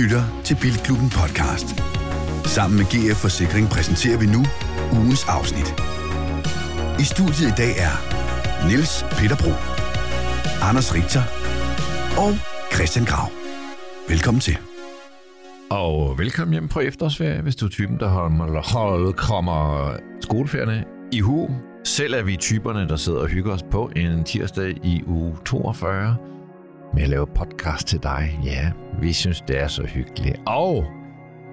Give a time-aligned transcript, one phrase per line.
[0.00, 1.68] lytter til Bilklubben podcast.
[2.44, 4.42] Sammen med GF Forsikring præsenterer vi nu
[4.98, 5.68] ugens afsnit.
[7.02, 7.94] I studiet i dag er
[8.68, 9.52] Niels Peter Bro,
[10.68, 11.22] Anders Richter
[12.24, 12.32] og
[12.74, 13.28] Christian Grav.
[14.08, 14.56] Velkommen til.
[15.70, 21.20] Og velkommen hjem på efterårsferie, hvis du er typen, der holder, hold, kommer skoleferierne i
[21.20, 21.50] hu.
[21.84, 26.31] Selv er vi typerne, der sidder og hygger os på en tirsdag i uge 42
[26.94, 28.40] med at lave podcast til dig.
[28.44, 30.40] Ja, vi synes, det er så hyggeligt.
[30.46, 30.84] Og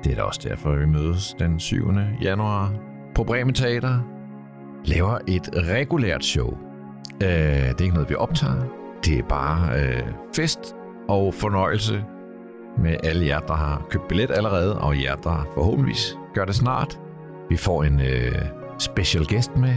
[0.03, 1.91] det er da også derfor, vi mødes den 7.
[2.21, 2.73] januar
[3.15, 3.99] på Bremen Teater.
[4.85, 6.57] Laver et regulært show.
[7.23, 8.63] Øh, det er ikke noget, vi optager.
[9.05, 10.03] Det er bare øh,
[10.35, 10.75] fest
[11.07, 12.03] og fornøjelse
[12.77, 16.99] med alle jer, der har købt billet allerede, og jer, der forhåbentligvis gør det snart.
[17.49, 18.35] Vi får en øh,
[18.79, 19.75] special guest med.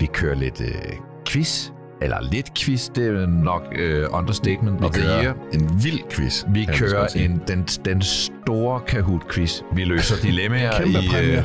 [0.00, 0.92] Vi kører lidt øh,
[1.28, 1.70] quiz,
[2.02, 5.34] eller lidt quiz, det er nok øh, understatement Vi of the kører year.
[5.52, 6.44] en vild quiz.
[6.48, 9.62] Vi kører en, den, den store Kahoot-quiz.
[9.72, 10.80] Vi løser dilemmaer
[11.20, 11.42] i, øh,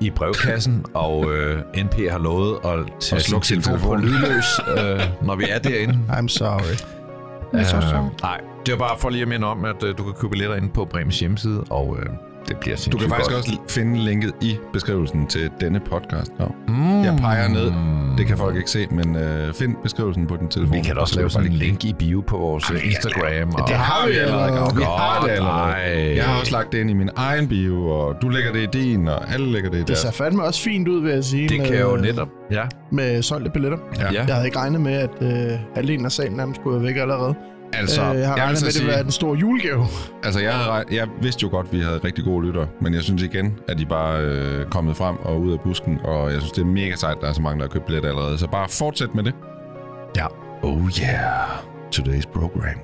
[0.00, 5.00] i brevkassen, og øh, NP har lovet at tage Og sin telefon på lydløs, øh,
[5.26, 5.98] når vi er derinde.
[6.18, 6.76] I'm sorry.
[7.54, 8.08] Øh, så sorry.
[8.22, 10.56] nej, det var bare for lige at minde om, at øh, du kan købe billetter
[10.56, 12.06] inde på Bremens hjemmeside, og øh,
[12.48, 13.38] det bliver sindssygt Du kan faktisk godt.
[13.38, 16.32] også finde linket i beskrivelsen til denne podcast.
[16.40, 16.44] Ja.
[16.68, 17.02] Mm.
[17.02, 17.72] Jeg peger ned.
[18.18, 20.76] Det kan folk ikke se, men øh, find beskrivelsen på din telefon.
[20.76, 23.48] Vi kan også Så lave sådan en link i bio på vores øh, Instagram.
[23.54, 23.68] Og...
[23.68, 24.52] Det har vi allerede.
[24.52, 24.76] Grav.
[24.76, 25.72] Vi har det allerede.
[25.72, 26.16] Ej.
[26.16, 28.82] Jeg har også lagt det ind i min egen bio, og du lægger det i
[28.82, 29.98] din, og alle lægger det i Det deres.
[29.98, 31.48] ser fandme også fint ud, vil jeg sige.
[31.48, 32.28] Det med, kan jo netop...
[32.50, 32.62] Ja.
[32.92, 33.78] Med solgte billetter.
[34.00, 34.12] Ja.
[34.12, 34.24] ja.
[34.26, 37.34] Jeg havde ikke regnet med, at øh, halvdelen af salen nærmest skulle være væk allerede.
[37.74, 39.86] Altså, Så, øh, jeg har jeg, regnet med, at det ville være den store julegave.
[40.22, 43.02] altså jeg, havde, jeg vidste jo godt, at vi havde rigtig gode lytter, men jeg
[43.02, 46.40] synes igen, at de bare er øh, kommet frem og ud af busken, og jeg
[46.40, 48.38] synes, det er mega sejt, at der er så mange, der har købt billetter allerede.
[48.38, 49.34] Så bare fortsæt med det.
[50.16, 50.26] Ja.
[50.62, 51.48] Oh yeah.
[51.96, 52.78] Today's program.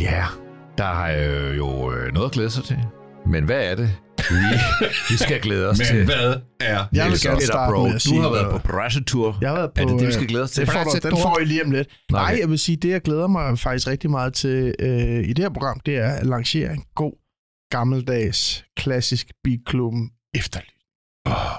[0.00, 0.04] Ja.
[0.12, 0.24] Yeah.
[0.78, 2.78] Der er øh, jo øh, noget at glæde sig til.
[3.26, 3.90] Men hvad er det,
[4.30, 4.36] vi,
[5.10, 6.04] vi skal glæde os til?
[6.04, 9.38] hvad er Jeg vil gerne starte Bro, med at Du sige har været på pressetur.
[9.40, 10.60] Jeg har været på, Er det det, vi skal øh, glæde os til?
[10.66, 11.88] Det får du, den får I lige om lidt.
[12.10, 12.40] Nå, Nej, okay.
[12.40, 15.50] jeg vil sige, det jeg glæder mig faktisk rigtig meget til øh, i det her
[15.50, 17.12] program, det er at lancere en god,
[17.70, 20.68] gammeldags, klassisk bilklubben efterlys.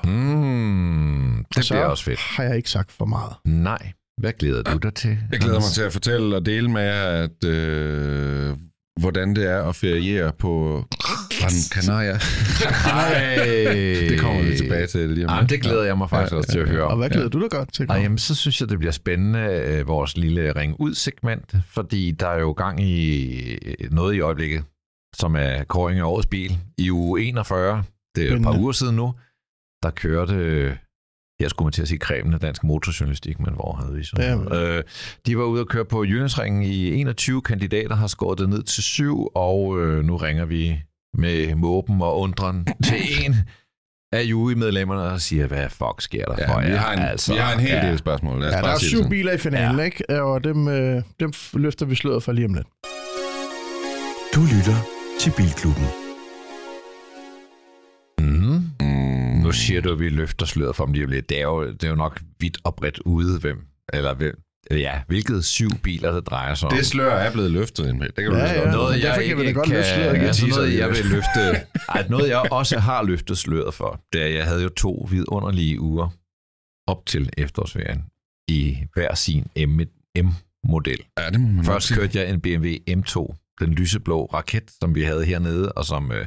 [0.04, 2.20] Mm, det Så bliver også fedt.
[2.20, 3.34] har jeg ikke sagt for meget.
[3.46, 3.92] Nej.
[4.18, 5.18] Hvad glæder du dig til?
[5.32, 8.58] Jeg glæder mig til at fortælle og dele med jer, at, øh,
[9.00, 10.84] hvordan det er at feriere på
[11.40, 12.14] Gran Canaria.
[14.10, 16.52] Det kommer vi tilbage til lige om Jamen, det glæder jeg mig faktisk Ja, også
[16.52, 16.78] til at ja, ja.
[16.78, 17.86] høre Og hvad glæder du dig godt til?
[17.90, 22.12] Ej, jamen, så synes jeg, det bliver spændende, øh, vores lille ring ud segment, fordi
[22.12, 24.64] der er jo gang i øh, noget i øjeblikket,
[25.16, 26.58] som er kåring af årets bil.
[26.78, 27.84] I uge 41,
[28.16, 29.14] det er et par uger siden nu,
[29.84, 30.76] der kørte, øh,
[31.44, 34.16] jeg skulle man til at sige kremen af dansk motorjournalistik, men hvor havde vi så?
[34.20, 34.78] Ja, noget?
[34.78, 34.84] øh,
[35.26, 38.84] de var ude at køre på Jyllandsringen i 21 kandidater, har skåret det ned til
[38.84, 40.80] syv, og øh, nu ringer vi
[41.18, 43.36] med måben og undren til en
[44.14, 46.78] af jurymedlemmerne og siger, hvad fuck sker der for Ja, vi, jer?
[46.80, 48.40] har en, vi har en hel del spørgsmål.
[48.42, 49.10] Lad os Ja, der er syv sådan.
[49.10, 49.86] biler i finalen, Ja.
[49.86, 50.24] ikke?
[50.24, 52.68] Og dem, øh, dem løfter vi sløret for lige om lidt.
[54.36, 54.78] Du lytter
[55.20, 55.86] til Bilklubben.
[58.20, 58.53] Mm.
[59.84, 61.30] Du, at vi løfter sløret for dem lige om lidt.
[61.30, 63.58] Det er jo, det er jo nok vidt og bredt ude, hvem,
[63.94, 64.40] eller hvem,
[64.72, 66.78] ja, hvilket syv biler, det drejer sig om.
[66.78, 68.08] Det slør er blevet løftet, Emil.
[68.08, 68.72] Det kan du Ja, ja.
[68.72, 70.20] noget, men derfor jeg kan vi da ikke godt løfte sløret.
[70.22, 71.40] Vi altså noget, jeg vil løfte,
[71.90, 75.08] ej, noget, jeg også har løftet sløret for, det er, at jeg havde jo to
[75.12, 76.10] vidunderlige uger
[76.88, 78.04] op til efterårsferien
[78.48, 81.00] i hver sin M- M-model.
[81.20, 85.04] Ja, det må man Først kørte jeg en BMW M2, den lyseblå raket, som vi
[85.04, 86.26] havde hernede, og som øh,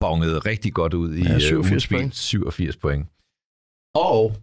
[0.00, 1.96] bongede rigtig godt ud i Ja, øh, 87 ugens bil.
[1.98, 2.14] point.
[2.16, 3.06] 87 point.
[3.94, 4.36] Og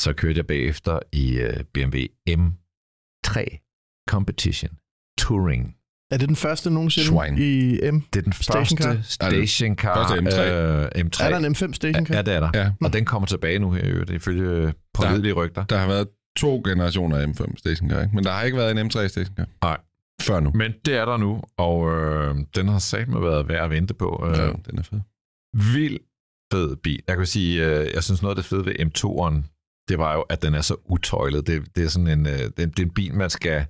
[0.00, 1.98] så kørte jeg bagefter i øh, BMW
[2.28, 3.34] M3
[4.10, 4.70] Competition
[5.18, 5.76] Touring.
[6.12, 7.40] Er det den første nogensinde Swine.
[7.40, 8.00] i M?
[8.00, 8.94] Det er den Stationcar?
[8.94, 9.94] første stationcar.
[9.94, 10.40] Første M3.
[10.42, 11.24] Øh, M3.
[11.24, 12.50] Er der en M5 station Ja, det er der.
[12.54, 12.72] Ja.
[12.84, 15.64] Og den kommer tilbage nu her, i øvrigt, ifølge pålidelige rygter.
[15.64, 18.14] Der har været to generationer af M5 stationcar, ikke?
[18.14, 19.46] men der har ikke været en M3 stationcar.
[19.62, 19.76] Nej.
[20.20, 20.50] Før nu.
[20.54, 23.94] Men det er der nu, og øh, den har sagt med været værd at vente
[23.94, 24.24] på.
[24.26, 25.00] Øh, Ja, den er fed.
[25.74, 25.98] vild
[26.52, 27.02] fed bil.
[27.08, 29.36] Jeg kan sige, øh, jeg synes noget af det fede ved M2'eren,
[29.88, 31.46] det var jo, at den er så utøjlet.
[31.46, 33.66] Det, det er sådan en, øh, det, det er en bil, man skal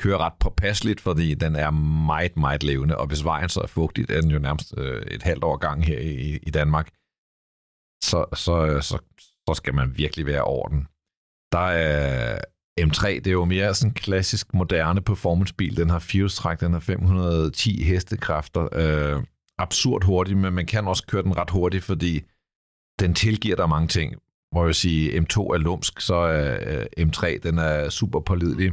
[0.00, 1.70] køre ret påpasseligt, fordi den er
[2.06, 5.22] meget, meget levende, og hvis vejen så er fugtigt, er den jo nærmest øh, et
[5.22, 6.86] halvt år gang her i, i Danmark,
[8.04, 8.98] så, så, så,
[9.48, 10.86] så skal man virkelig være over den.
[11.52, 12.40] Der er
[12.78, 15.76] M3, det er jo mere sådan en klassisk moderne performancebil.
[15.76, 18.68] Den har firehjulstræk, den har 510 hestekræfter.
[18.72, 19.22] Øh,
[19.58, 22.22] absurd hurtig, men man kan også køre den ret hurtigt, fordi
[22.98, 24.14] den tilgiver dig mange ting.
[24.52, 28.72] Hvor jeg sige, M2 er lumsk, så er øh, M3 den er super pålidelig.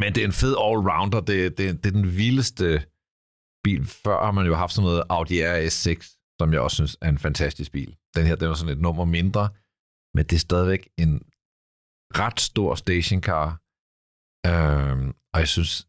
[0.00, 1.20] Men det er en fed allrounder.
[1.20, 2.82] Det, det, det er den vildeste
[3.64, 3.86] bil.
[3.86, 7.18] Før har man jo haft sådan noget Audi RS6, som jeg også synes er en
[7.18, 7.96] fantastisk bil.
[8.16, 9.48] Den her, den var sådan et nummer mindre,
[10.14, 11.22] men det er stadigvæk en
[12.14, 13.46] ret stor stationcar.
[14.50, 15.88] øh, og jeg synes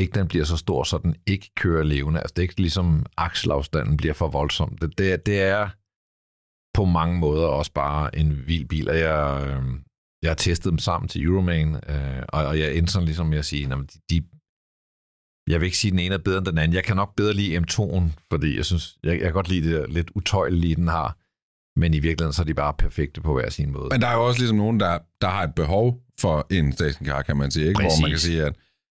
[0.00, 2.20] ikke, den bliver så stor, så den ikke kører levende.
[2.20, 4.78] Altså, det er ikke ligesom akselafstanden bliver for voldsom.
[4.78, 5.68] Det, det, det er
[6.78, 9.64] på mange måder også bare en vild bil, og jeg, øh,
[10.22, 13.38] jeg har testet dem sammen til Euroman, øh, og, og jeg endte sådan ligesom med
[13.38, 14.16] at sige, at de, de,
[15.50, 16.74] jeg vil ikke sige, at den ene er bedre end den anden.
[16.74, 19.92] Jeg kan nok bedre lide M2'en, fordi jeg synes, jeg, jeg kan godt lide det
[19.92, 21.18] lidt utøjelige, den har.
[21.76, 23.88] Men i virkeligheden, så er de bare perfekte på hver sin måde.
[23.92, 27.22] Men der er jo også ligesom nogen, der, der har et behov for en stationcar,
[27.22, 27.68] kan man sige.
[27.68, 27.80] Ikke?
[27.80, 28.52] Hvor man kan sige, at,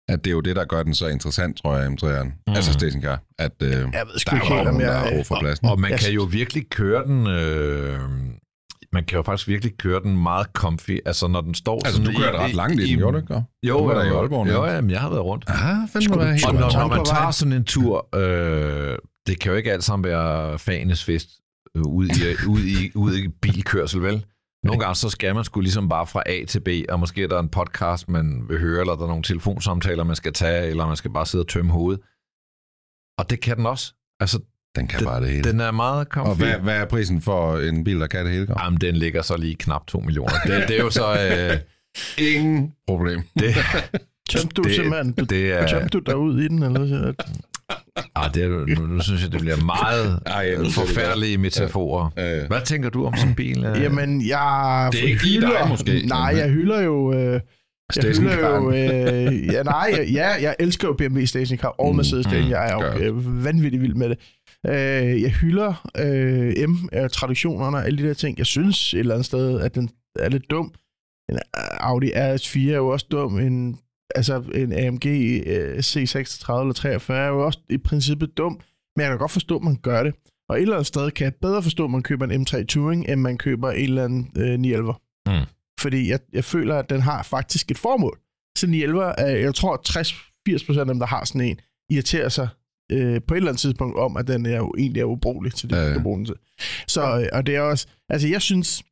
[0.09, 2.23] at det er jo det, der gør den så interessant, tror jeg, M3'eren.
[2.47, 2.53] Mm.
[2.53, 3.21] Altså stationcar.
[3.39, 3.95] At, øh, jeg ved der
[4.33, 5.67] er jo nogen, der har brug for pladsen.
[5.67, 7.27] Og man Jeg kan jo virkelig køre den...
[7.27, 7.99] Øh,
[8.93, 10.97] man kan jo faktisk virkelig køre den meget comfy.
[11.05, 13.43] Altså, når den står Altså, sådan du kørte ret langt i den, gjorde du ikke?
[13.63, 14.75] Jo, Du var der i jo, Aalborg, Jo, ja.
[14.75, 15.45] jamen, jeg har været rundt.
[15.47, 15.55] Ah,
[15.93, 18.97] fandme du- helt Og når, man når man på tager sådan en tur, øh,
[19.27, 21.29] det kan jo ikke alt sammen være fanes fest
[21.75, 24.25] ud i, ud i, ud i bilkørsel, vel?
[24.63, 27.27] Nogle gange så skal man skulle ligesom bare fra A til B, og måske er
[27.27, 30.87] der en podcast, man vil høre, eller der er nogle telefonsamtaler, man skal tage, eller
[30.87, 32.01] man skal bare sidde og tømme hovedet.
[33.17, 33.93] Og det kan den også.
[34.19, 34.39] Altså,
[34.75, 35.43] Den kan Den- bare det hele.
[35.51, 36.29] den er meget comfy.
[36.29, 38.45] og hvad, hvad er prisen for en bil, der kan det hele?
[38.45, 38.57] Grav?
[38.63, 40.33] Jamen, den ligger så lige knap 2 millioner.
[40.45, 41.05] Det, det er jo så...
[41.13, 41.59] Øh,
[42.35, 43.21] Ingen problem.
[43.39, 43.55] det,
[44.29, 45.67] Tømte du Det- simpelthen, du, det er...
[45.67, 47.13] tømte du derud i den, eller?
[48.25, 52.05] Ah, det er, nu, nu synes jeg, det bliver meget Ej, det forfærdelige metaforer.
[52.19, 53.65] Øh, Hvad tænker du om sådan en bil?
[53.65, 53.81] øh?
[53.81, 55.67] Jamen, jeg Det er ikke lige dig, hylder...
[55.67, 56.01] måske.
[56.05, 57.13] Nej, jeg hylder jo...
[57.13, 57.39] Øh,
[57.95, 58.71] jeg hylder jo...
[58.71, 62.49] Øh, ja, nej, ja, jeg elsker jo BMW Stationcar og Mm, Mercedes mm, Station.
[62.49, 64.17] Jeg er jo øh, vanvittigt vild med det.
[64.67, 68.37] Øh, jeg hylder øh, M-traditionerne og alle de der ting.
[68.37, 69.89] Jeg synes et eller andet sted, at den
[70.19, 70.73] er lidt dum.
[71.29, 71.41] En øh,
[71.79, 73.39] Audi RS4 er jo også dum.
[73.39, 73.79] En,
[74.15, 75.05] altså en AMG
[75.45, 78.59] øh, C36 eller 43 er jo også i princippet dum.
[78.95, 80.13] Men jeg kan godt forstå, at man gør det.
[80.49, 83.09] Og et eller andet sted kan jeg bedre forstå, at man køber en M3 Touring,
[83.09, 84.93] end man køber en eller anden øh, 911.
[85.27, 85.45] Mm.
[85.79, 88.19] Fordi jeg, jeg føler, at den har faktisk et formål.
[88.57, 89.81] Så 911, er, jeg tror
[90.75, 91.59] 60-80% af dem, der har sådan en,
[91.89, 92.47] irriterer sig
[92.91, 95.69] øh, på et eller andet tidspunkt om, at den er jo egentlig er ubrugelig til
[95.69, 96.35] det, Ja, ja, den til.
[96.87, 98.83] Så, øh, og det er også, altså jeg synes,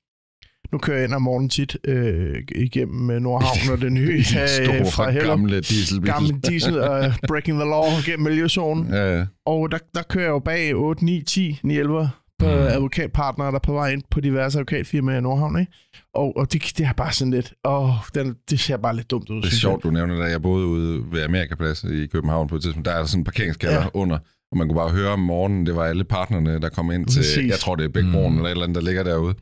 [0.71, 4.85] nu kører jeg ind om morgenen tit øh, igennem øh, Nordhavn og det nye øh,
[4.91, 5.29] fra Hellerup.
[5.39, 6.11] gamle dieselbil.
[6.11, 8.93] Gammel diesel og breaking the law gennem miljøzonen.
[8.93, 12.09] Ja, Og der, der kører jeg jo bag 8, 9, 10, 9, 11
[12.39, 12.51] på Mm.
[12.51, 15.71] advokatpartnere, der er på vej ind på diverse advokatfirmaer i Nordhavn, ikke?
[16.13, 19.29] Og, og det, det er bare sådan lidt, åh, den, det ser bare lidt dumt
[19.29, 20.31] ud, Det er sjovt, du nævner det.
[20.31, 22.85] Jeg boede ude ved Amerikaplads i København på et tidspunkt.
[22.85, 23.81] Der er sådan en parkeringskælder ja.
[23.81, 23.87] Ja.
[23.93, 24.17] under,
[24.51, 27.19] og man kunne bare høre om morgenen, det var alle partnerne, der kom ind til,
[27.19, 27.49] Præcis.
[27.51, 28.37] jeg tror det er Bækbroen Mm.
[28.37, 29.33] eller et eller andet, der ligger derude,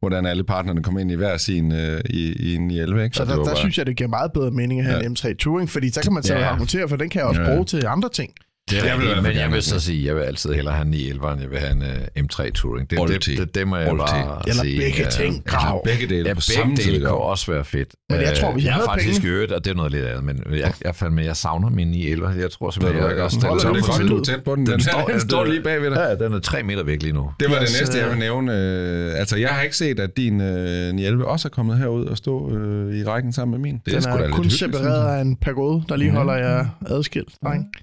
[0.00, 3.16] hvordan alle partnerne kom ind i hver sin øh, i, i en i 11, ikke?
[3.16, 5.06] Så Og der, der bare- synes jeg, det giver meget bedre mening at have Ja.
[5.06, 6.44] en M3 Touring, fordi så kan man så Ja.
[6.46, 7.48] argumentere, for den kan jeg også ja.
[7.48, 8.32] bruge til andre ting.
[8.70, 10.90] Det er Jeg vil men jeg vil så sige, jeg vil altid hellere have en
[10.90, 12.90] 911, end jeg vil have en uh, M3 Touring.
[12.90, 14.80] Det, det, det, det må jeg bare Eller sige.
[14.80, 15.08] begge ja.
[15.10, 15.44] ting.
[15.46, 15.84] Grav.
[15.84, 17.00] begge dele Ja, på samme dele tid.
[17.00, 17.88] kunne og- også være fedt.
[18.10, 20.04] Men jeg tror, Øh, hvis jeg jeg har faktisk øvet, og det er noget lidt
[20.04, 22.42] andet, men jeg, jeg fandt med, jeg savner min 911.
[22.42, 24.08] Jeg tror simpelthen, jeg, ikke jeg også stiller så mig det er for godt, tid.
[24.08, 24.66] du er tæt på den.
[24.66, 26.16] Den, står, den står lige bagved dig.
[26.20, 27.30] Ja, den er tre meter væk lige nu.
[27.40, 28.52] Det var det næste, jeg øh, vil nævne.
[28.52, 32.16] Øh, altså, jeg har ikke set, at din øh, 911 også er kommet herud og
[32.16, 33.80] stå øh, i rækken sammen med min.
[33.84, 37.28] Det Den er kun separeret af en pagode, der lige holder jer adskilt.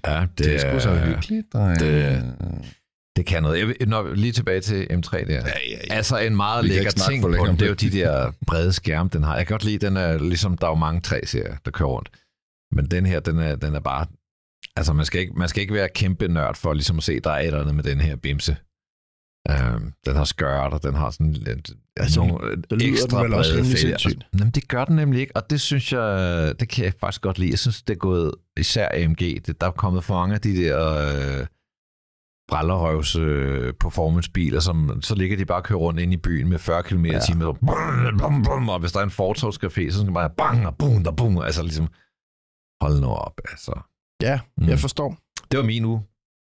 [0.06, 1.80] Ja, det, Det er sgu så hyggeligt, dreng.
[1.80, 2.34] det-
[3.16, 3.58] Det kan noget.
[3.80, 5.24] Jeg, når, lige tilbage til M3 der.
[5.26, 5.42] Ja, ja,
[5.88, 5.94] ja.
[5.94, 9.10] Altså en meget Vi lækker ting på den, det er jo de der brede skærme,
[9.12, 9.36] den har.
[9.36, 11.88] Jeg kan godt lide, den er ligesom, der er jo mange tre serier, der kører
[11.88, 12.08] rundt.
[12.72, 14.06] Men den her, den er, den er bare...
[14.76, 17.30] Altså, man skal, ikke, man skal ikke være kæmpe nørd for ligesom at se, der
[17.30, 18.56] er et eller andet med den her bimse.
[19.50, 23.24] Um, den har skørt, og den har sådan lidt, Altså, nogle det lyder ekstra den
[23.24, 24.16] vel også brede.
[24.38, 27.38] Jamen, det gør den nemlig ikke, og det synes jeg, det kan jeg faktisk godt
[27.38, 27.50] lide.
[27.50, 30.56] Jeg synes, det er gået, især AMG, det, der er kommet for mange af de
[30.56, 30.78] der
[31.40, 31.46] øh,
[32.48, 36.58] brallerøvs øh, performancebiler, som så ligger de bare og kører rundt ind i byen med
[36.58, 37.18] 40 km i Ja.
[37.20, 37.68] timen, og, bum,
[38.18, 41.06] bum, bum, og hvis der er en fortovscafé, så skal man bare bang og bum
[41.06, 41.86] og bum, altså ligesom,
[42.82, 43.80] hold nu op, altså.
[44.22, 44.68] Ja, Mm.
[44.68, 45.16] jeg forstår.
[45.50, 46.02] Det var min uge.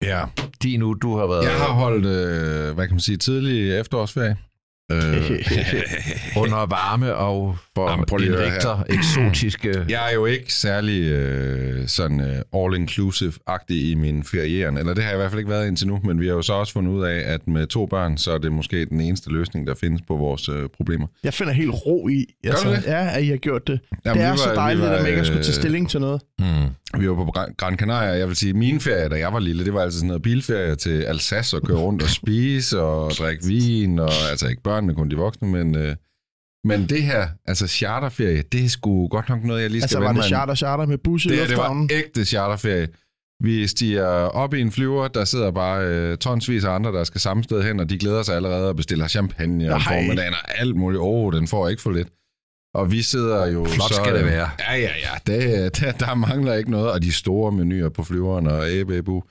[0.03, 0.25] Ja,
[0.63, 4.37] Din uge, du har været jeg har holdt, øh, hvad kan man sige, tidlig efterårsferie.
[4.93, 4.99] Øh,
[6.43, 9.75] under varme og for Jamen, prøv lige indrigter eksotiske...
[9.89, 15.11] Jeg er jo ikke særlig øh, sådan øh, all-inclusive-agtig i min ferieren, eller det har
[15.11, 16.93] jeg i hvert fald ikke været indtil nu, men vi har jo så også fundet
[16.93, 20.03] ud af, at med to børn, så er det måske den eneste løsning, der findes
[20.09, 21.07] på vores øh, problemer.
[21.25, 22.83] Jeg finder helt ro i, altså, det?
[22.87, 23.81] ja, at I har gjort det.
[24.07, 25.91] Jamen, det er vi så var- dejligt, var, at man ikke skulle tage øh, stilling
[25.91, 26.21] til noget.
[26.39, 26.45] Mm.
[26.99, 29.75] Vi var på Gran- Canaria, jeg vil sige, min ferie, da jeg var lille, det
[29.75, 33.99] var altså sådan noget bilferie til Alsace og køre rundt og spise og drikke vin,
[33.99, 35.97] og altså ikke børnene, kun de voksne, men, øh,
[36.65, 39.99] men det her, altså charterferie, det er sgu godt nok noget, jeg lige skal Altså,
[39.99, 41.89] var det charter, charter med bus i Det, her, det lufthavnen?
[41.91, 42.89] var ægte charterferie.
[43.43, 44.07] Vi stiger
[44.43, 47.63] op i en flyver, der sidder bare øh, tonsvis af andre, der skal samme sted
[47.63, 51.01] hen, og de glæder sig allerede og bestiller champagne og formiddagen og alt muligt.
[51.01, 52.09] Åh, oh, den får ikke for lidt.
[52.75, 53.95] Og vi sidder jo Flot så...
[53.95, 54.49] skal det øh, være.
[54.59, 55.33] Ja, ja, ja.
[55.33, 55.41] Det,
[55.81, 56.91] der, der mangler ikke noget.
[56.91, 59.23] Og de store menuer på flyveren og æbebu.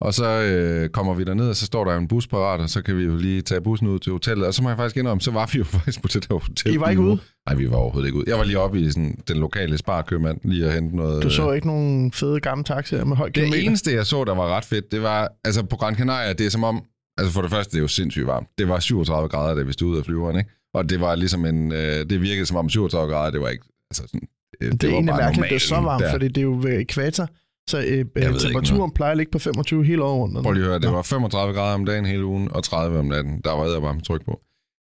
[0.00, 2.82] Og så øh, kommer vi derned, og så står der en bus parat, og så
[2.82, 4.46] kan vi jo lige tage bussen ud til hotellet.
[4.46, 6.74] Og så må jeg faktisk indrømme, så var vi jo faktisk på det der hotel.
[6.74, 7.18] I var ikke ude?
[7.48, 8.24] Nej, vi var overhovedet ikke ude.
[8.30, 11.22] Jeg var lige oppe i sådan, den lokale sparkøbmand, lige at hente noget...
[11.22, 13.62] Du så ikke nogen fede gamle taxaer med høj Det kilometer?
[13.62, 16.50] eneste, jeg så, der var ret fedt, det var, altså på Gran Canaria, det er
[16.50, 16.82] som om,
[17.18, 18.48] altså for det første, det er jo sindssygt varmt.
[18.58, 20.50] Det var 37 grader, da vi stod ud af flyveren, ikke?
[20.74, 21.78] Og det var ligesom en, øh,
[22.10, 24.28] det virkede som om 37 grader, det var ikke, altså sådan,
[24.60, 26.10] øh, Det, det er var egentlig bare mærkeligt, det er så varmt, der.
[26.10, 27.28] fordi det er jo ved ekvator.
[27.68, 30.42] Så øh, ikke temperaturen plejer at ligge på 25 hele året rundt.
[30.42, 30.90] Prøv lige at høre, det Nå.
[30.90, 33.40] var 35 grader om dagen hele ugen, og 30 om natten.
[33.44, 34.40] Der var jeg bare tryk på.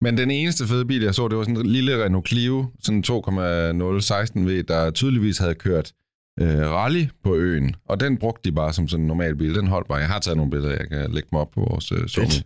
[0.00, 3.02] Men den eneste fede bil, jeg så, det var sådan en lille Renault Clio, sådan
[3.02, 5.92] 2,016 V, der tydeligvis havde kørt
[6.40, 7.74] øh, rally på øen.
[7.88, 9.54] Og den brugte de bare som sådan en normal bil.
[9.54, 9.98] Den holdt bare.
[9.98, 11.98] Jeg har taget nogle billeder, jeg kan lægge dem op på vores øh.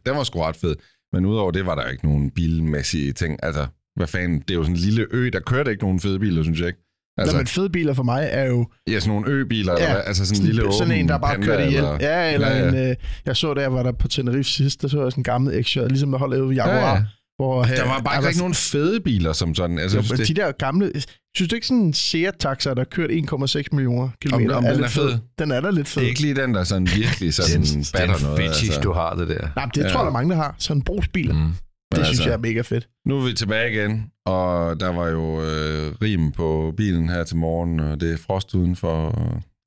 [0.06, 0.74] Den var sgu ret fed.
[1.12, 3.36] Men udover det var der ikke nogen bilmæssige ting.
[3.42, 6.18] Altså, hvad fanden, det er jo sådan en lille ø, der kørte ikke nogen fede
[6.18, 6.80] biler, synes jeg ikke.
[7.18, 9.92] Altså, Nå, men fede biler for mig er jo ja, sådan nogle ø-biler, ja, eller
[9.94, 10.02] hvad?
[10.06, 11.76] altså sådan en lille sådan en, der bare kørte ihjel.
[11.78, 12.72] eller- Ja, eller Ja, ja, ja.
[12.74, 12.82] ja.
[12.84, 12.90] en...
[12.90, 12.96] Øh,
[13.26, 15.74] jeg så der, var der på Tenerife sidst, der så jeg sådan en gammel x
[15.76, 16.76] ligesom der holdt ude ved Jaguar.
[16.76, 17.02] Ja, ja.
[17.38, 19.78] Hvor, Der var bare ikke rigtig nogen fede biler som sådan.
[19.78, 20.92] Altså, Jo, synes, det, de der gamle...
[21.36, 24.54] Synes du ikke sådan en Seat-taxa, der kørt 1,6 millioner kilometer?
[24.56, 25.18] om den lidt er fed?
[25.38, 26.00] Den er da lidt fed.
[26.02, 28.38] det er ikke lige den, der sådan virkelig sådan Den, batter den noget.
[28.42, 28.80] fetish, altså.
[28.80, 29.48] du har det der.
[29.56, 29.88] Nej, det Ja.
[29.88, 30.54] tror jeg, der er mange, der har.
[30.58, 31.34] Sådan en brugsbiler.
[31.34, 31.40] Mm.
[31.40, 32.88] Det Men synes altså- jeg er mega fedt.
[33.06, 37.36] Nu er vi tilbage igen, og der var jo øh, rim på bilen her til
[37.36, 38.98] morgen, og det er frost udenfor.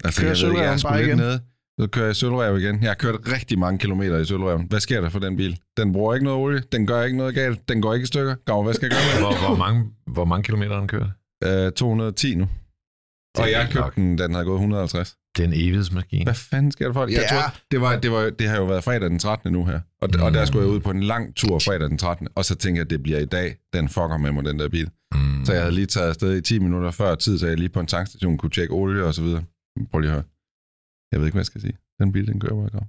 [0.04, 1.18] Altså, Kører jeg, ved ikke, jeg er bare lidt igen?
[1.18, 1.40] nede.
[1.80, 2.82] Så kører jeg i Sølvrev igen.
[2.82, 4.66] Jeg har kørt rigtig mange kilometer i Sølvreven.
[4.70, 5.60] Hvad sker der for den bil?
[5.78, 8.36] Den bruger ikke noget olie, den gør ikke noget galt, den går ikke i stykker.
[8.46, 11.08] Gav, hvad skal jeg gøre med Hvor, hvor, mange, hvor mange kilometer har den kørt?
[11.44, 11.66] den?
[11.66, 12.48] Øh, 210 nu.
[13.40, 15.16] Og jeg købte den, den havde gået 150.
[15.38, 16.24] Det er en evighedsmaskine.
[16.24, 17.13] Hvad fanden sker der for det?
[17.13, 17.36] Jeg Ja.
[17.42, 19.54] tror, det, var, det, var, det har jo været fredag den 13.
[19.54, 19.80] nu her.
[20.01, 20.22] Og, mm.
[20.22, 22.28] og der skulle jeg ud på en lang tur fredag den 13.
[22.36, 23.56] Og så tænkte jeg, at det bliver i dag.
[23.74, 24.90] Den fucker med mig, den der bil.
[25.16, 25.46] Mm.
[25.46, 27.80] Så jeg havde lige taget afsted i 10 minutter før tid, så jeg lige på
[27.80, 29.44] en tankstation kunne tjekke olie og så videre.
[29.92, 30.24] Prøv lige at høre.
[31.12, 31.77] Jeg ved ikke, hvad jeg skal sige.
[32.00, 32.84] Den bil, den kører bare godt.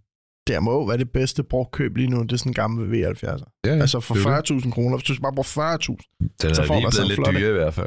[0.46, 2.22] Det må jo være det bedste brugkøb lige nu.
[2.22, 3.62] Det er sådan en gammel V70'er.
[3.66, 3.80] Ja, ja.
[3.80, 4.96] Altså for det er jo 40.000 kroner.
[4.96, 6.38] Hvis du bare bruger 40.000.
[6.42, 7.86] Den så er får sådan blevet lidt flot, dyre i hvert fald.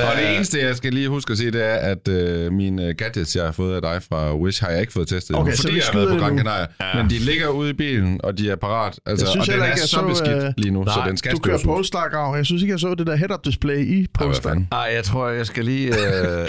[0.10, 3.36] og det eneste, jeg skal lige huske at sige, det er, at øh, mine gadgets,
[3.36, 5.62] jeg har fået af dig fra Wish, har jeg ikke fået testet Okay, endnu, så
[5.62, 6.38] fordi vi jeg har været på Gran.
[6.38, 6.66] Canaria.
[6.80, 7.02] Ja.
[7.02, 8.98] Men de ligger ude i bilen, og de er parat.
[9.06, 10.92] Altså, Jeg synes og den er ikke, jeg så, så, beskidt øh, lige nu, så
[10.96, 11.58] nej, den skal Du kører.
[11.64, 12.36] Polestar, Grav.
[12.36, 14.48] Jeg synes ikke, jeg så det der head-up display i Polestar.
[14.48, 14.68] fanden.
[14.72, 15.88] Ej, jeg tror, jeg skal lige...
[15.88, 16.48] Øh,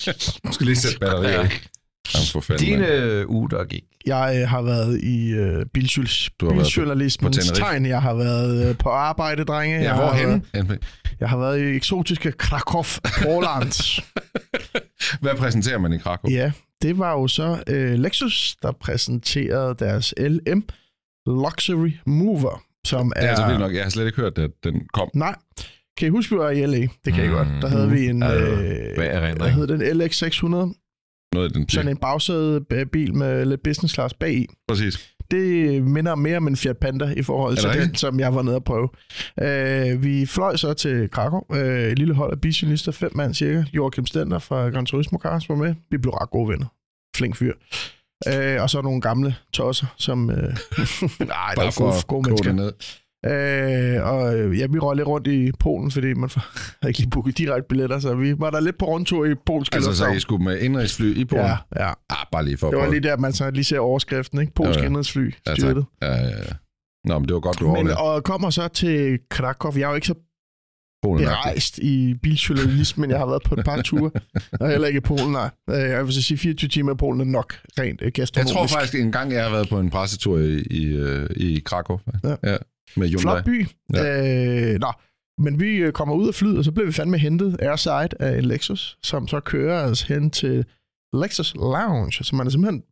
[0.46, 1.48] Du skal lige sætte batterier
[2.60, 3.84] Din øh, uge, der gik.
[4.06, 7.86] Jeg øh, har været i øh, biljournal- Du har været på- biljournalismens tegn.
[7.86, 9.76] Jeg har været øh, på arbejde, drenge.
[9.76, 10.42] Ja, jeg, har hvorhenne?
[10.54, 10.78] været,
[11.20, 12.82] jeg har været i eksotiske Krakow,
[13.22, 14.02] Poland.
[15.22, 16.30] Hvad præsenterer man i Krakow?
[16.30, 16.52] ja,
[16.82, 20.64] det var jo så øh, Lexus, der præsenterede deres LM
[21.26, 23.26] Luxury Mover, som Det er...
[23.26, 23.74] er altså vildt nok.
[23.74, 25.08] Jeg har slet ikke hørt, at den kom.
[25.14, 25.34] Nej.
[25.98, 26.78] Kan I huske, vi var i LA?
[27.04, 27.20] Det kan mm.
[27.24, 27.32] I Mm.
[27.34, 27.48] godt.
[27.62, 28.22] Der havde vi en...
[28.22, 29.82] Ja, Øh, hvad er hed den?
[29.82, 30.76] LX600.
[31.34, 34.46] Noget i den Sådan en bagsædebil med lidt business class bag i.
[34.68, 35.14] Præcis.
[35.30, 38.42] Det minder mere om en Fiat Panda i forhold Er til den, som jeg var
[38.42, 38.88] nede at prøve.
[39.42, 41.40] Øh, vi fløj så til Krakow.
[41.52, 43.64] Øh, et lille hold af bijournalister, fem mand cirka.
[43.72, 45.74] Joachim Stender fra Gran Turismo Cars var med.
[45.90, 46.66] Vi blev ret gode venner.
[47.16, 47.52] Flink fyr.
[48.28, 50.30] Øh, og så nogle gamle tosser, som...
[50.30, 52.52] Øh, nej, der for gode, gode mennesker.
[52.52, 52.72] ned.
[53.26, 56.30] Øh, og øh, ja, vi røg lidt rundt i Polen, fordi man
[56.82, 59.74] havde ikke lige booket direkte billetter, så vi var der lidt på rundtur i polsk
[59.74, 60.08] Altså, så.
[60.08, 61.44] I skulle med indrigsfly i Polen?
[61.44, 61.92] Ja, ja.
[62.10, 62.94] Ah, bare lige for Det var prøve.
[63.00, 64.52] lige der, man så lige ser overskriften, ikke?
[64.54, 64.88] Polsk Ja, ja, ja.
[64.88, 65.84] indrigsfly Ja, styrtet.
[66.02, 66.32] Ja, ja, ja.
[67.04, 69.72] Nå, men det var godt, du Men, og kommer så til Krakow.
[69.74, 70.14] Jeg er jo ikke så
[71.02, 73.10] Polen berejst i biljournalismen.
[73.10, 74.10] Jeg har været på et par ture,
[74.60, 75.50] og heller ikke i Polen, nej.
[75.70, 78.54] Øh, Jeg vil så sige, 24 timer i Polen er nok rent øh, Jeg gastronomisk.
[78.54, 81.00] tror faktisk, en gang jeg har været på en pressetur i, i,
[81.36, 81.98] i Krakow.
[82.24, 82.36] Ja.
[82.44, 82.56] ja.
[82.96, 83.22] Med Hyundai.
[83.22, 83.66] Flot by.
[83.94, 84.72] Ja.
[84.72, 84.92] Øh, nå,
[85.38, 88.38] men vi øh, kommer ud af flyet, og så bliver vi fandme hentet airside af
[88.38, 90.64] en Lexus, som så kører os hen til
[91.12, 92.24] Lexus Lounge.
[92.24, 92.82] Så man er simpelthen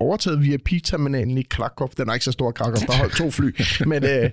[0.00, 1.88] overtaget VIP-terminalen i Krakow.
[1.96, 2.74] Den er ikke så stor, Krakow.
[2.86, 3.60] Der holdt to fly.
[3.90, 4.30] Men, øh,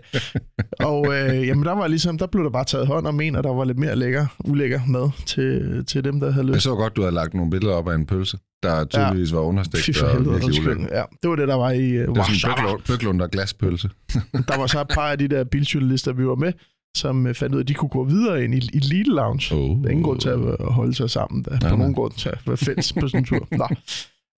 [0.80, 3.44] og øh, jamen, der var ligesom, der blev der bare taget hånd om en, og
[3.44, 6.64] der var lidt mere lækker, ulækker mad til, til dem, der havde Jeg lyst.
[6.64, 9.46] så godt, du havde lagt nogle billeder op af en pølse, der tydeligvis var Fy
[9.46, 10.88] understegt for og helvede.
[10.92, 12.56] Ja, det var det, der var i uh, Det var sådan en Warszawa.
[12.56, 13.90] bøklund, bøklund og glaspølse.
[14.50, 16.54] Der var så et par af de der biljournalister, vi var med,
[16.98, 19.56] som øh, fandt ud af, at de kunne gå videre ind i, i Elite Lounge.
[19.56, 19.60] Oh.
[19.82, 21.44] Der er ingen grund til at øh, holde sig sammen.
[21.46, 21.60] Der.
[21.60, 23.48] Nej, på nogen grund til at være fælles på sådan en tur.
[23.52, 23.68] Nå.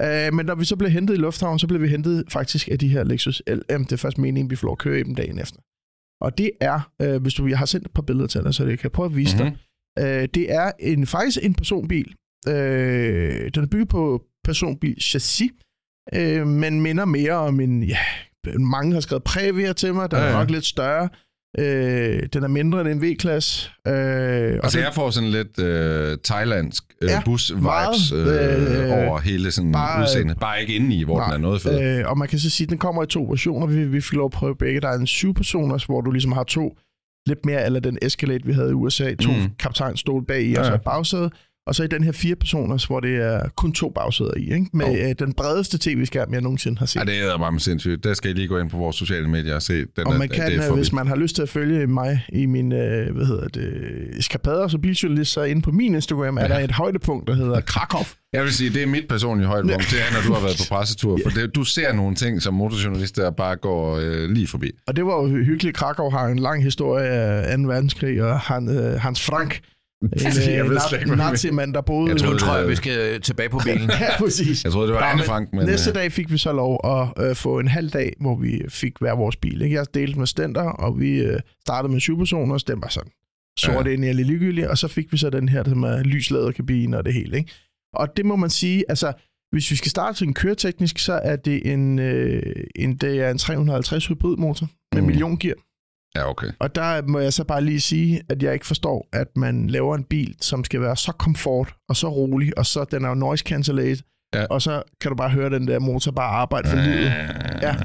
[0.04, 2.80] Uh, men når vi så blev hentet i lufthavnen, så blev vi hentet faktisk af
[2.80, 3.86] de her Lexus LM.
[3.86, 5.60] Det er først meningen, vi får lov at køre i dem dagen efter.
[6.22, 8.66] Og det er, uh, hvis du, jeg har sendt et par billeder til dig, så
[8.66, 9.46] det kan jeg prøve at vise Mhm.
[9.46, 9.58] mm-hmm.
[9.98, 10.22] dig.
[10.24, 12.14] Uh, det er en, faktisk en personbil.
[12.48, 12.54] Uh,
[13.54, 15.52] den er bygget på personbil chassis,
[16.14, 17.98] øh, men minder mere om en, ja,
[18.60, 20.30] mange har skrevet Previa til mig, der ja, ja.
[20.32, 21.10] er nok lidt større.
[21.60, 23.70] Øh, den er mindre end en V-klasse.
[23.88, 23.96] Øh, og
[24.64, 29.72] altså, jeg får sådan lidt øh, thailandsk øh, ja, bus-vibes øh, øh, over hele sådan
[29.72, 30.36] bare, udseende.
[30.36, 32.00] Bare ikke inde i, hvor nej, den er noget fed.
[32.00, 33.68] Øh, og man kan så sige, at den kommer i to versioner.
[33.68, 34.82] Vi, vi fik lov at prøve begge.
[34.82, 36.78] Der er en syv personers, hvor du ligesom har to
[37.28, 39.16] lidt mere eller den Escalade, vi havde i USA.
[39.16, 39.50] To mm.
[39.60, 40.60] kaptajnstol bag i, ja.
[40.60, 41.30] og så et bagsæde.
[41.68, 44.66] Og så i den her fire personers, hvor det er kun to bagsæder i, ikke?
[44.74, 45.10] med oh.
[45.10, 47.00] øh, den bredeste tv-skærm, jeg nogensinde har set.
[47.00, 48.04] Ja, det er meget sindssygt.
[48.04, 49.74] Der skal I lige gå ind på vores sociale medier og se.
[49.74, 51.88] Den og man er, kan, det er øh, hvis man har lyst til at følge
[51.88, 53.74] mig i min, øh, hvad hedder det,
[54.18, 56.48] eskapader som biljournalist, så inde på min Instagram er ja.
[56.48, 58.02] der et højdepunkt, der hedder Krakow.
[58.34, 60.64] Jeg vil sige, det er mit personlige højdepunkt, det er, når du har været på
[60.76, 64.72] pressetur, for det, du ser nogle ting som motorjournalist, der bare går øh, lige forbi.
[64.88, 65.78] Og det var jo hyggeligt.
[65.78, 67.64] Krakow har en lang historie af 2.
[67.64, 69.60] verdenskrig, og han, øh, Hans Frank,
[70.58, 72.12] jeg ved slet ikke, nazi-mand, der boede...
[72.12, 73.90] Jeg tror, tror jeg, vi skal tilbage på bilen.
[74.02, 74.64] ja, præcis.
[74.64, 75.54] Jeg troede, det var Anne Frank.
[75.54, 78.62] Men, næste dag fik vi så lov at uh, få en halv dag, hvor vi
[78.70, 79.62] fik hver vores bil.
[79.62, 79.76] Ikke?
[79.76, 83.12] Jeg delte med Stender, og vi uh, startede med syv personer, og den var sådan
[83.60, 83.92] sort ja.
[83.92, 87.06] ind i ligegyldigt, og så fik vi så den her, som er lysladet kabine og
[87.06, 87.38] det hele.
[87.38, 87.52] Ikke?
[87.94, 89.14] Og det må man sige, altså,
[89.52, 93.30] hvis vi skal starte til en køreteknisk, så er det en, øh, en, det er
[93.32, 95.08] en 350 hybridmotor med mm.
[95.08, 95.54] milliongear.
[96.16, 96.48] Ja, okay.
[96.60, 99.96] Og der må jeg så bare lige sige, at jeg ikke forstår, at man laver
[99.96, 103.16] en bil, som skal være så komfort og så rolig, og så den er jo
[103.16, 104.04] noise cancellate,
[104.36, 104.46] ja.
[104.46, 107.06] og så kan du bare høre den der motor bare arbejde for livet.
[107.62, 107.76] Ja.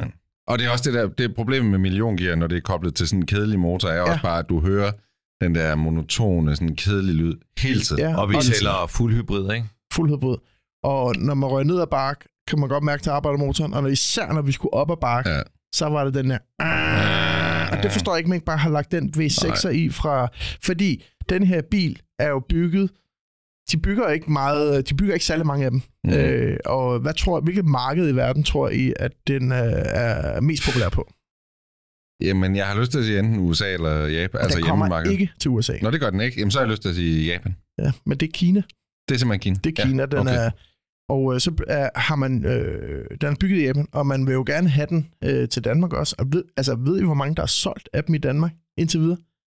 [0.48, 3.08] Og det er også det der, det problemet med milliongear, når det er koblet til
[3.08, 4.02] sådan en kedelig motor, er ja.
[4.02, 4.92] også bare, at du hører
[5.40, 8.02] den der monotone, sådan kedelig lyd hele tiden.
[8.02, 8.16] Ja.
[8.20, 9.66] Og vi tæller fuld hybrid, ikke?
[9.92, 10.36] Fuld hybrid.
[10.84, 13.90] Og når man rører ned ad bark, kan man godt mærke til arbejdermotoren, og når,
[13.90, 15.40] især når vi skulle op ad bark, ja.
[15.74, 16.38] så var det den der...
[17.72, 20.28] Og det forstår jeg ikke, man ikke bare har lagt den V6'er i fra...
[20.62, 22.90] Fordi den her bil er jo bygget...
[23.72, 25.82] De bygger ikke meget, de bygger ikke særlig mange af dem.
[26.04, 26.12] Mm.
[26.12, 30.62] Øh, og hvad tror, hvilket marked i verden tror I, at den øh, er mest
[30.66, 31.12] populær på?
[32.20, 34.40] Jamen, jeg har lyst til at sige enten USA eller Japan.
[34.40, 35.72] Altså den kommer ikke til USA.
[35.82, 36.38] Nå, det gør den ikke.
[36.38, 37.56] Jamen, så har jeg lyst til at sige Japan.
[37.78, 38.62] Ja, men det er Kina.
[39.08, 39.60] Det er simpelthen Kina?
[39.64, 40.02] Det er Kina.
[40.02, 40.34] Ja, den okay.
[40.34, 40.50] er,
[41.08, 44.32] og øh, så øh, har man, øh, den er bygget i Japan, og man vil
[44.32, 46.14] jo gerne have den øh, til Danmark også.
[46.18, 49.00] Og ved, altså, ved I, hvor mange der har solgt af dem i Danmark indtil
[49.00, 49.18] videre?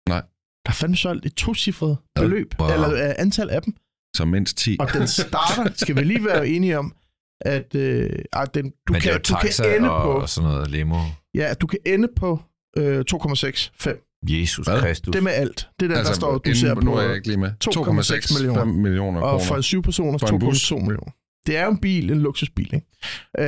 [0.08, 0.22] Nej.
[0.66, 2.70] Der er fandme solgt et tocifret beløb, wow.
[2.70, 3.74] eller øh, antal af dem.
[4.16, 4.76] Så mindst 10.
[4.80, 6.94] Og den starter, skal vi lige være enige om,
[7.40, 10.12] at, øh, at den, du, Men kan, du kan ende og, på...
[10.12, 10.96] Og sådan noget limo.
[11.34, 12.40] Ja, du kan ende på
[12.76, 14.04] øh, 2,65.
[14.22, 14.80] Jesus Hvad?
[14.80, 15.12] Kristus.
[15.12, 15.68] Det med alt.
[15.80, 16.80] Det er den, altså, der står, du ser på.
[16.80, 17.52] Nu er jeg ikke lige med.
[17.64, 18.64] 2,6 millioner.
[18.64, 21.12] millioner og for syv personer 2,2 millioner.
[21.46, 22.86] Det er jo en bil, en luksusbil, ikke?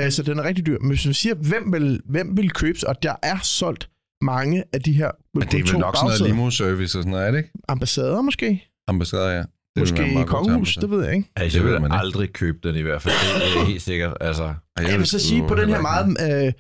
[0.05, 0.79] Øh, så den er rigtig dyr.
[0.79, 3.91] Men hvis man siger, hvem vil, hvem vil købe, og der er solgt
[4.23, 7.27] mange af de her Men det er vel nok sådan noget limo-service og sådan noget,
[7.27, 7.51] er det ikke?
[7.69, 8.65] Ambassader måske?
[8.89, 9.39] Ambassader, ja.
[9.39, 11.31] Det måske i kongehus, det ved jeg ikke.
[11.37, 13.15] Altså, jeg vil aldrig købe den i hvert fald.
[13.55, 14.17] Det er helt sikkert.
[14.21, 14.45] Altså,
[14.79, 16.07] jeg, jeg vil så sige, på den her meget
[16.47, 16.53] øh,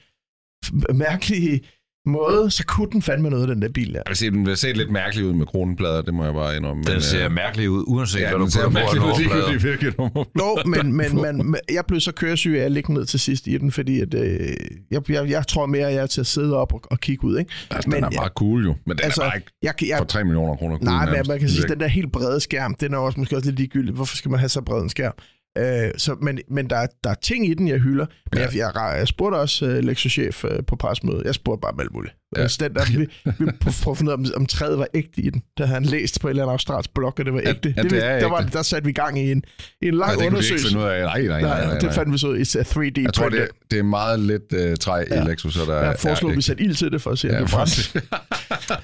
[0.96, 1.60] mærkelige
[2.10, 4.02] måde, så kunne den fandme noget, den der bil der.
[4.06, 6.82] Altså, den ser lidt mærkelig ud med kronplader, det må jeg bare indrømme.
[6.82, 9.94] Den men, ser øh, mærkelig ud, uanset ja, hvad du ser mærkelig ud, ligegyldigt virkelig
[10.38, 13.58] Jo, men, men, men, jeg blev så køresyg af at ligge ned til sidst i
[13.58, 14.48] den, fordi at, øh,
[14.90, 17.24] jeg, jeg, jeg tror mere, at jeg er til at sidde op og, og kigge
[17.24, 17.38] ud.
[17.38, 17.50] Ikke?
[17.70, 19.98] Altså, men, den er bare cool jo, men den altså, er bare ikke jeg, jeg,
[19.98, 20.84] for 3 millioner kroner cool.
[20.84, 23.36] Nej, men man kan sige, at den der helt brede skærm, den er også måske
[23.36, 23.94] også lidt ligegyldig.
[23.94, 25.14] Hvorfor skal man have så bred en skærm?
[25.58, 28.06] Øh, så, men men der, der er ting i den, jeg hylder.
[28.32, 28.46] Men ja.
[28.46, 31.22] jeg, jeg, jeg spurgte også uh, Lexus-chef uh, på presmødet.
[31.24, 32.14] Jeg spurgte bare alt muligt.
[32.36, 32.42] Ja.
[32.42, 35.20] Altså, den der, vi, vi prøvede at finde ud af, om, om træet var ægte
[35.20, 35.42] i den.
[35.58, 37.74] Da han læst på en eller anden australsk blog, og det var ægte.
[37.76, 39.42] Ja, det, det er der, var, der satte vi i gang i en,
[39.82, 40.66] i en lang ja, undersøgelse.
[40.66, 41.28] Det kunne vi ikke finde ud af.
[41.28, 41.64] Nej, nej, nej.
[41.64, 41.78] nej, nej.
[41.78, 43.02] Det fandt vi så i 3D.
[43.02, 45.24] Jeg tror, det, det er meget lidt uh, træ ja.
[45.24, 45.54] i Lexus.
[45.54, 47.54] Så der ja, foreslog, vi sætte ild til det for at se, ja, om det
[47.54, 48.00] brændte.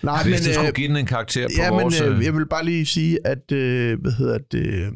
[0.03, 2.01] nej, Hvis men, du skulle give den en karakter på ja, vores...
[2.01, 4.93] men, jeg vil bare lige sige, at, hvad hedder det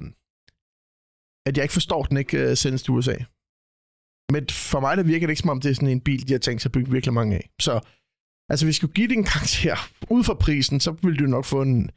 [1.47, 3.17] at jeg ikke forstår, at den ikke uh, sendes til USA.
[4.33, 6.33] Men for mig der virker det ikke som om, det er sådan en bil, de
[6.33, 7.51] har tænkt sig at bygge virkelig mange af.
[7.61, 7.81] Så
[8.49, 9.77] altså, hvis vi skulle give det en karakter
[10.11, 11.91] ud fra prisen, så ville du nok få en,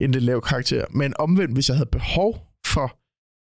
[0.00, 0.84] en lidt lav karakter.
[0.90, 2.32] Men omvendt, hvis jeg havde behov
[2.66, 2.98] for...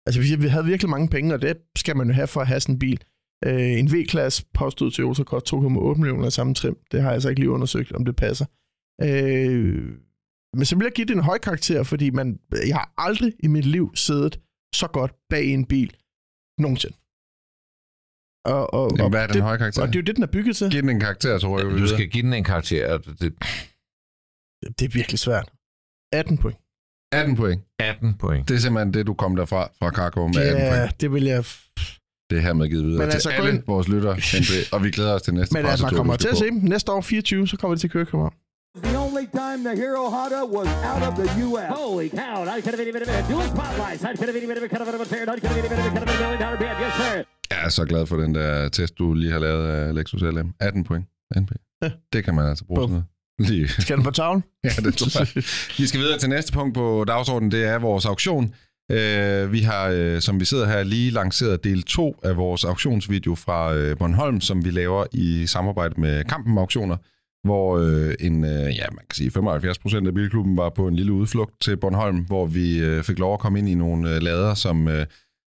[0.07, 2.47] Altså, hvis jeg havde virkelig mange penge, og det skal man jo have for at
[2.47, 3.03] have sådan en bil.
[3.45, 6.77] Øh, en V-klasse påstod Toyota kost 2,8 millioner af samme trim.
[6.91, 8.45] Det har jeg altså ikke lige undersøgt, om det passer.
[9.01, 9.97] Øh,
[10.55, 13.47] men så vil jeg give det en høj karakter, fordi man, jeg har aldrig i
[13.47, 14.39] mit liv siddet
[14.75, 15.95] så godt bag en bil
[16.57, 16.95] nogensinde.
[18.45, 19.81] Og, og, Jamen, hvad er den det, høje karakter?
[19.81, 20.71] Og det er jo det, den er bygget til.
[20.71, 21.69] Giv den en karakter, tror jeg.
[21.83, 22.97] Du skal give den en karakter.
[22.97, 23.33] Det,
[24.79, 25.51] det er virkelig svært.
[26.13, 26.57] 18 point.
[27.11, 27.61] 18 point?
[27.79, 28.47] 18 point.
[28.49, 30.75] Det er simpelthen det, du kom derfra fra Krakow med ja, 18 point.
[30.75, 31.45] Ja, det vil jeg...
[32.29, 33.63] Det er hermed givet videre Men altså, til alle ind...
[33.67, 34.17] vores lyttere,
[34.73, 36.53] og vi glæder os til næste Men altså, man kommer til at se dem.
[36.53, 38.33] Næste år 24, så kommer vi til København.
[38.81, 41.69] The only time the Hero Honda was out of the U.S.
[41.69, 44.03] Holy cow, I could have been a dual spotlights.
[44.03, 45.97] I could have been a kind of a fair, I could have been a kind
[45.97, 46.67] of a million dollar bid.
[46.67, 47.23] Yes, sir.
[47.51, 50.53] Jeg er så glad for den der test, du lige har lavet af Lexus LM.
[50.59, 51.05] 18 point.
[51.37, 51.51] NP.
[51.81, 51.89] Ja.
[52.13, 52.89] Det kan man altså bruge Bum.
[52.89, 53.03] sådan
[53.39, 53.51] noget.
[53.51, 53.67] Lige.
[53.81, 54.43] Skal den på tavlen?
[54.63, 55.43] Ja, det tror jeg.
[55.77, 57.51] Vi skal videre til næste punkt på dagsordenen.
[57.51, 58.53] Det er vores auktion.
[58.91, 63.35] Øh, vi har, øh, som vi sidder her, lige lanceret del 2 af vores auktionsvideo
[63.35, 66.97] fra øh, Bornholm, som vi laver i samarbejde med Kampen Auktioner,
[67.45, 70.95] hvor øh, en, øh, ja, man kan sige 75 procent af bilklubben var på en
[70.95, 74.21] lille udflugt til Bornholm, hvor vi øh, fik lov at komme ind i nogle øh,
[74.21, 75.05] lader, som øh,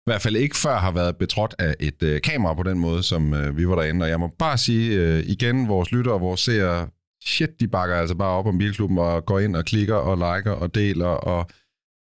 [0.01, 3.03] i hvert fald ikke før har været betrådt af et øh, kamera på den måde,
[3.03, 4.03] som øh, vi var derinde.
[4.03, 6.87] Og jeg må bare sige øh, igen, vores lyttere og vores seere,
[7.25, 10.51] shit, de bakker altså bare op om bilklubben og går ind og klikker og liker
[10.51, 11.49] og deler og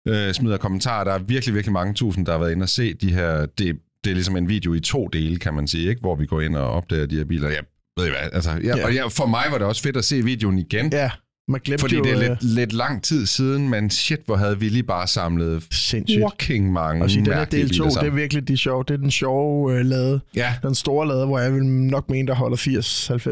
[0.07, 1.03] øh, smider kommentarer.
[1.03, 3.45] Der er virkelig, virkelig mange tusind, der har været inde og se de her...
[3.45, 6.01] Det, det er ligesom en video i to dele, kan man sige, ikke?
[6.01, 7.49] hvor vi går ind og opdager de her biler.
[7.49, 7.63] Jeg
[7.99, 8.85] ved I hvad, altså, ja, Ja.
[8.85, 11.11] og ja, for mig var det også fedt at se videoen igen, Ja,
[11.47, 12.03] man glemte fordi jo...
[12.03, 15.07] det er øh, lidt, lidt lang tid siden, men shit, hvor havde vi lige bare
[15.07, 16.23] samlet Sindssygt.
[16.31, 18.83] fucking mange Og sige, den er mærkelige del 2, biler det er virkelig de sjove.
[18.87, 20.19] Det er den sjove øh, lade.
[20.35, 22.57] Ja, Den store lade, hvor jeg vil nok mene, der holder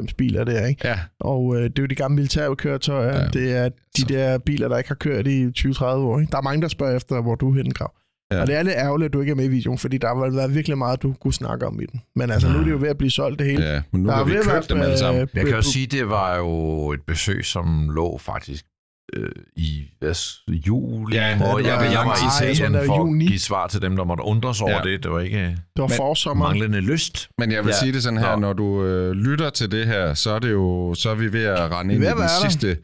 [0.06, 0.88] 80-90 biler der, ikke?
[0.88, 3.22] ja, Og øh, det er jo de gamle militærkøretøjer.
[3.22, 3.28] Ja.
[3.28, 6.20] Det er de der biler, der ikke har kørt i 20-30 år.
[6.20, 6.32] Ikke?
[6.32, 7.92] Der er mange, der spørger efter, hvor du er henne, Grav.
[8.32, 8.42] Ja.
[8.42, 10.30] Og det er lidt ærgerligt, at du ikke er med i videoen, fordi der har
[10.30, 12.02] været virkelig meget, du kunne snakke om i den.
[12.16, 13.64] Men altså, nu er det jo ved at blive solgt det hele.
[13.66, 15.22] ja, men nu Der har vi købt være, dem alle sammen.
[15.22, 18.66] øh, Jeg kan jo sige, det var jo et besøg, som lå faktisk
[19.14, 21.16] øh, i hvad, s- juli.
[21.16, 23.26] Ja, det jeg, jeg, jeg var i tror, Italien det var for juni.
[23.26, 24.92] at give svar til dem, der måtte undre sig over Ja.
[24.92, 25.04] det.
[25.04, 26.46] Det var ikke Det var Men- forsommer.
[26.46, 27.30] manglende lyst.
[27.40, 27.76] Men jeg vil Ja.
[27.80, 28.40] sige det sådan her, Nå.
[28.40, 31.44] når du øh, lytter til det her, så er det jo så er vi ved
[31.44, 32.76] at rende ind i den være der.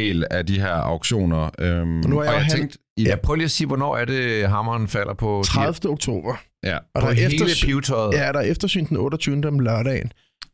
[0.00, 1.50] Del af de her auktioner.
[1.58, 3.96] Øhm, nu er og jeg jo jeg tænkte, i, Ja, prøv lige at sige, hvornår
[3.96, 5.42] er det, hammeren falder på?
[5.46, 5.90] 30.
[5.92, 6.34] oktober.
[6.64, 8.12] ja, Og på der er hele eftersyn, pivetøjet?
[8.14, 9.48] ja, der er eftersyn den 28.
[9.48, 10.12] om lørdagen.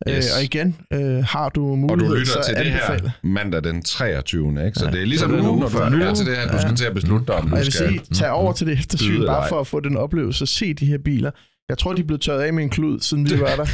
[0.08, 0.26] Yes.
[0.26, 3.82] Øh, og igen, øh, har du og mulighed, du lytter til det her mandag den
[3.82, 4.66] 23.
[4.66, 4.78] Ikke?
[4.78, 4.90] Så Ja.
[4.90, 6.14] det er ligesom Så det er nu, når du lytter Ja.
[6.14, 7.88] til det her, du skal til at beslutte dig, om Og du jeg vil skal...
[7.88, 10.98] sige, tag over til det eftersyn, bare for at få den oplevelse, se de her
[10.98, 11.30] biler.
[11.72, 13.66] Jeg tror, de er blevet tørret af med en klud, siden vi var der.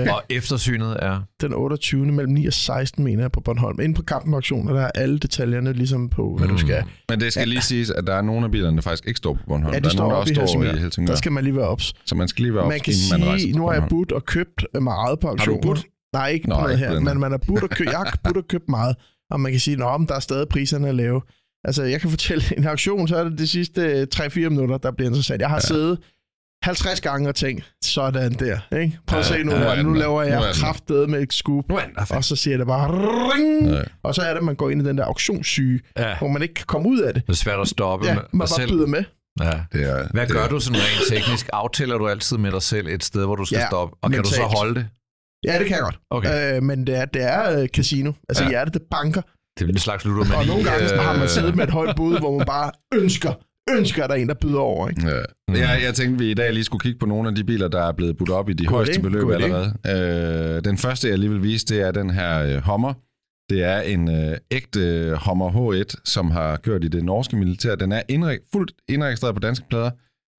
[0.06, 1.20] Øh, Og eftersynet er...
[1.40, 2.06] den 28.
[2.06, 3.80] mellem 9 og 16, mener jeg, på Bornholm.
[3.80, 6.84] Inde på kampen auktioner, der er alle detaljerne ligesom på, hvad du skal.
[7.08, 9.34] Men det skal lige siges, at der er nogle af bilerne, der faktisk ikke står
[9.34, 9.72] på Bornholm.
[9.74, 11.06] Ja, de der er står nogle, der også står i Helsingør.
[11.06, 11.92] Der skal man lige være ops.
[12.06, 13.86] Så man skal lige være Man ops, kan inden man rejser sige, nu har jeg
[13.90, 15.62] budt og købt meget på auktioner.
[15.62, 15.86] budt?
[16.12, 18.36] Nej, ikke Nå, på noget her, men man har budt og købt, jeg har budt
[18.36, 18.96] og købt meget.
[19.30, 21.20] Og man kan sige, at der er stadig priserne er lave.
[21.64, 25.08] Altså, jeg kan fortælle, en auktion, så er det de sidste 3-4 minutter, der bliver
[25.08, 25.40] interessant.
[25.40, 25.60] Jeg har ja.
[25.60, 25.98] siddet
[26.64, 28.76] 50 gange og tænkt, sådan der.
[28.80, 28.98] Ikke?
[29.06, 31.68] Prøv at Ja, se nu, nu ja, nu laver er jeg kraftedet med et scoop.
[31.68, 33.82] Nu er Og så siger det bare ring, Ja.
[34.02, 36.42] og så er det, at man går ind i den der auktionssyge, Ja, hvor man
[36.42, 37.22] ikke kan komme ud af det.
[37.26, 39.04] det er svært at stoppe Ja, med man bare byder med.
[39.40, 39.50] Ja.
[39.72, 41.48] Det er, Hvad det gør er, du sådan rent teknisk?
[41.52, 43.96] Aftæller du altid med dig selv et sted, hvor du skal Ja, stoppe?
[44.02, 44.86] Og kan du så holde det?
[45.44, 45.98] Ja, det kan jeg godt.
[46.10, 46.56] Okay.
[46.56, 48.12] Øh, men det er, det er øh, casino.
[48.28, 48.48] Altså Ja.
[48.50, 49.22] hjertet, det banker.
[49.58, 50.34] Det er en slags ludomani.
[50.34, 52.70] Og nogle gange så har man øh, siddet med et højt bud, hvor man bare
[52.94, 53.32] ønsker,
[53.70, 54.88] ønsker, at der er en, der byder over.
[54.88, 55.08] Ikke?
[55.08, 55.22] Ja.
[55.48, 55.54] Mm.
[55.54, 57.82] Jeg, jeg tænkte, vi i dag lige skulle kigge på nogle af de biler, der
[57.82, 60.56] er blevet budt op i de God højeste beløb god allerede.
[60.56, 62.92] Øh, den første, jeg lige vil vise, det er den her øh, Hummer.
[63.50, 67.74] Det er en øh, ægte Hummer H1, som har kørt i det norske militær.
[67.74, 69.90] Den er indre- fuldt indregistreret på danske plader,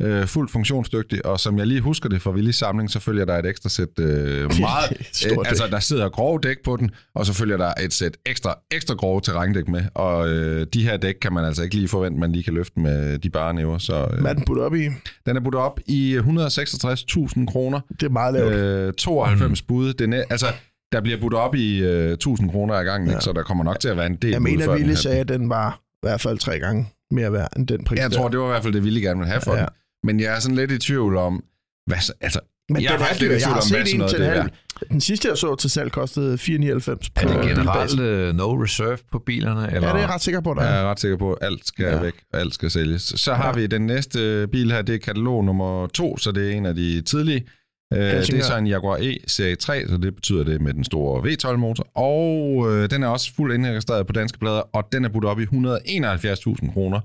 [0.02, 3.38] øh, fuldt funktionsdygtig, og som jeg lige husker det fra Villig Samling, så følger der
[3.38, 4.08] et ekstra sæt øh,
[4.60, 5.08] meget...
[5.12, 8.18] Stort øh, altså, der sidder grove dæk på den, og så følger der et sæt
[8.26, 11.88] ekstra, ekstra grove terrændæk med, og øh, de her dæk kan man altså ikke lige
[11.88, 14.08] forvente, man lige kan løfte med de bare næver, så...
[14.14, 14.90] Øh, Hvad er den budt op i?
[15.26, 17.80] den er budt op i 166.000 kroner.
[17.90, 18.54] Det er meget lavt.
[18.54, 19.94] Øh, 92 bud.
[19.94, 20.46] Den er, altså,
[20.92, 23.16] der bliver budt op i øh, 1000 kroner ad gangen, ja.
[23.16, 23.24] ikke?
[23.24, 25.50] så der kommer nok til at være en del jeg mener, Ville sagde, at den
[25.50, 28.00] var i hvert fald tre gange mere værd end den pris.
[28.00, 28.18] Jeg der.
[28.18, 29.60] tror, det var i hvert fald det, Ville gerne vil have for ja.
[29.60, 29.66] Ja.
[29.66, 29.74] den.
[30.04, 31.44] Men jeg er sådan lidt i tvivl om,
[31.88, 33.86] hvad, så- altså, Men jeg er den er faktisk lidt i tvivl har om, hvad
[33.86, 34.48] sådan noget det er.
[34.92, 38.98] Den sidste, jeg så til salg, kostede 499 Er det på generelt uh, no reserve
[39.12, 39.68] på bilerne?
[39.68, 39.88] Eller?
[39.88, 40.84] Ja, det er jeg ret sikker på, der Jeg er.
[40.84, 42.02] er ret sikker på, at alt skal ja.
[42.02, 43.02] Væk, og alt skal sælges.
[43.02, 43.54] Så har Ja.
[43.54, 46.76] vi den næste bil her, det er katalog nummer to, så det er en af
[46.76, 47.46] de tidlige.
[47.94, 50.84] Øh, det er så en Jaguar E serie 3, så det betyder det med den
[50.84, 51.88] store V12-motor.
[51.96, 55.40] Og øh, den er også fuldt indregistreret på danske plader, og den er budt op
[55.40, 57.00] i 171.000 kroner.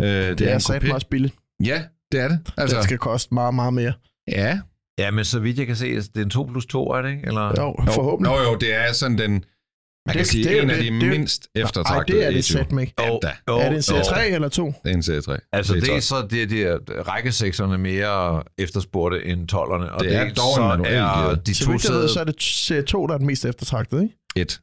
[0.00, 0.94] Øh, det, Det er en sat coupé.
[0.94, 1.34] også billigt.
[1.64, 2.38] Ja, det er det.
[2.46, 3.92] Altså, Altså, den skal koste meget, meget mere.
[4.28, 4.60] ja.
[4.98, 7.10] Ja, men så vidt jeg kan se, det er en 2 plus 2, er det
[7.10, 7.26] ikke?
[7.26, 7.42] Eller?
[7.58, 8.32] Jo, Jo, forhåbentlig.
[8.36, 9.42] Nå jo, det er sådan den, man
[10.08, 11.62] kan Det- sige, det er jo en af det- de det er jo- mindst Nej,
[11.64, 12.86] eftertragtede det er det sæt med.
[13.00, 13.30] Ja, da.
[13.48, 14.04] Jo, Er det en serie jo.
[14.04, 14.66] 3 eller 2?
[14.66, 15.38] Det er en serie 3.
[15.52, 19.90] Altså, det er så det, det er rækkesekserne mere efterspurgte end 12'erne.
[19.90, 22.08] Og Det er dog en så manuel er de Så to vidt jeg ved, sæder...
[22.08, 24.14] så er det serie 2, der er den mest eftertragtede, ikke?
[24.36, 24.60] Et.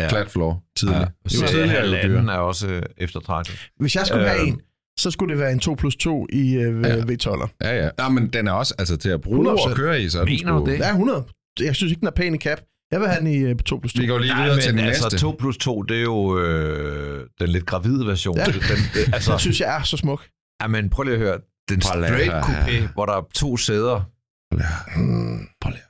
[0.00, 0.08] Ja.
[0.08, 0.98] Flat floor, tidligt.
[1.00, 2.34] Ja, Jo tidligere, jo halvanden dyrere.
[2.36, 3.68] er også eftertragtet.
[3.80, 4.60] Hvis jeg skulle have Øh, en,
[5.00, 6.88] så skulle det være en 2 plus 2 i øh, Ja.
[6.96, 7.02] ja.
[7.02, 7.48] V12'er.
[7.60, 7.88] Ja, ja.
[7.98, 9.70] Nå, men den er også altså, til at bruge 100%.
[9.70, 10.78] og køre i, så er Mener du det?
[10.78, 11.24] Ja, 100.
[11.60, 12.60] Jeg synes ikke, den er pæn i cap.
[12.92, 14.00] Jeg vil have den i øh, 2 plus 2.
[14.00, 15.18] Vi går lige Nej, videre til men den altså næste.
[15.18, 18.36] 2 plus 2, det er jo øh, den lidt gravide version.
[18.38, 18.44] Ja.
[18.44, 20.26] Den, den, altså, Den synes jeg er så smuk.
[20.62, 21.38] ja, men prøv lige at høre.
[21.68, 24.00] Den straight coupé, hvor der er to sæder,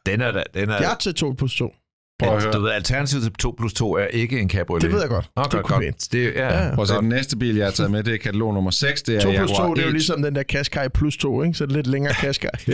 [0.06, 1.74] den er, da- den er, Jeg er til 2 plus 2.
[2.28, 2.62] Prøv at du høre.
[2.62, 4.82] ved, alternativet til 2 plus 2 er ikke en cabriolet.
[4.82, 5.30] Det ved jeg godt.
[5.36, 5.84] Okay, det er godt.
[5.84, 6.08] coupéen.
[6.12, 6.74] Det, ja, Ja, ja.
[6.74, 7.02] Prøv at se, godt.
[7.02, 9.02] den næste bil, jeg har taget med, det er katalog nummer 6.
[9.02, 11.42] Det er 2 plus 2, Jaguar det er jo ligesom den der Qashqai plus 2,
[11.42, 11.54] ikke?
[11.54, 12.50] Så det er lidt længere Qashqai.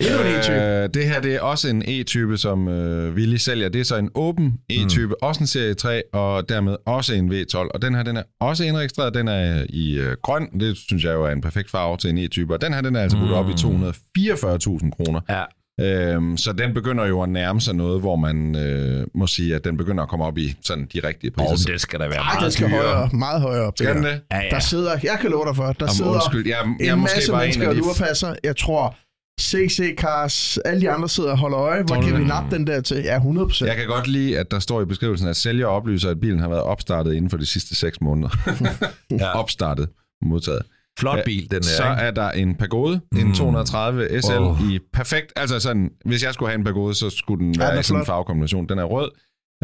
[0.00, 0.54] Endnu en E-type.
[0.54, 3.68] Øh, det her det er også en E-type, som øh, Willy sælger.
[3.68, 5.12] Det er så en åben E-type, mm.
[5.22, 7.56] også en serie 3, og dermed også en V12.
[7.56, 9.14] Og den her, den er også indregistreret.
[9.14, 10.60] Den er i øh, grøn.
[10.60, 12.54] Det synes jeg jo er en perfekt farve til en E-type.
[12.54, 15.20] Og den her, den er altså budt op i 244.000 kroner.
[15.28, 15.42] Ja.
[15.82, 19.64] Øhm, så den begynder jo at nærme sig noget, hvor man øh, må sige, at
[19.64, 21.50] den begynder at komme op i sådan de rigtige priser.
[21.52, 22.82] Og Så- det skal da være Ej, meget den skal dyrere.
[22.94, 23.72] højere, meget højere op.
[23.78, 24.20] Skal den det?
[24.32, 24.48] Ja, ja.
[24.50, 27.00] Der sidder, jeg kan love dig for, der Jamen, sidder undskyld, jeg, jeg er en
[27.00, 27.80] måske masse bare en mennesker af og de...
[27.80, 28.34] lurepasser.
[28.44, 28.96] Jeg tror,
[29.40, 31.82] CC Cars, alle de andre sidder og holder øje.
[31.82, 32.96] Hvor kan vi nappe den der til?
[32.96, 33.68] Ja, 100 procent.
[33.68, 36.48] Jeg kan godt lide, at der står i beskrivelsen, at sælger oplyser, at bilen har
[36.48, 38.28] været opstartet inden for de sidste 6 måneder.
[39.20, 39.38] Ja.
[39.38, 39.88] opstartet,
[40.22, 40.62] modtaget.
[40.98, 41.90] Flot Ja, bil, den Så er.
[41.92, 42.02] ikke?
[42.02, 43.34] er der en Pagode, en Mm.
[43.34, 44.70] 230 SL Åh.
[44.72, 45.32] i perfekt...
[45.36, 47.82] Altså sådan, hvis jeg skulle have en Pagode, så skulle den den være er i
[47.82, 48.68] sådan en farvekombination.
[48.68, 49.10] Den er rød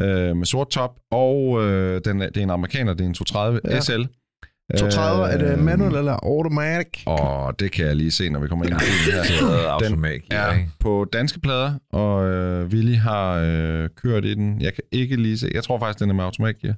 [0.01, 3.15] øh, med sort top, og øh, den er, det er en amerikaner, det er en
[3.15, 3.81] 230 Ja.
[3.81, 4.03] SL.
[4.79, 7.03] 230, er det Øh, manual eller automatic?
[7.07, 9.59] Og det kan jeg lige se, når vi kommer ind i bilen her.
[9.59, 14.61] Den automat, ja, er på danske plader, og øh, Willy har øh, kørt i den.
[14.61, 15.51] Jeg kan ikke lige se.
[15.55, 16.75] Jeg tror faktisk, den er med automatgear.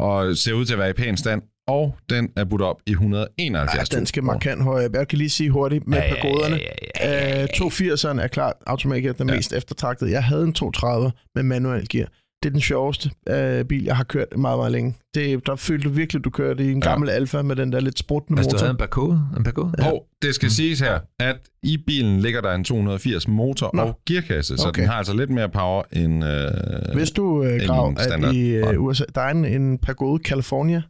[0.00, 1.42] Og ser ud til at være i pæn stand.
[1.68, 3.90] Og den er budt op i 171.
[3.92, 4.90] Ja, den skal markant højere.
[4.94, 6.56] Jeg kan lige sige hurtigt med Ja, pagoderne.
[6.56, 6.62] ja,
[7.02, 7.42] ja, ja, ja, ja.
[7.42, 9.34] Øh, 280'eren er klart automatisk den Ja.
[9.36, 10.10] mest eftertragtede.
[10.10, 12.08] Jeg havde en 230 med manuel gear.
[12.42, 14.94] Det er den sjoveste øh, bil, jeg har kørt meget, meget længe.
[15.14, 16.90] Det, der følte du virkelig, du kørte i en Ja.
[16.90, 18.64] gammel Alfa med den der lidt spruttende Altså, du motor.
[18.64, 19.20] havde en Pagode?
[19.36, 19.72] En Pagode?
[19.92, 23.82] Og det skal siges her, at i bilen ligger der en 280 motor Nå.
[23.82, 24.80] og gearkasse, så Okay.
[24.82, 26.24] den har altså lidt mere power end...
[26.24, 28.82] Øh, Hvis du øh, grav, at standard i øh.
[28.82, 30.82] USA, der er en, en Pagode California,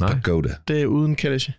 [0.00, 0.12] Nej.
[0.14, 0.48] Pagoda.
[0.68, 1.52] det er uden kalesje.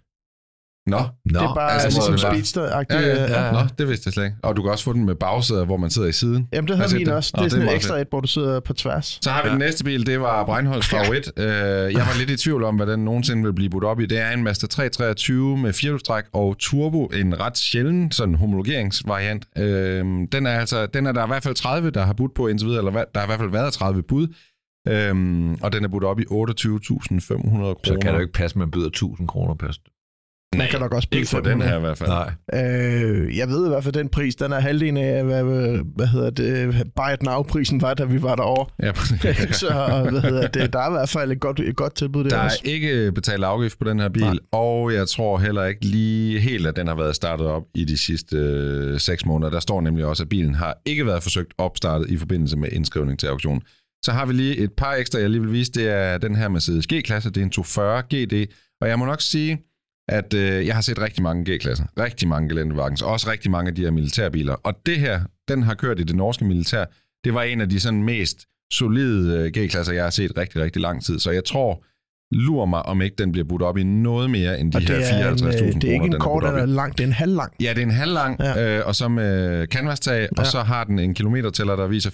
[0.89, 3.01] Nå, Nå, Det er bare altså, altså, ligesom det bare- speedster-agtigt.
[3.01, 3.45] ja, ja, ja.
[3.45, 3.51] ja.
[3.51, 4.37] Nå, det vidste jeg slet ikke.
[4.43, 6.47] Og du kan også få den med bagsæder, hvor man sidder i siden.
[6.53, 7.13] Jamen, det Har set min det?
[7.13, 7.31] også.
[7.35, 9.19] Nå, Det er det er sådan en meget ekstra et, hvor du sidder på tværs.
[9.21, 9.51] Så har vi Ja.
[9.51, 11.31] den næste bil, det var Breinholds favorit.
[11.37, 14.05] Øh, jeg var lidt i tvivl om, hvad den nogensinde vil blive budt op i.
[14.05, 17.05] Det er en Mazda 323 med firehjulstræk og turbo.
[17.05, 19.45] En ret sjælden sådan homologeringsvariant.
[19.57, 22.47] Øh, den, er altså, den er der i hvert fald 30, der har budt på
[22.47, 24.27] indtil videre, eller der har i hvert fald været 30 bud.
[24.87, 27.73] Øhm, og den er budt op i 28.500 kroner.
[27.83, 29.71] Så kan det jo ikke passe, at man byder 1000 kroner per
[30.57, 31.69] Man kan nok også byde Ikke for den 500.
[31.71, 32.09] her i hvert fald.
[32.09, 32.31] Nej.
[32.53, 35.43] Øh, jeg ved i hvert fald, den pris, den er halvdelen af, hvad,
[35.95, 38.65] hvad, hedder det, buy it now-prisen var, da vi var derovre.
[38.83, 38.93] Ja,
[39.63, 42.29] så hvad hedder det, der er i hvert fald et godt, et godt tilbud der,
[42.29, 42.61] Der er også.
[42.65, 44.31] ikke betalt afgift på den her bil, Nej.
[44.31, 44.39] Nej.
[44.51, 47.97] og jeg tror heller ikke lige helt, at den har været startet op i de
[47.97, 49.51] sidste øh, 6 måneder.
[49.51, 53.19] Der står nemlig også, at bilen har ikke været forsøgt opstartet i forbindelse med indskrivning
[53.19, 53.61] til auktion.
[54.05, 55.71] Så har vi lige et par ekstra, jeg lige vil vise.
[55.71, 57.29] Det er den her Mercedes G-klasse.
[57.29, 58.51] Det er en 240 GD.
[58.81, 59.57] Og jeg må nok sige,
[60.09, 61.85] at øh, jeg har set rigtig mange G-klasser.
[61.99, 63.01] Rigtig mange Geländewagens.
[63.01, 64.53] Også rigtig mange af de her militærbiler.
[64.53, 66.85] Og det her, den har kørt i det norske militær.
[67.23, 70.81] Det var en af de sådan mest solide øh, G-klasser, jeg har set rigtig, rigtig
[70.81, 71.19] lang tid.
[71.19, 71.83] Så jeg tror,
[72.31, 75.11] lur mig, om ikke den bliver budt op i noget mere end de her det
[75.11, 76.47] er, en, 54.000 kroner, øh, det er ikke den en kort i.
[76.47, 77.53] eller lang, det er en halv lang.
[77.61, 78.77] Ja, det er en halvlang, Ja.
[78.79, 80.21] øh, og så med canvas-tag.
[80.21, 80.27] Ja.
[80.41, 82.09] og så har den en kilometertæller, der viser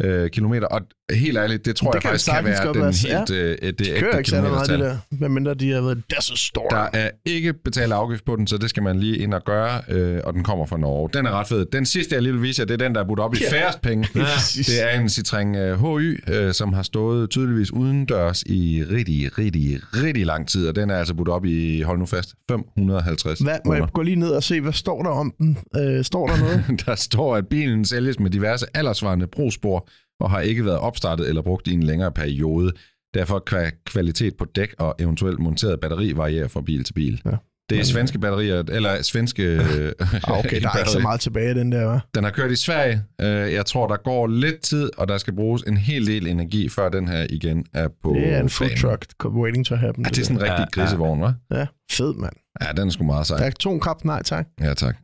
[0.00, 0.66] 24.000 øh, kilometer.
[0.66, 0.80] Og
[1.14, 3.30] helt ærligt, det tror Det jeg kan faktisk kan være den være, helt
[3.62, 4.96] øh, det De kører ikke særlig meget, det der.
[5.10, 6.66] Medmindre de har været Desert Storm.
[6.70, 9.80] Der er ikke betalt afgift på den, så det skal man lige ind og gøre,
[9.88, 11.10] øh, og den kommer fra Norge.
[11.14, 11.66] Den er ret fed.
[11.72, 13.38] Den sidste, jeg lige vil vise jer, det er den, der er budt op i
[13.40, 13.52] Ja.
[13.52, 14.08] færrest penge.
[14.14, 14.66] præcis.
[14.66, 19.80] Det er en Citroën øh, HY, øh, som har stået tydeligvis udendørs i rigtig, rigtig,
[19.94, 23.58] rigtig lang tid, og den er altså budt op i, hold nu fast, 550 Hvad,
[23.66, 25.58] må jeg gå lige ned og se, hvad står der om den?
[25.76, 26.64] Øh, står der noget?
[26.86, 29.88] Der står, at bilen sælges med diverse aldersvarende brugsspor
[30.20, 32.72] og har ikke været opstartet eller brugt i en længere periode.
[33.14, 37.22] Derfor kan kvalitet på dæk og eventuelt monteret batteri variere fra bil til bil.
[37.24, 37.30] Ja.
[37.70, 39.42] Det er svenske batterier, eller svenske...
[39.42, 42.10] øh, Ah, okay, der er ikke så meget tilbage den der, hva'?
[42.14, 43.02] Den har kørt i Sverige.
[43.20, 46.68] Øh, Jeg tror, der går lidt tid, og der skal bruges en hel del energi,
[46.68, 50.04] før den her igen er på Det er en food truck waiting to happen.
[50.04, 50.80] Ja, det er sådan en rigtig ja.
[50.82, 51.32] grisevogn, hva'?
[51.50, 51.58] der.
[51.58, 52.32] Ja, fed, mand.
[52.62, 53.36] Ja, den er sgu meget sej.
[53.36, 54.46] Der er atomkraft, nej tak.
[54.60, 54.96] Ja, tak.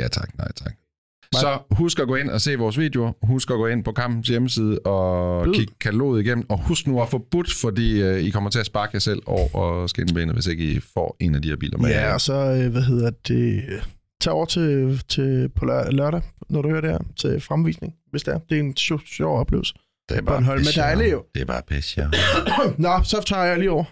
[0.00, 0.38] Ja, tak.
[0.38, 0.72] Nej, tak.
[1.34, 3.14] Så husk at gå ind og se vores video.
[3.22, 5.54] Husk at gå ind på kampens hjemmeside og Byd.
[5.54, 6.50] kigge kataloget igennem.
[6.50, 9.22] Og husk nu at få budt, fordi øh, I kommer til at sparke jer selv
[9.26, 11.88] over og skinbenet, hvis ikke I får en af de her biler med.
[11.88, 13.64] Ja, og så, øh, hvad hedder det,
[14.20, 18.22] tag over til, til på lør- lørdag, når du hører det her, til fremvisning, hvis
[18.22, 18.38] det er.
[18.48, 19.74] Det er en sjov, sjov oplevelse.
[20.08, 21.24] det er Bornholm er pisse, dejligt, jo.
[21.34, 22.08] Det er bare pisse, ja.
[22.78, 23.84] Nå, så tager jeg lige over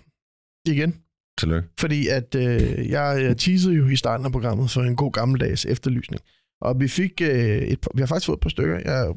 [0.69, 0.95] igen.
[1.39, 1.69] Tillykke.
[1.81, 5.65] Fordi at øh, jeg, jeg teasede jo i starten af programmet for en god gammeldags
[5.65, 6.23] efterlysning.
[6.61, 8.79] Og vi fik øh, et, vi har faktisk fået et par stykker.
[8.85, 9.15] Jeg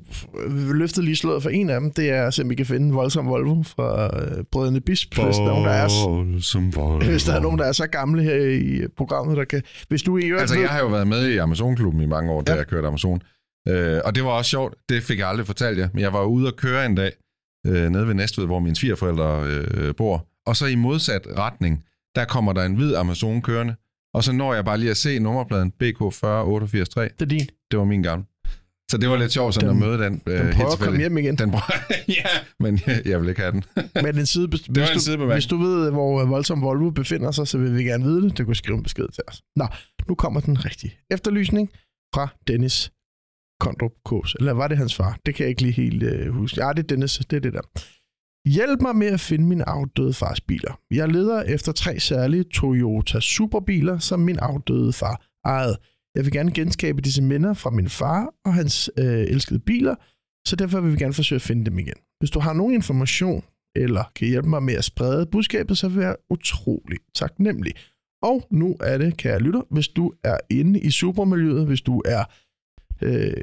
[0.75, 1.91] løftede lige slået for en af dem.
[1.91, 5.15] Det er at se, om vi kan finde en voldsom Volvo fra øh, Brødrene Bisp.
[5.25, 8.35] Hvis der, er nogen, der er, hvis der er nogen, der er så gamle her
[8.35, 9.61] i programmet, der kan...
[9.89, 12.31] Hvis du i øvrigt Altså, ved- jeg har jo været med i Amazon-klubben i mange
[12.31, 12.57] år, da Ja.
[12.57, 13.21] jeg kørte Amazon.
[13.67, 14.75] Øh, og det var også sjovt.
[14.89, 15.89] Det fik jeg aldrig fortalt jer.
[15.93, 17.11] Men jeg var ude og køre en dag
[17.67, 20.25] øh, nede ved Næstved, hvor mine svigerforældre øh, bor.
[20.47, 21.83] Og så i modsat retning,
[22.15, 23.75] der kommer der en hvid Amazon kørende.
[24.13, 27.01] Og så når jeg bare lige at se nummerpladen BK40883.
[27.01, 27.47] Det er din.
[27.71, 28.25] Det var min gamle.
[28.91, 30.21] Så det var lidt sjovt sådan Den- at møde den.
[30.27, 31.35] Øh, Den helt prøver at komme hjem igen.
[31.37, 31.73] Den prøver,
[32.19, 32.23] ja,
[32.59, 33.63] men jeg, jeg vil ikke have den.
[34.03, 35.35] Men en side, hvis, var en du, sidebemærkning.
[35.35, 38.37] hvis du ved, hvor øh, voldsom Volvo befinder sig, så vil vi gerne vide det.
[38.37, 39.41] Du kan skrive en besked til os.
[39.55, 39.67] Nå,
[40.07, 41.69] nu kommer den rigtige efterlysning
[42.15, 42.91] fra Dennis
[43.59, 44.35] Kondrup Kås.
[44.39, 45.17] Eller var det hans far?
[45.25, 46.65] Det kan jeg ikke lige helt øh, huske.
[46.65, 47.17] Ja, det er Dennis.
[47.29, 47.61] Det er det der.
[48.45, 50.79] Hjælp mig med at finde min afdøde fars biler.
[50.91, 55.77] Jeg leder efter tre særlige Toyota superbiler, som min afdøde far ejede.
[56.15, 59.95] Jeg vil gerne genskabe disse minder fra min far og hans øh, elskede biler,
[60.47, 61.93] så derfor vil vi gerne forsøge at finde dem igen.
[62.19, 63.43] Hvis du har nogen information,
[63.75, 67.73] eller kan hjælpe mig med at sprede budskabet, så vil jeg utrolig taknemmelig.
[68.23, 72.23] Og nu er det, kære lytter, hvis du er inde i supermiljøet, hvis du er
[73.01, 73.33] øh,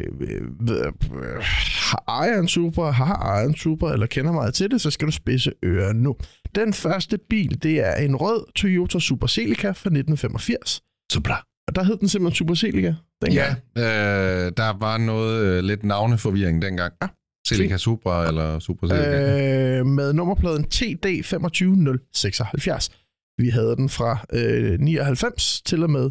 [1.90, 5.06] har ejer en super, har ejet en super, eller kender meget til det, så skal
[5.06, 6.16] du spidse ører nu.
[6.54, 10.82] Den første bil, det er en rød Toyota Super Celica fra 1985.
[11.12, 11.36] Supla.
[11.68, 12.94] Og der hed den simpelthen Super Celica.
[13.22, 13.56] dengang.
[13.76, 16.92] Ja, øh, der var noget øh, lidt navneforvirring dengang.
[17.02, 17.08] Ja.
[17.48, 19.78] Celica Supra eller Super Celica.
[19.78, 22.90] øh, med nummerpladen TD 25076.
[23.38, 26.10] Vi havde den fra øh, 99 til og med...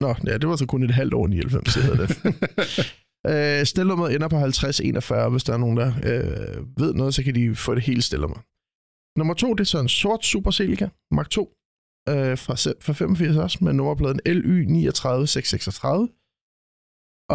[0.00, 2.10] Nå, ja, det var så kun et halvt år 99, det hedder det.
[3.30, 5.30] øh, stilnummer ender på 5041.
[5.30, 8.38] Hvis der er nogen, der øh, ved noget, så kan de få det hele stilnummer.
[9.18, 11.42] Nummer to, det er så en sort Super Celica Mark 2
[12.08, 16.08] øh, fra, fra 85 også, med nummerpladen LY 39636.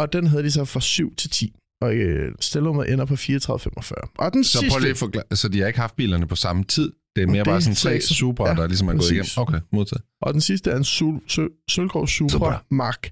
[0.00, 1.56] Og den havde de så fra 7 til 10.
[1.84, 3.98] Og øh, stilnummeret ender på 3445.
[4.18, 4.68] Og den Så sidste...
[4.70, 6.92] prøv lige at forklare, så de har ikke haft bilerne på samme tid.
[7.16, 9.26] Det er mere Det bare sådan tre Supra, ja, der ligesom er gået igennem.
[9.36, 10.02] Okay, modtaget.
[10.22, 12.64] Og den sidste er en sul, sø, sølvgrov Supra, Supra.
[12.70, 13.10] Mark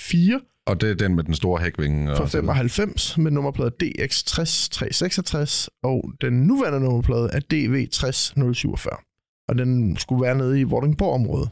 [0.00, 2.06] 4 Og det er den med den store hækvinge.
[2.16, 2.54] fra og så videre.
[2.54, 9.08] 95 med nummerplade DX30366, og den nuværende nummerplade er DV30047.
[9.48, 11.50] Og den skulle være nede i Vordingborg-området.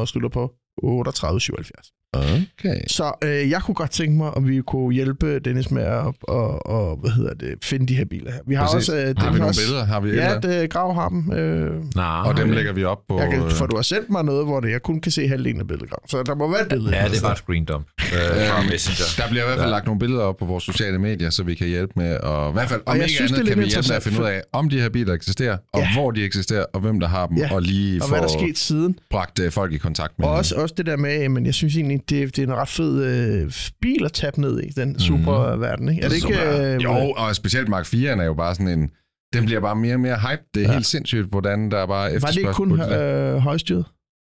[0.00, 1.92] Og slutter på 3877.
[2.18, 2.80] Okay.
[2.86, 6.66] Så øh, jeg kunne godt tænke mig, om vi kunne hjælpe Dennis med at og,
[6.66, 8.40] og, hvad hedder det, finde de her biler her.
[8.46, 8.88] Vi har Præcis.
[8.88, 8.96] også...
[9.08, 9.84] Øh, Har vi nogle også, billeder?
[9.84, 11.32] Har vi Ja, det, Grav har dem.
[11.32, 12.20] Øh, Nej.
[12.24, 13.20] Og dem lægger vi op på...
[13.20, 15.28] jeg kan, øh, for du har sendt mig noget, hvor det, jeg kun kan se
[15.28, 15.90] halvdelen af billedet.
[15.90, 15.98] Grav.
[16.08, 16.96] Så der må være et billede.
[16.96, 19.24] Ja, det er bare et screen dump øh, fra Messenger.
[19.24, 21.54] Der bliver i hvert fald lagt nogle billeder op på vores sociale medier, så vi
[21.54, 23.64] kan hjælpe med, og i hvert fald, om jeg ikke synes, andet, det er kan
[23.64, 25.88] vi hjælpe med at finde ud af, om de her biler eksisterer, og Ja.
[25.94, 27.54] hvor de eksisterer, og hvem der har dem, Ja.
[27.54, 28.98] og lige Og få hvad der er sket siden.
[29.10, 31.76] bragt øh, folk i kontakt med Og også, også det der med, men jeg synes
[31.76, 35.88] egentlig, det, det er en ret fed øh, bil at tabe ned i, den super-verden.
[35.88, 36.02] Ikke?
[36.02, 36.28] Er det ikke...
[36.28, 36.74] Super.
[36.74, 38.90] Øh, jo, og specielt Mark 4 er jo bare sådan en...
[39.32, 40.42] Den bliver bare mere og mere hype.
[40.54, 40.72] Det er ja.
[40.72, 43.84] Helt sindssygt, hvordan der er bare Var det ikke efterspørgsel kun øh, højstyret?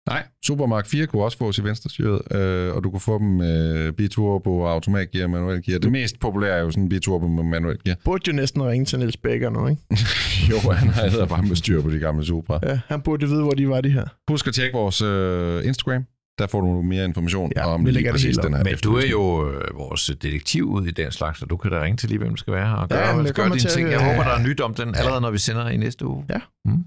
[0.09, 3.27] Nej, Super Mark 4 kunne også fås i venstrestyret, øh, og du kunne få dem
[3.27, 5.79] med biturbo, automatgear, manuel gear.
[5.79, 7.97] Det mest populære er jo sådan en biturbo med manuel gear.
[8.05, 9.81] Burde jo næsten ringe til Niels Becker nu, ikke?
[10.51, 12.59] jo, han havde bare med styr på de gamle Supra.
[12.63, 14.05] Ja, han burde vide, hvor de var, de her.
[14.31, 16.05] Husk at tjekke vores øh, Instagram.
[16.41, 18.63] Der får du mere information Ja, om lige præcis den her.
[18.63, 21.83] Men du er jo øh, vores detektiv ud i den slags, så du kan da
[21.83, 23.55] ringe til lige, hvem der skal være her og Ja, gøre, ja, jeg gøre kommer
[23.55, 23.91] dine ting.
[23.91, 26.25] Jeg håber, der er nyt om den allerede, når vi sender i næste uge.
[26.29, 26.39] Ja.
[26.65, 26.83] Mm.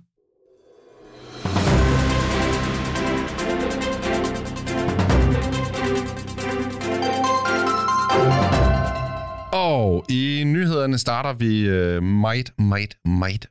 [9.53, 13.47] Og i nyhederne starter vi øh, meget, meget, meget,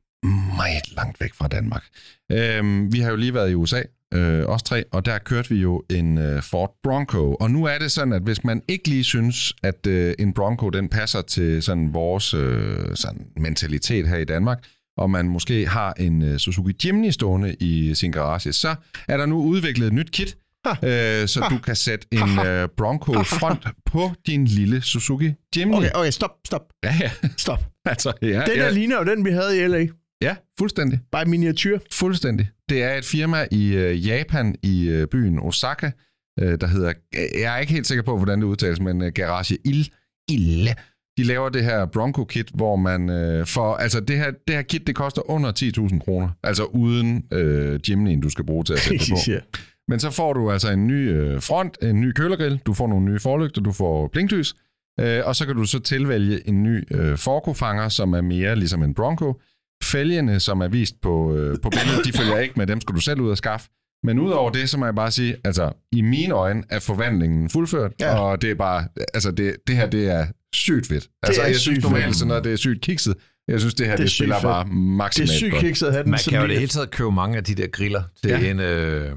[0.58, 1.84] meget langt væk fra Danmark.
[2.32, 3.82] Øhm, vi har jo lige været i USA,
[4.14, 7.34] øh, os tre, og der kørte vi jo en øh, Ford Bronco.
[7.34, 10.70] Og nu er det sådan, at hvis man ikke lige synes, at øh, en Bronco
[10.70, 14.64] den passer til sådan vores øh, sådan mentalitet her i Danmark,
[14.98, 18.76] og man måske har en øh, Suzuki Jimny stående i sin garage, så
[19.08, 23.24] er der nu udviklet et nyt kit, øh, så du kan sætte en øh, Bronco
[23.24, 25.76] front på din lille Suzuki Jimny.
[25.76, 27.12] Okay, okay, stop, stop, Ja, ja.
[27.38, 27.60] stop.
[27.86, 28.64] Altså, ja, Den ja.
[28.64, 29.88] der ligner jo den, vi havde i LA.
[30.24, 31.00] Ja, fuldstændig.
[31.12, 31.80] Bare miniatyr.
[31.92, 32.50] Fuldstændig.
[32.70, 35.92] Det er et firma i øh, Japan, i øh, byen Osaka,
[36.40, 39.58] øh, der hedder, jeg er ikke helt sikker på, hvordan det udtales, men øh, Garage
[39.66, 39.92] Il.
[40.30, 40.70] Il.
[41.18, 44.88] De laver det her Bronco-kit, hvor man øh, får, altså det her, det her kit,
[44.88, 45.52] det koster under
[45.92, 49.18] 10.000 kroner, altså uden øh, Jimny'en, du skal bruge til at sætte på.
[49.34, 49.40] Ja.
[49.88, 53.06] Men så får du altså en ny øh, front, en ny kølergrill, du får nogle
[53.06, 54.56] nye forlygter, du får blinklys,
[55.00, 58.84] øh, og så kan du så tilvælge en ny øh, forkofanger, som er mere ligesom
[58.84, 59.42] en Bronco.
[59.84, 63.02] Fælgene, som er vist på, øh, på billedet, de følger ikke med, dem skal du
[63.02, 63.70] selv ud og skaffe.
[64.06, 67.92] Men udover det, så må jeg bare sige, altså i mine øjne er forvandlingen fuldført,
[68.00, 68.20] Ja.
[68.20, 71.08] og det er bare, altså det, det her, det er sygt fedt.
[71.24, 73.16] Altså er jeg synes normalt sådan noget, det er sygt kikset.
[73.48, 74.44] Jeg synes, det her, Det det, er spiller fedt.
[74.44, 75.62] bare Det er maksimalt sygt godt.
[75.62, 76.12] kikset at have den.
[76.12, 78.50] Man som kan jo det hele taget købe mange af de der griller til Ja.
[78.52, 78.60] en...
[78.60, 79.12] Øh,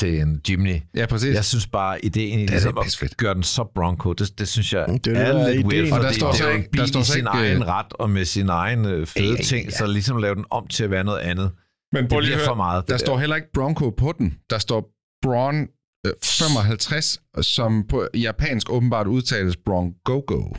[0.00, 0.76] til en Jimny.
[0.96, 1.34] Ja, præcis.
[1.34, 4.72] Jeg synes bare, ideen i er ligesom at gøre den så bronco, det, det synes
[4.72, 5.72] jeg Det er er, det, der er lidt ideen.
[5.72, 7.04] weird, Og fordi der står det så er jo ikke- en bil der står i
[7.04, 9.70] sin ikke, egen øh, ret og med sin egen øh, fede Ja, ja, ting, ja.
[9.70, 11.50] så ligesom lave den om til at være noget andet.
[11.92, 12.86] Men Det bliver for meget.
[12.88, 14.34] der det står heller ikke Bronco på den.
[14.50, 14.90] Der står
[15.22, 15.68] Braun
[16.06, 20.56] øh, 55, som på japansk åbenbart udtales Bronco.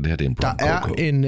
[0.00, 1.24] Så det her det er en Der er en,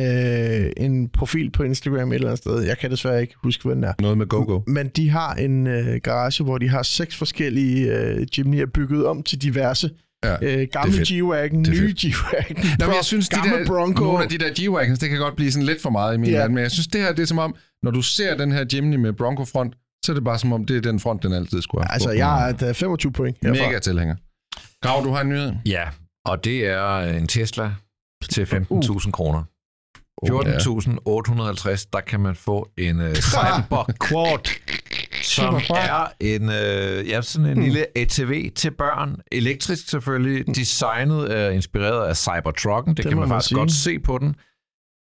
[0.67, 2.61] øh, en profil på Instagram et eller andet sted.
[2.61, 3.93] Jeg kan desværre ikke huske, hvad den er.
[4.01, 4.61] Noget med go-go.
[4.67, 9.23] Men de har en øh, garage, hvor de har seks forskellige øh, Jimny'er bygget om
[9.23, 9.91] til diverse.
[10.25, 11.03] Ja, Øh, gamle.
[11.03, 11.95] G-Wagon, nye.
[12.01, 14.05] G-Wagon, Nå, men jeg synes, de der, Bronco.
[14.05, 16.31] nogle af de der G-Wagons, det kan godt blive sådan lidt for meget i min
[16.31, 16.37] Ja.
[16.39, 18.65] verden, men jeg synes, det her, det er som om, når du ser den her
[18.75, 21.63] Jimny med Bronco-front, så er det bare som om, det er den front, den altid
[21.63, 21.93] skulle have.
[21.93, 22.15] Altså, på.
[22.15, 23.67] jeg er der 25 point herfra.
[23.67, 24.15] Mega tilhænger.
[24.83, 25.53] Grav, du har en nyhed?
[25.67, 25.83] Ja,
[26.27, 27.71] og det er en Tesla
[28.29, 29.43] til 15.000 kroner.
[30.23, 30.57] Uh, ja.
[30.59, 34.49] 14.850, der kan man få en uh, Cyberbuck Quad,
[35.23, 39.17] som er en, uh, ja, sådan en lille ATV til børn.
[39.33, 42.97] Elektrisk selvfølgelig, designet er inspireret af Cybertrucken.
[42.97, 43.59] Det, Det kan man man faktisk sige.
[43.59, 44.35] godt se på den.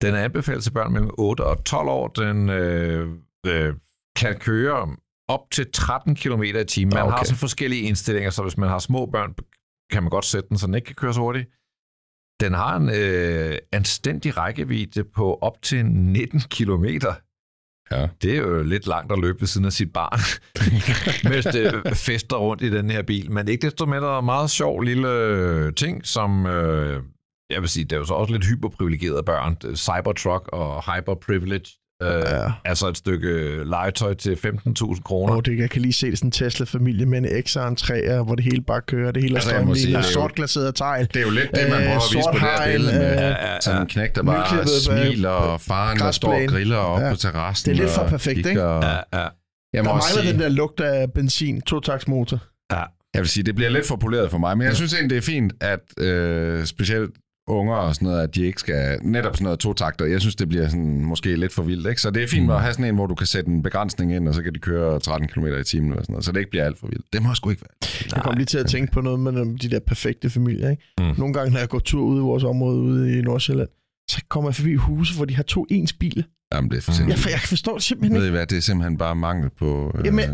[0.01, 2.07] Den er anbefalet til børn mellem 8 og 12 år.
[2.07, 3.07] Den øh,
[3.45, 3.73] øh,
[4.15, 4.87] kan køre
[5.27, 6.93] op til 13 km i timen.
[6.93, 7.17] Man Okay.
[7.17, 9.33] har sådan forskellige indstillinger, så hvis man har små børn,
[9.91, 11.49] kan man godt sætte den, så den ikke kan køre så hurtigt.
[12.39, 17.13] Den har en øh, anstændig rækkevidde på op til 19 kilometer.
[17.91, 18.07] Ja.
[18.21, 20.19] Det er jo lidt langt at løbe ved siden af sit barn,
[21.33, 23.31] mens det fester rundt i den her bil.
[23.31, 27.03] Men ikke desto mindre meget sjov lille ting, som øh,
[27.49, 29.75] jeg vil sige, det er jo så også lidt hyperprivilegerede børn.
[29.75, 31.77] Cybertruck og hyperprivileged.
[32.03, 32.43] Øh, Ja.
[32.43, 32.51] ja.
[32.65, 35.33] Altså et stykke legetøj til 15.000 kroner.
[35.33, 37.67] Og det, jeg kan lige se det er sådan en Tesla-familie med en X og
[37.67, 39.11] en 3'er, hvor det hele bare kører.
[39.11, 41.07] Det hele er Altså, strømlignet, det er jo- sort glaseret tegl.
[41.13, 42.93] Det er jo lidt det, man Øh, prøver at vise sort på det her billede
[42.93, 46.11] med øh, Ja, ja, sådan en knæk, der bare Nyklippet, øh, smiler, og faren, der
[46.11, 47.09] står og griller op Ja.
[47.11, 47.69] på terrassen.
[47.71, 48.63] Det er lidt for perfekt, ikke?
[48.65, 48.89] og- ja,
[49.19, 49.27] ja.
[49.73, 52.39] Jeg Der må også mangler sige, den der lugt af benzin, totaktsmotor.
[53.13, 55.17] Jeg vil sige, det bliver lidt for poleret for mig, men jeg synes egentlig, det
[55.17, 57.11] er fint, at øh, specielt
[57.47, 60.05] unger og sådan noget, at de ikke skal netop sådan noget to-takter.
[60.05, 62.01] Jeg synes, det bliver sådan, måske lidt for vildt, ikke?
[62.01, 62.49] Så det er fint Mm.
[62.49, 64.59] at have sådan en, hvor du kan sætte en begrænsning ind, og så kan de
[64.59, 67.05] køre 13 km i timen eller sådan noget, så det ikke bliver alt for vildt.
[67.13, 67.89] Det må sgu ikke være.
[68.15, 70.69] Jeg kom lige til at tænke på noget med de der perfekte familier.
[70.69, 70.83] Ikke?
[70.99, 71.13] Mm.
[71.17, 73.69] Nogle gange, når jeg går tur ude i vores område ude i Nordsjælland,
[74.09, 76.23] så kommer jeg forbi huse, hvor de har to ens biler.
[76.53, 76.93] Jamen, det er for Mm.
[76.93, 77.23] Jeg, sindssygt.
[77.23, 78.33] for, jeg forstår det simpelthen Ved ikke.
[78.35, 79.91] I hvad, det er simpelthen bare mangel på...
[79.99, 80.29] Øh, Jamen,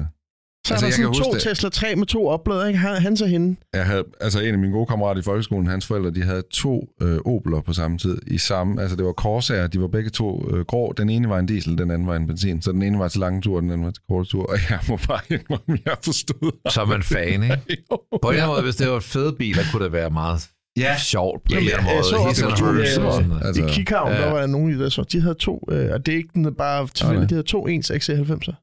[0.67, 1.41] Så Altså, er jeg der sådan to det.
[1.41, 2.79] Tesla 3 med to oplader, ikke?
[2.79, 3.55] Han, så hende.
[3.73, 6.87] Jeg havde, altså en af mine gode kammerater i folkeskolen, hans forældre, de havde to
[7.01, 10.49] øh, Opler på samme tid i samme, altså det var Corsair, de var begge to
[10.55, 10.93] øh, grå.
[10.97, 12.61] Den ene var en diesel, den anden var en benzin.
[12.61, 14.45] Så den ene var til lange tur, den anden var til korte tur.
[14.45, 16.51] Og jeg må bare indrømme, jeg forstod.
[16.71, 17.57] Som en fan, ikke?
[18.21, 20.97] På en måde, hvis det var fede biler, kunne det være meget Ja.
[20.97, 22.09] sjovt på en Jamen, eller anden jeg måde.
[22.09, 23.45] så op His i and Kiel, hers øh, og sådan noget.
[23.45, 24.21] Altså, I Kikhavn, ja.
[24.21, 25.03] der var der nogen i der så.
[25.11, 27.91] De havde to, øh, og det er ikke den, bare tilfældigt, de havde to ens
[27.91, 28.53] XC90'er.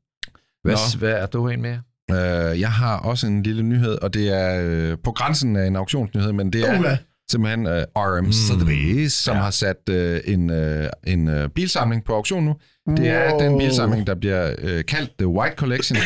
[0.64, 1.78] Hvad, hvad er du en med?
[2.12, 5.76] Øh, jeg har også en lille nyhed, og det er øh, på grænsen af en
[5.76, 6.96] auktionsnyhed, men det er Uha.
[7.30, 9.42] simpelthen øh, RM Sotheby's, som Ja.
[9.42, 12.54] har sat øh, en, øh, en øh, bilsamling på auktion nu.
[12.96, 15.98] Det er den bilsamling, der bliver øh, kaldt The White Collection.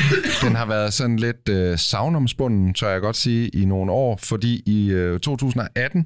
[0.42, 4.62] Den har været sådan lidt øh, savnomspunden, tør jeg godt sige, i nogle år, fordi
[4.66, 6.04] i øh, 2018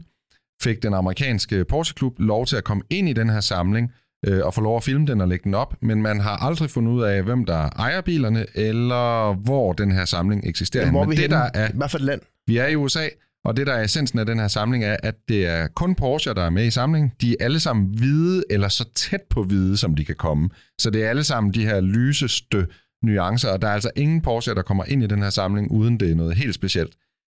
[0.62, 3.90] fik den amerikanske Porsche Klub lov til at komme ind i den her samling
[4.26, 6.70] øh, og få lov at filme den og lægge den op, men man har aldrig
[6.70, 10.84] fundet ud af, hvem der ejer bilerne, eller hvor den her samling eksisterer.
[10.84, 11.36] Men hvor er men vi det, henne?
[11.36, 12.20] der er, Hvad for et land?
[12.46, 13.08] vi er i USA,
[13.44, 16.34] og det, der er essensen af den her samling, er, at det er kun Porsche,
[16.34, 17.12] der er med i samlingen.
[17.20, 20.48] De er alle sammen hvide, eller så tæt på hvide, som de kan komme.
[20.78, 22.66] Så det er alle sammen de her lyseste
[23.02, 26.00] nuancer, og der er altså ingen Porsche, der kommer ind i den her samling, uden
[26.00, 26.94] det er noget helt specielt.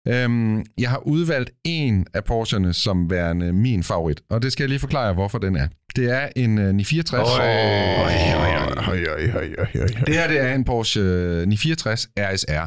[0.09, 4.69] Øhm, jeg har udvalgt en af Porscherne som værende min favorit, og det skal jeg
[4.69, 5.69] lige forklare jer, hvorfor den er.
[5.97, 7.29] Det er en uh, 964.
[10.07, 12.67] Det her det er en Porsche 964 RSR.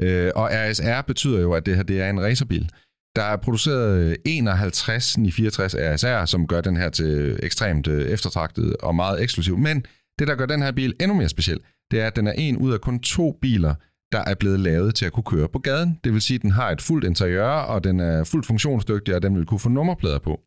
[0.00, 2.70] Øh, og RSR betyder jo, at det her det er en racerbil.
[3.16, 8.76] Der er produceret øh, 51 964 RSR, som gør den her til ekstremt øh, eftertragtet
[8.76, 9.58] og meget eksklusiv.
[9.58, 9.84] Men
[10.18, 11.60] det, der gør den her bil endnu mere speciel,
[11.90, 13.74] det er, at den er en ud af kun to biler,
[14.12, 15.98] der er blevet lavet til at kunne køre på gaden.
[16.04, 19.22] Det vil sige, at den har et fuldt interiør, og den er fuldt funktionsdygtig, og
[19.22, 20.40] den vil kunne få nummerplader på.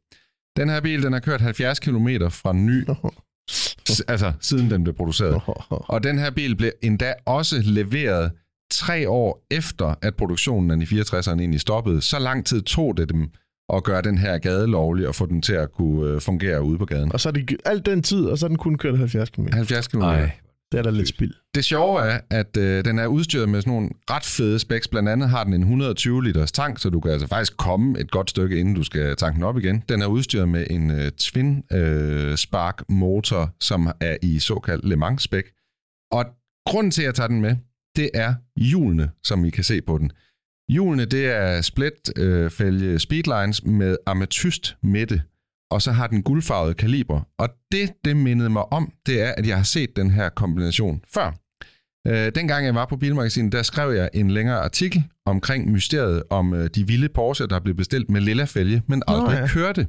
[0.58, 2.88] Den her bil, den har kørt 70 km fra ny,
[4.14, 5.42] altså siden den blev produceret.
[5.70, 8.32] Og den her bil blev endda også leveret
[8.72, 12.02] tre år efter, at produktionen af de 64'erne egentlig stoppede.
[12.02, 13.30] Så lang tid tog det dem
[13.74, 16.78] at gøre den her gade lovlig og få den til at kunne øh, fungere ude
[16.78, 17.12] på gaden.
[17.12, 19.48] Og så er det alt den tid, og så er den kun kørt 70 km.
[19.54, 20.00] 70 km.
[20.00, 20.32] Nej.
[20.72, 21.34] Det er da lidt spild.
[21.56, 24.88] Det sjove er, at øh, den er udstyret med sådan nogle ret fede specs.
[24.88, 28.12] Blandt andet har den en 120 liters tank, så du kan altså faktisk komme et
[28.12, 29.84] godt stykke, inden du skal tanke den op igen.
[29.90, 34.96] Den er udstyret med en øh, twin øh, spark motor, som er i såkaldt Le
[34.96, 35.46] Mans spec.
[36.12, 36.26] Og
[36.66, 37.56] grunden til, at jeg tager den med,
[37.96, 40.12] det er hjulene, som I kan se på den.
[40.70, 45.22] Hjulene, det er split øh, fælge speedlines med ametyst midte,
[45.72, 47.22] og så har den guldfarvede kaliber.
[47.38, 51.02] Og det, det mindede mig om, det er, at jeg har set den her kombination
[51.14, 51.32] før.
[52.08, 56.54] Øh, dengang jeg var på Bilmagasinet, der skrev jeg en længere artikel omkring mysteriet om
[56.54, 59.48] øh, de vilde Porsche, der blev bestilt med lilla fælge, men aldrig ja.
[59.48, 59.88] kørte.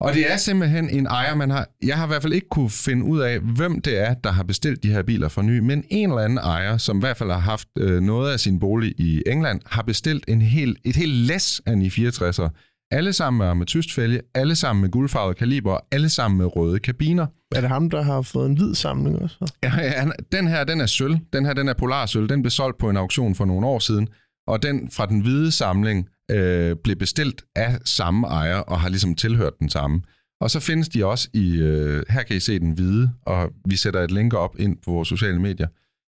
[0.00, 1.68] Og det er simpelthen en ejer, man har...
[1.82, 4.42] Jeg har i hvert fald ikke kunne finde ud af, hvem det er, der har
[4.42, 7.30] bestilt de her biler for ny, men en eller anden ejer, som i hvert fald
[7.30, 11.12] har haft øh, noget af sin bolig i England, har bestilt en hel, et helt
[11.12, 12.48] læs af 964'er.
[12.90, 17.26] Alle sammen med ametystfælge, alle sammen med guldfarvet kaliber, og alle sammen med røde kabiner.
[17.54, 19.52] Er det ham, der har fået en hvid samling også?
[19.62, 21.16] Ja, ja, den her, den er sølv.
[21.32, 22.28] Den her, den er polarsølv.
[22.28, 24.08] Den blev solgt på en auktion for nogle år siden.
[24.46, 29.14] Og den fra den hvide samling øh, blev bestilt af samme ejer og har ligesom
[29.14, 30.02] tilhørt den samme.
[30.40, 33.76] Og så findes de også i, øh, her kan I se den hvide, og vi
[33.76, 35.68] sætter et link op ind på vores sociale medier.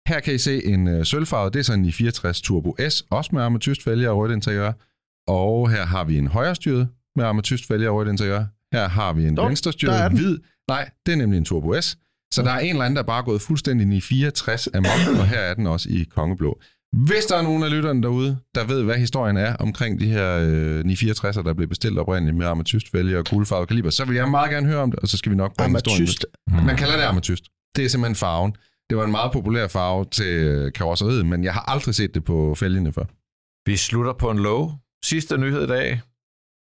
[0.09, 3.05] Her kan I se en øh, sølvfarvet, det er sådan en i 64 Turbo S,
[3.09, 4.72] også med ametystfælge og rødt interiør.
[5.28, 8.45] Og her har vi en højrestyret med ametystfælge og rødt interiør.
[8.73, 10.38] Her har vi en Dog, venstrestyret er hvid.
[10.67, 11.97] Nej, det er nemlig en Turbo S.
[12.34, 14.80] Så der er en eller anden, der bare er gået fuldstændig i 64 af
[15.19, 16.59] og her er den også i kongeblå.
[16.93, 20.38] Hvis der er nogen af lytterne derude, der ved, hvad historien er omkring de her
[20.41, 24.51] øh, 964'er, der blev bestilt oprindeligt med ametystfælge og guldfarvet kaliber, så vil jeg meget
[24.51, 26.25] gerne høre om det, og så skal vi nok bringe historien Ametyst.
[26.51, 26.61] med.
[26.63, 27.43] Man kalder det ametyst.
[27.75, 28.55] Det er simpelthen farven.
[28.89, 32.23] Det var en meget populær farve til øh, karosseriet, men jeg har aldrig set det
[32.23, 33.03] på fælgene før.
[33.69, 34.71] Vi slutter på en low.
[35.05, 36.01] Sidste nyhed i dag.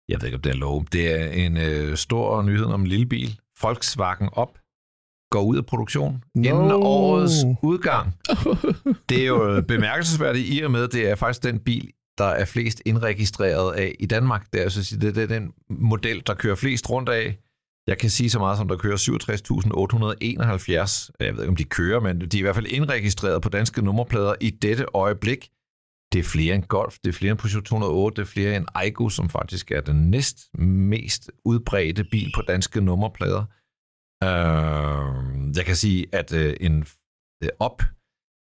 [0.09, 0.83] Jeg ved ikke, om det er low.
[0.93, 3.41] Det er en øh, stor nyhed om en lille bil.
[3.63, 4.59] Volkswagen op
[5.31, 6.43] går ud af produktion No.
[6.49, 8.15] inden årets udgang.
[9.09, 12.45] Det er jo bemærkelsesværdigt i og med, at det er faktisk den bil, der er
[12.45, 14.47] flest indregistreret af i Danmark.
[14.53, 17.39] Det er, altså, det, det er den model, der kører flest rundt af.
[17.87, 21.11] Jeg kan sige så meget som, der kører 67.871.
[21.21, 23.83] Jeg ved ikke, om de kører, men de er i hvert fald indregistreret på danske
[23.83, 25.49] nummerplader i dette øjeblik.
[26.13, 28.67] Det er flere end Golf, det er flere end Peugeot 208, det er flere end
[28.75, 33.45] Aigo, som faktisk er den næst mest udbredte bil på danske nummerplader.
[34.25, 36.87] Øh, jeg kan sige, at øh, en
[37.43, 37.83] øh, op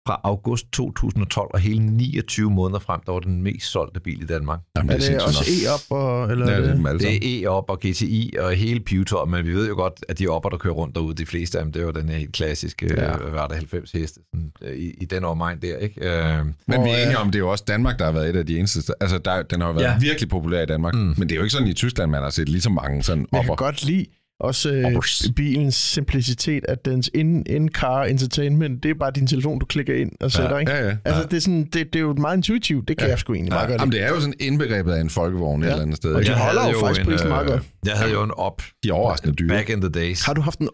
[0.08, 4.26] fra august 2012 og hele 29 måneder frem, der var den mest solgte bil i
[4.26, 4.60] Danmark.
[4.78, 5.52] Jamen, Er det sindssygt også.
[5.68, 5.98] E-op?
[6.02, 7.02] Og, eller Ja, er det er det?
[7.02, 10.28] Det er E-op og GTI og hele Pewter, men vi ved jo godt, at de
[10.28, 12.94] opper, der kører rundt derude, de fleste af dem, det var den her helt klassiske,
[12.98, 13.04] Ja.
[13.12, 13.18] ja.
[13.32, 16.02] var der 90 heste sådan, øh, i, i den omegn der, ikke?
[16.10, 18.30] Øh, Men vi er enige øh, om, det er jo også Danmark, der har været
[18.30, 18.94] et af de eneste.
[19.02, 19.98] Altså, der, den har jo været Ja.
[20.00, 20.94] virkelig populær i Danmark.
[20.94, 21.00] Mm.
[21.18, 23.28] Men det er jo ikke sådan i Tyskland, man har set lige så mange sådan
[23.32, 23.56] Jeg opper.
[23.56, 24.06] kan godt lide
[24.40, 29.66] også øh, bilens simplicitet, at dens in- in-car entertainment, det er bare din telefon, du
[29.66, 30.72] klikker ind og sætter, ikke?
[30.72, 30.98] Ja, ja.
[31.06, 32.88] Altså, det er, sådan, det, det er jo meget intuitivt.
[32.88, 33.12] Det kan ja.
[33.12, 35.68] jeg sgu egentlig meget godt Jamen, det er jo sådan indbegrebet af en folkevogn ja.
[35.68, 36.14] et eller andet sted.
[36.14, 37.64] Og de holder jo faktisk prisen meget godt.
[37.86, 39.48] Jeg havde jo en op De er overraskende dyre.
[39.50, 40.26] back in the days.
[40.26, 40.70] Har du haft en?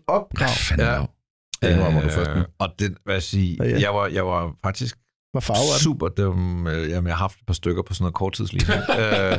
[0.47, 0.93] Fanden Ja.
[0.93, 1.01] ja.
[1.61, 2.41] Det indrømmer du først nu.
[2.59, 3.79] og det, hvad jeg sige, Ja, ja.
[3.79, 4.95] jeg, var, jeg var faktisk
[5.33, 5.83] Hvad farve er den?
[5.83, 6.07] super.
[6.07, 6.33] Det var,
[6.71, 8.73] øh, jamen, jeg har haft et par stykker på sådan noget korttidslinje.
[9.01, 9.37] øh,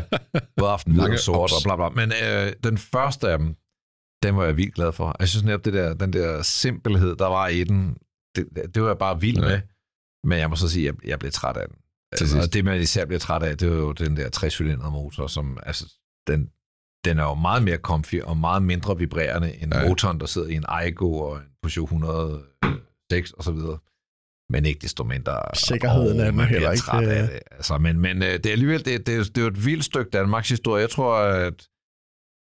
[0.56, 1.64] både haft en hvid og sort og ups.
[1.64, 1.88] bla bla.
[1.88, 3.54] Men øh, den første af dem,
[4.28, 5.16] den var jeg vildt glad for.
[5.20, 7.96] Jeg synes netop, det der, den der simpelhed, der var i den,
[8.36, 9.48] det, det var jeg bare vild Ja.
[9.48, 9.60] med.
[10.24, 11.76] Men jeg må så sige, at jeg, jeg blev træt af den.
[12.12, 15.26] Altså, og det, man især bliver træt af, det er jo den der 3 motor,
[15.26, 15.92] som altså,
[16.26, 16.50] den,
[17.04, 19.88] den er jo meget mere comfy og meget mindre vibrerende end Ja.
[19.88, 23.78] motoren, der sidder i en Aigo og en Peugeot 106 og så videre.
[24.50, 25.40] Men ikke desto mindre.
[25.54, 27.28] Sikkerheden er den man heller ikke, Træt af øh.
[27.28, 27.40] det.
[27.50, 29.84] Altså, men men øh, det er alligevel det, det, er, det er jo et vildt
[29.84, 30.80] stykke Danmarks historie.
[30.80, 31.68] Jeg tror, at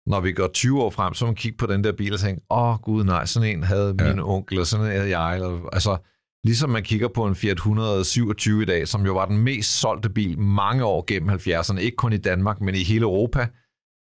[0.07, 2.21] når vi går 20 år frem, så må man kigge på den der bil og
[2.21, 4.09] tænke, åh oh, gud nej, sådan en havde Ja.
[4.09, 5.35] min onkel, og sådan en havde jeg.
[5.35, 5.97] Eller, altså,
[6.45, 10.09] ligesom man kigger på en Fiat 127 i dag, som jo var den mest solgte
[10.11, 13.47] bil mange år gennem 70'erne, ikke kun i Danmark, men i hele Europa.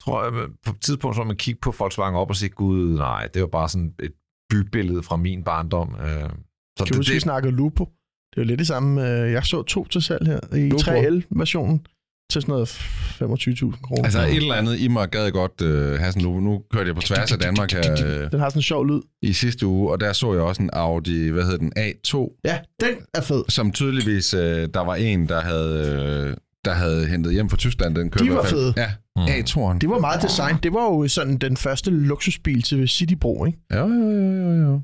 [0.02, 0.32] Tror jeg,
[0.66, 3.48] på et tidspunkt så man kigge på Volkswagen op og sige, gud nej, det var
[3.48, 4.12] bare sådan et
[4.50, 5.94] bybillede fra min barndom.
[6.00, 6.30] Øh, så Kan
[6.78, 7.84] du det, huske, vi det, snakkede Lupo?
[7.84, 9.22] Det er jo lidt det samme.
[9.24, 10.82] øh, Jeg så to til salg her i Lupo?
[10.82, 11.86] 3L-versionen
[12.30, 14.04] til sådan noget 25.000 kroner.
[14.04, 16.40] Altså et eller andet i mig gad godt øh, have sådan nu.
[16.40, 19.00] Nu kørte jeg på tværs af Danmark her øh, Den har sådan en sjov lyd.
[19.22, 22.58] i sidste uge, og der så jeg også en Audi, hvad hedder den, A2, Ja,
[22.80, 23.44] den er fed.
[23.48, 27.94] som tydeligvis, øh, der var en, der havde, øh, der havde hentet hjem fra Tyskland.
[27.94, 28.74] Den kørte De var fede.
[28.76, 29.22] Ja, Mm.
[29.24, 29.78] A2'eren.
[29.78, 30.56] Det var meget design.
[30.62, 33.58] Det var jo sådan den første luksusbil til Citybro, ikke?
[33.74, 34.80] Jo, jo, jo, jo, jo.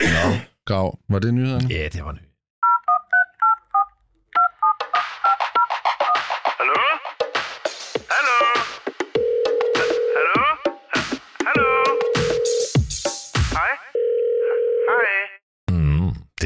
[0.00, 0.34] Nå,
[0.66, 1.68] Grav, var det nyhederne?
[1.70, 2.27] ja, det var nyt.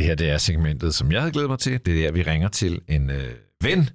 [0.03, 1.81] Det her det er segmentet, som jeg havde glædet mig til.
[1.87, 3.91] Det er der, vi ringer til en øh, ven.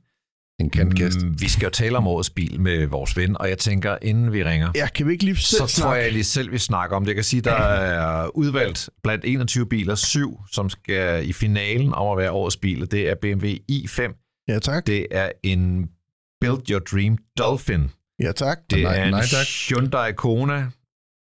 [0.60, 1.22] En kendt gæst.
[1.24, 4.34] Mm, Vi skal jo tale om årets bil med vores ven, og jeg tænker, inden
[4.34, 6.04] vi ringer, Ja, kan vi ikke lige selv så tror snakke?
[6.04, 7.08] jeg lige selv, vi snakker om det.
[7.08, 12.12] Jeg kan sige, der er udvalgt blandt 21 biler, syv, som skal i finalen om
[12.12, 12.92] at være årets bil.
[12.92, 14.88] Det er BMW i5, Ja, tak.
[14.88, 15.90] det er en
[16.42, 18.58] Build Your Dream Dolphin, Ja, tak.
[18.70, 19.46] det Nej, er en nej, tak.
[19.70, 20.68] Hyundai Kona,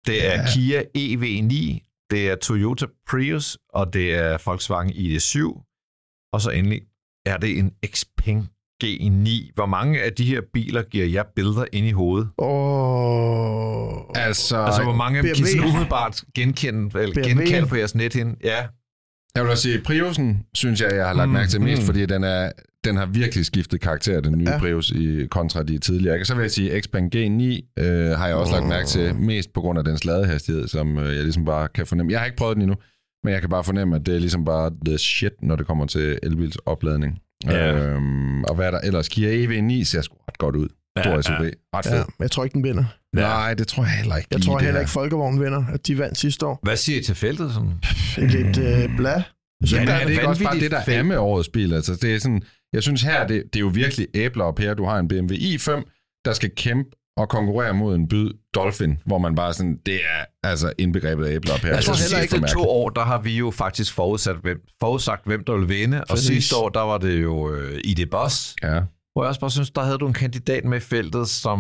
[0.06, 0.46] det er Ja.
[0.54, 1.78] Kia EV9,
[2.12, 5.38] det er Toyota Prius, og det er Volkswagen ID7,
[6.32, 6.80] og så endelig
[7.26, 8.48] er det en Xpeng
[8.84, 9.28] G9.
[9.54, 12.30] Hvor mange af de her biler giver jeg billeder ind i hovedet?
[12.38, 13.92] Åh...
[14.14, 15.34] Altså, Altså, hvor mange BMW.
[15.34, 17.28] kan sådan umiddelbart genkende, eller BMW.
[17.28, 18.36] genkende på jeres nethinde?
[18.44, 18.66] Ja,
[19.36, 21.86] jeg vil også sige, Priusen synes jeg, jeg har lagt Mm, mærke til mest, mm.
[21.86, 22.52] fordi den, er,
[22.84, 24.58] den har virkelig skiftet karakter, den nye Ja.
[24.58, 26.24] Prius, i, kontra de tidligere.
[26.24, 27.22] Så vil jeg sige, Xpeng G9
[27.82, 31.14] øh, har jeg også lagt mærke til, mest på grund af dens ladehastighed, som øh,
[31.16, 32.12] jeg ligesom bare kan fornemme.
[32.12, 32.76] Jeg har ikke prøvet den endnu,
[33.24, 35.86] men jeg kan bare fornemme, at det er ligesom bare the shit, når det kommer
[35.86, 37.18] til elbils opladning.
[37.46, 37.76] Ja.
[37.86, 39.08] Øhm, og hvad er der ellers?
[39.08, 40.68] Kia EV9 ser sgu ret godt ud.
[40.98, 41.44] Stor Ja, SUV.
[41.74, 41.92] Ret fed.
[41.92, 42.84] Ja, men jeg tror ikke, den vinder.
[43.16, 43.20] Ja.
[43.20, 44.28] Nej, det tror jeg heller ikke.
[44.32, 46.58] Jeg tror det heller ikke, Folkevogn vinder, at de vandt sidste år.
[46.62, 47.52] Hvad siger I til feltet?
[47.52, 47.72] Sådan?
[48.30, 49.10] Lidt øh, bla.
[49.72, 50.96] Ja, men er er det ikke også bare det, der fedt.
[50.96, 51.74] er med årets bil?
[51.74, 54.74] Altså, det er sådan, jeg synes her, det, det er jo virkelig æbler og pærer.
[54.74, 55.70] Du har en BMW i5,
[56.24, 60.48] der skal kæmpe og konkurrere mod en byd Dolphin, hvor man bare sådan, det er
[60.48, 61.76] altså indbegrebet af æbler og pærer.
[61.76, 63.92] Altså, Jeg de synes, det er sidste for to år, der har vi jo faktisk
[63.94, 66.00] forudsat, hvem, forudsagt, hvem der vil vinde.
[66.00, 66.26] Og Præcis.
[66.26, 68.80] sidste år, der var det jo øh, ID Boss, Ja.
[69.12, 71.58] Hvor jeg også bare synes, der havde du en kandidat med i feltet, som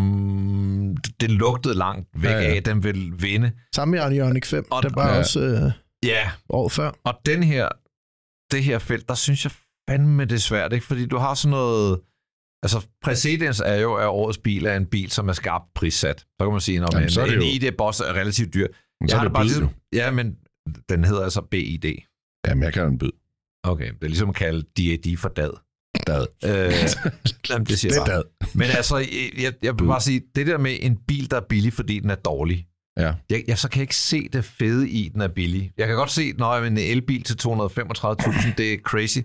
[1.20, 2.54] det lugtede langt væk Ja, ja.
[2.54, 3.52] af, den vil vinde.
[3.74, 5.18] Samme med Ioniq 5, Og- der var Ja.
[5.18, 5.72] også øh,
[6.04, 6.90] Ja, året før.
[7.04, 7.68] og den her,
[8.52, 9.52] det her felt, der synes jeg
[9.90, 10.86] fandme det er svært, ikke?
[10.86, 12.00] Fordi du har sådan noget...
[12.64, 16.20] Altså, præcedens er jo, at årets bil er en bil, som er skarpt prissat.
[16.20, 18.54] Så kan man sige, at en, så er det en jo- ID Boss er relativt
[18.54, 18.66] dyr.
[19.00, 19.68] Men så Jeg er det bare byd, ligesom.
[19.92, 20.36] Ja, men
[20.88, 21.84] den hedder altså BID.
[22.46, 23.10] Jamen, jeg kalder den byd.
[23.64, 25.50] Okay, det er ligesom at kalde DAD for dad.
[26.06, 26.26] Dad.
[26.44, 26.72] Øh,
[27.50, 28.22] jamen, det siger Det jeg bare.
[28.54, 28.96] Men altså,
[29.38, 32.10] jeg, jeg, vil bare sige, det der med en bil, der er billig, fordi den
[32.10, 32.66] er dårlig,
[32.96, 33.12] Ja.
[33.30, 35.72] jeg, jeg så kan jeg ikke se det fede i, den er billig.
[35.78, 39.18] Jeg kan godt se, når en elbil til 235.000, det er crazy.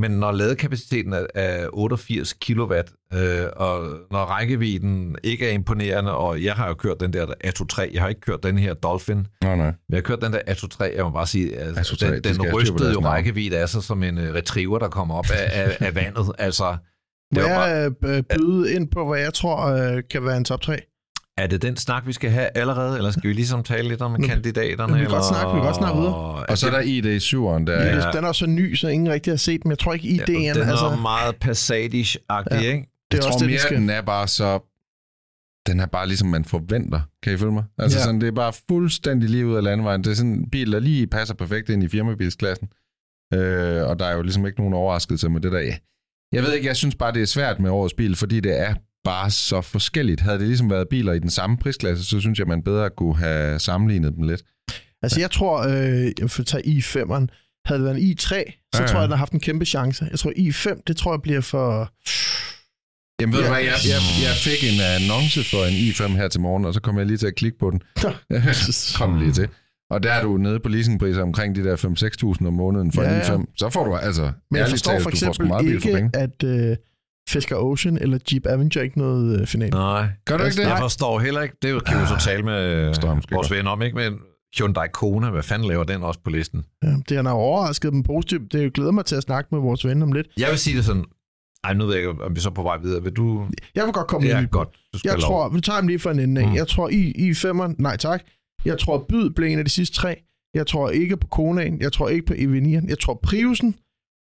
[0.00, 2.74] Men når ladekapaciteten er, er 88 kW,
[3.14, 7.64] øh, og når rækkevidden ikke er imponerende, og jeg har jo kørt den der Atto
[7.64, 9.72] 3, jeg har ikke kørt den her Dolphin, men Nå, nej.
[9.88, 12.24] jeg har kørt den der Atto 3, jeg må bare sige, altså, Atto 3, den,
[12.24, 15.62] de den rystede jo rækkevidde af sig som en uh, retriever, der kommer op af,
[15.62, 16.32] af, af vandet.
[16.38, 16.76] Altså,
[17.34, 20.44] Må det bare, jeg øh, byde ind på, hvad jeg tror øh, kan være en
[20.44, 20.80] top 3?
[21.42, 24.10] Er det den snak, vi skal have allerede, eller skal vi ligesom tale lidt om
[24.20, 24.92] Nå, kandidaterne?
[24.94, 26.14] vi kan godt eller- snakke- vi kan godt snakke videre.
[26.48, 28.10] Og så er der ID7'eren, der Ja.
[28.12, 29.70] Den er også så ny, så ingen rigtig har set den.
[29.70, 30.32] Jeg tror ikke, idéen...
[30.42, 32.72] Ja, den er altså, meget Passatish-agtig, Ja.
[32.72, 32.88] ikke?
[33.10, 33.76] det Jeg er tror også det, mere, den skal.
[33.76, 34.66] den er bare så...
[35.66, 37.00] Den er bare ligesom man forventer.
[37.22, 37.64] Kan I følge mig?
[37.78, 38.04] Altså Ja.
[38.04, 40.04] sådan, det er bare fuldstændig lige ud af landevejen.
[40.04, 42.68] Det er sådan en bil, der lige passer perfekt ind i firmabilsklassen.
[43.34, 45.58] Øh, og der er jo ligesom ikke nogen overraskelse med det der.
[46.32, 48.74] Jeg ved ikke, jeg synes bare, det er svært med årets bil, fordi det er
[49.04, 50.20] bare så forskelligt.
[50.20, 53.16] Havde det ligesom været biler i den samme prisklasse, så synes jeg, man bedre kunne
[53.16, 54.42] have sammenlignet dem lidt.
[55.02, 57.26] Altså, jeg tror, øh, jeg får tage i5'eren.
[57.64, 58.34] Havde det været en i3, så
[58.74, 58.86] Ja, ja.
[58.86, 60.06] tror jeg, den har haft en kæmpe chance.
[60.10, 61.92] Jeg tror, i5, det tror jeg bliver for...
[63.20, 63.52] Jamen ved du Ja.
[63.52, 66.80] hvad, jeg, jeg, jeg fik en annonce for en i5 her til morgen, og så
[66.80, 67.82] kom jeg lige til at klikke på den.
[68.98, 69.48] kom lige til.
[69.90, 71.76] Og der er du nede på leasingpriser omkring de der
[72.40, 73.36] 5-6.000 om måneden for Ja, en ja.
[73.36, 73.54] i5.
[73.56, 76.76] Så får du altså, Men jeg forstår talt, for du eksempel for ikke, at øh,
[77.32, 79.70] Fisker Ocean eller Jeep Avenger ikke noget øh, finale.
[79.70, 80.08] Nej.
[80.24, 80.62] Gør du ikke det?
[80.68, 82.60] Jeg forstår heller ikke, det kan vi så tale med
[83.02, 83.96] jeg måske vores ven om, ikke?
[83.96, 84.18] Men
[84.58, 86.64] Hyundai Kona, hvad fanden laver den også på listen?
[86.82, 88.52] Ja, det har overrasket dem positivt.
[88.52, 90.26] Det glæder mig til at snakke med vores ven om lidt.
[90.38, 91.04] Jeg vil sige det sådan,
[91.64, 93.02] ej, nu ved jeg ikke, om vi så på vej videre.
[93.02, 93.46] Vil du...
[93.74, 94.68] Jeg vil godt komme Ja, i godt.
[94.92, 95.28] Du skal Jeg lov.
[95.28, 96.48] tror, vi tager dem lige for en ende af.
[96.48, 96.54] Mm.
[96.54, 98.22] Jeg tror, I, I femmeren, nej tak.
[98.64, 100.16] Jeg tror, Byd blev en af de sidste tre.
[100.54, 101.80] Jeg tror ikke på Konaen.
[101.80, 102.88] Jeg tror ikke på EV9'eren.
[102.88, 103.74] Jeg tror Priusen.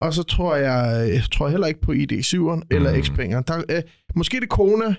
[0.01, 2.99] Og så tror jeg, jeg tror heller ikke på ID7'eren eller Mm.
[2.99, 3.43] Xpeng'eren.
[3.47, 3.81] Der, øh,
[4.15, 4.95] måske det Kona,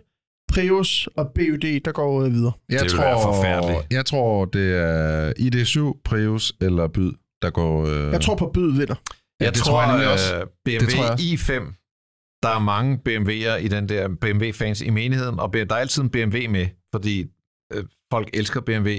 [0.52, 2.52] Prius og BUD, der går øh, videre.
[2.68, 3.92] Jeg Det tror, være forfærdeligt.
[3.92, 7.86] Jeg tror, det er ID7, Prius eller Byd, der går...
[7.86, 8.12] Øh...
[8.12, 8.94] Jeg tror på Byd vinder.
[9.40, 10.34] Ja, Jeg det tror, tror jeg også.
[10.64, 11.24] BMW Det tror jeg også.
[11.24, 16.02] i5, der er mange BMW'er i den der BMW-fans i menigheden, og der er altid
[16.02, 17.26] en BMW med, fordi
[17.72, 18.90] øh, folk elsker BMW,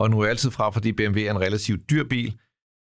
[0.00, 2.34] og nu er jeg altid fra, fordi BMW er en relativt dyr bil.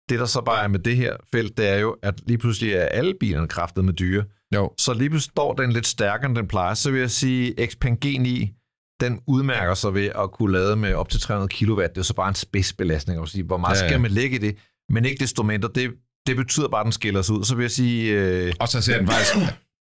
[0.10, 2.74] Det, der så bare er med det her felt, det er jo, at lige pludselig
[2.74, 4.24] er alle bilerne kraftet med dyre.
[4.56, 4.72] Jo.
[4.78, 6.74] Så lige pludselig står den lidt stærkere, end den plejer.
[6.74, 8.56] Så vil jeg sige, Xpeng G9,
[9.02, 11.82] den udmærker sig ved at kunne lade med op til 300 kW.
[11.82, 13.28] Det er så bare en spidsbelastning.
[13.28, 13.90] sige, Hvor meget Ja, ja.
[13.90, 14.56] skal man lægge i det?
[14.90, 15.92] Men ikke desto mindre, det,
[16.28, 17.44] det betyder bare, at den skiller sig ud.
[17.44, 18.12] Så vil jeg sige...
[18.14, 19.34] Øh, Og så ser den faktisk,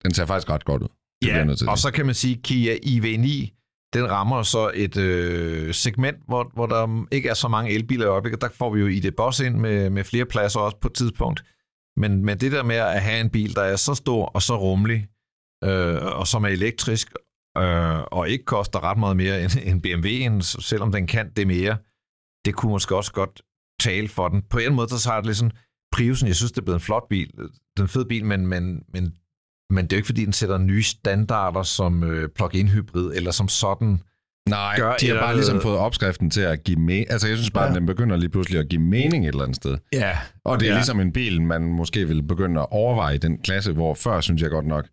[0.03, 0.87] den ser faktisk ret godt ud.
[1.21, 3.58] Det ja, og så kan man sige, Kia IV9,
[3.93, 8.09] den rammer så et øh, segment, hvor, hvor der ikke er så mange elbiler i
[8.09, 8.41] øjeblikket.
[8.41, 10.93] Der får vi jo i det boss ind med, med flere pladser også på et
[10.93, 11.43] tidspunkt.
[11.97, 14.59] Men, men det der med at have en bil, der er så stor og så
[14.59, 15.07] rummelig,
[15.63, 17.13] øh, og som er elektrisk,
[17.57, 21.77] øh, og ikke koster ret meget mere end, end BMW'en, selvom den kan det mere,
[22.45, 23.41] det kunne måske også godt
[23.79, 24.41] tale for den.
[24.49, 25.57] På en måde, så har det lidt sådan,
[25.91, 28.83] Priusen, jeg synes, det er blevet en flot bil, den fede fed bil, men, men,
[28.93, 29.13] men,
[29.69, 33.31] men det er jo ikke, fordi den sætter nye standarder som øh, plug-in hybrid, eller
[33.31, 33.99] som sådan.
[34.49, 37.11] Nej, Gør de har bare ligesom fået opskriften til at give mening.
[37.11, 37.69] Altså, jeg synes bare, Ja.
[37.69, 39.77] at den begynder lige pludselig at give mening et eller andet sted.
[39.93, 40.77] Ja, Og det er Ja.
[40.77, 44.41] ligesom en bil, man måske vil begynde at overveje i den klasse, hvor før, synes
[44.41, 44.87] jeg godt nok,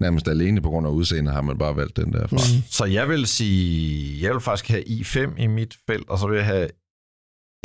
[0.00, 2.26] nærmest alene på grund af udseendet, har man bare valgt den der.
[2.30, 2.38] Mm.
[2.70, 6.36] Så jeg vil sige, jeg vil faktisk have i5 i mit felt, og så vil
[6.36, 6.68] jeg have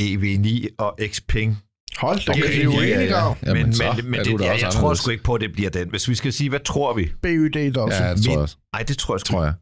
[0.01, 1.57] EV9 og Xpeng.
[1.98, 3.34] Hold da, Okay, okay, vi er jo ja, ja.
[3.45, 5.52] Jamen, men så men, men er det, da jeg, tror sgu ikke på, at det
[5.54, 5.89] bliver den.
[5.89, 7.12] Hvis vi skal sige, hvad tror vi?
[7.22, 8.04] BYD Dolphin.
[8.04, 8.56] Ja, det tror jeg også.
[8.74, 9.54] Nej, det tror jeg sgu Tror jeg.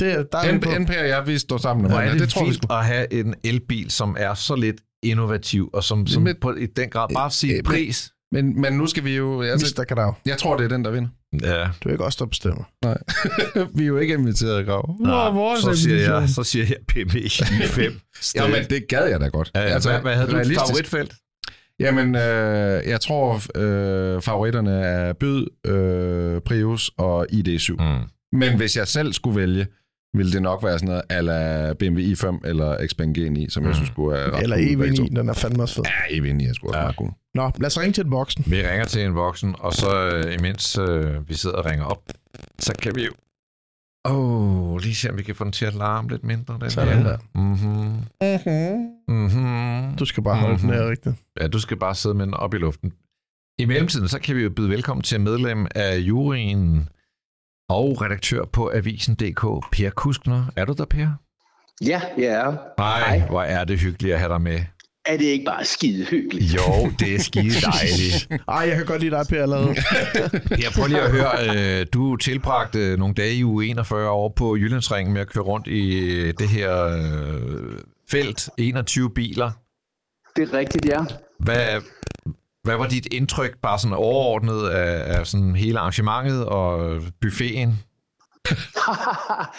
[0.00, 1.86] Det, er- der er NP og jeg, vi står sammen.
[1.90, 2.12] Hvor er den.
[2.12, 6.06] det, det tror vi at have en elbil, som er så lidt innovativ, og som,
[6.06, 8.10] som Men- på, i den grad bare sige øh, pris.
[8.32, 9.42] Men, men nu skal vi jo...
[9.42, 9.84] Altså, Mr.
[9.94, 10.16] Grav.
[10.26, 11.08] jeg tror, det er den, der vinder.
[11.42, 12.64] Ja, Du er ikke også der bestemmer.
[13.78, 14.96] vi er jo ikke inviteret, Grav.
[15.00, 17.82] Nå, så, siger jeg, så siger jeg BMW i5.
[18.34, 19.50] Ja, men det gad jeg da godt.
[19.54, 21.14] Ja, ja, altså, hvad, hvad havde du et favoritfelt?
[21.80, 27.72] Jamen, øh, jeg tror, øh, favoritterne er Byd, øh, Prius og ID7.
[27.78, 27.98] Mm.
[28.38, 29.66] Men hvis jeg selv skulle vælge,
[30.14, 33.66] ville det nok være sådan noget ala BMW i5 eller Xpeng G9, som mm.
[33.68, 35.02] jeg synes skulle er ret Eller cool, begge to.
[35.02, 35.84] EV9, den er fandme også fed.
[35.84, 36.84] Ja, EV9 er sgu også Ja.
[36.84, 37.10] meget cool.
[37.34, 38.44] Nå, lad os ringe til den voksen.
[38.46, 42.02] Vi ringer til en voksen, og så øh, imens øh, vi sidder og ringer op,
[42.58, 43.10] så kan vi jo
[44.04, 46.58] Åh, oh, lige se, om vi kan få den til at larme lidt mindre.
[46.60, 47.02] Den Sådan her.
[47.02, 47.18] der.
[47.34, 48.04] Mhm.
[49.08, 49.96] Mhm.
[49.96, 50.74] Du skal bare holde den Mhm.
[50.74, 51.16] her rigtigt.
[51.40, 52.92] Ja, du skal bare sidde med den op i luften.
[53.58, 56.88] I mellemtiden, så kan vi jo byde velkommen til medlem af juryen
[57.68, 60.44] og redaktør på Avisen.dk, Per Kuskner.
[60.56, 61.08] Er du der, Per?
[61.84, 62.50] Ja, ja.
[62.78, 64.60] Nej, hvor er det hyggeligt at have dig med.
[65.06, 66.54] Er det ikke bare skide hyggeligt?
[66.54, 68.28] Jo, det er skide dejligt.
[68.48, 69.74] Ej, jeg kan godt lide dig, Per, allerede.
[70.58, 71.80] Per, prøv lige at høre.
[71.80, 75.66] øh, Du tilbragte nogle dage i uge 41 over på Jyllandsringen med at køre rundt
[75.66, 77.78] i øh, det her øh,
[78.10, 78.50] felt.
[78.58, 79.50] 21 biler.
[80.36, 80.98] Det er rigtigt, ja.
[81.38, 81.80] Hvad,
[82.64, 87.68] hvad var dit indtryk, bare sådan overordnet af, af sådan hele arrangementet og buffeten?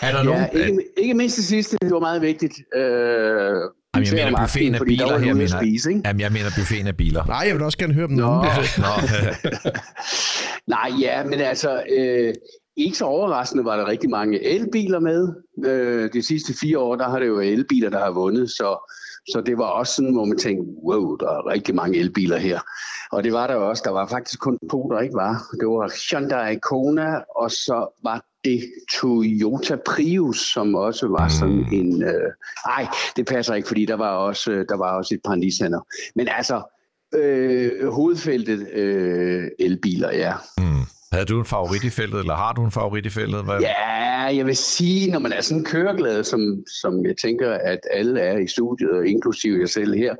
[0.01, 2.53] Er der ja, nogen- ikke, ikke mindst det sidste, det var meget vigtigt.
[2.75, 3.55] Øh,
[3.95, 6.01] Jamen, jeg mener buffeten af biler her, mener spise, ikke?
[6.05, 7.25] Jamen, jeg mener buffeten af biler.
[7.25, 8.15] Nej, jeg vil også gerne høre dem.
[8.15, 8.45] Nå.
[8.85, 8.93] Nå.
[10.67, 12.33] Nej, ja, men altså, øh,
[12.77, 15.27] ikke så overraskende var der rigtig mange elbiler med.
[15.65, 18.93] Øh, de sidste fire år, der har det jo elbiler, der har vundet, så,
[19.31, 22.59] så det var også sådan, hvor man tænkte, wow, der er rigtig mange elbiler her.
[23.11, 23.83] Og det var der også.
[23.85, 25.33] Der var faktisk kun to, der ikke var.
[25.59, 32.03] Det var Hyundai Kona, og så var det Toyota Prius, som også var sådan en...
[32.03, 32.31] Øh,
[32.65, 35.79] ej, det passer ikke, fordi der var også, øh, der var også et par Nissaner.
[36.15, 36.61] Men altså,
[37.15, 40.33] øh, hovedfeltet øh, elbiler, ja.
[41.11, 43.43] havde du en favorit i feltet, eller har du en favorit i feltet?
[43.43, 43.59] Hvad?
[43.59, 46.41] Ja, jeg vil sige, når man er sådan køreglad, som,
[46.81, 50.15] som jeg tænker, at alle er i studiet, og inklusive jeg selv her,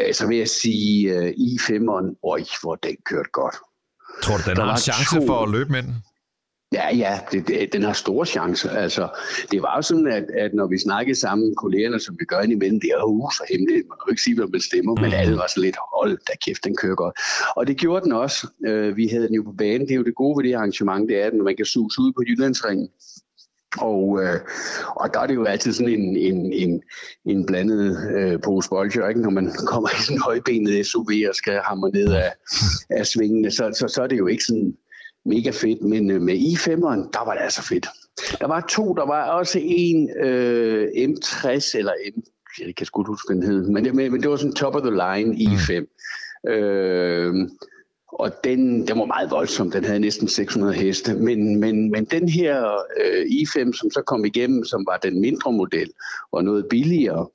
[0.00, 3.54] øh, så vil jeg sige øh, i5'eren, øj, hvor den kørte godt.
[4.22, 5.94] Tror du, den Der har en chance to- for at løbe med den?
[6.74, 8.70] Ja, ja, det, det, den har store chancer.
[8.70, 9.08] Altså,
[9.50, 12.80] det var jo sådan, at, at når vi snakkede sammen, kollegerne, som vi gør indimellem,
[12.80, 15.12] det er jo uh, så hemmeligt, man kan jo ikke sige, hvad man stemmer, men
[15.12, 17.14] alle var sådan lidt, hold da kæft, den kører godt.
[17.56, 18.46] Og det gjorde den også.
[18.66, 19.86] Øh, vi havde den jo på banen.
[19.86, 22.12] Det er jo det gode ved det arrangement, det er, at man kan suge ud
[22.12, 22.88] på Jyllandsringen.
[23.78, 24.40] Og, øh,
[24.96, 26.82] og der er det jo altid sådan en, en, en,
[27.26, 29.20] en blandet øh, pose bolcher, ikke?
[29.20, 32.32] når man kommer i sådan en højbenet SUV og skal hamre ned af,
[32.90, 34.76] af svingene, så, så, så er det jo ikke sådan
[35.26, 37.86] mega fedt, men øh, med i5'eren, der var det altså fedt.
[38.40, 42.20] Der var to, der var også en øh, M60, eller M,
[42.66, 44.82] jeg kan sgu huske, den hed, men, det- men, men det var sådan top of
[44.82, 45.72] the line i5.
[46.50, 47.34] Øh,
[48.14, 52.28] og den, den var meget voldsom, den havde næsten 600 heste, men, men, men den
[52.28, 52.64] her
[53.00, 55.90] øh, i5, som så kom igennem, som var den mindre model
[56.32, 57.26] og noget billigere,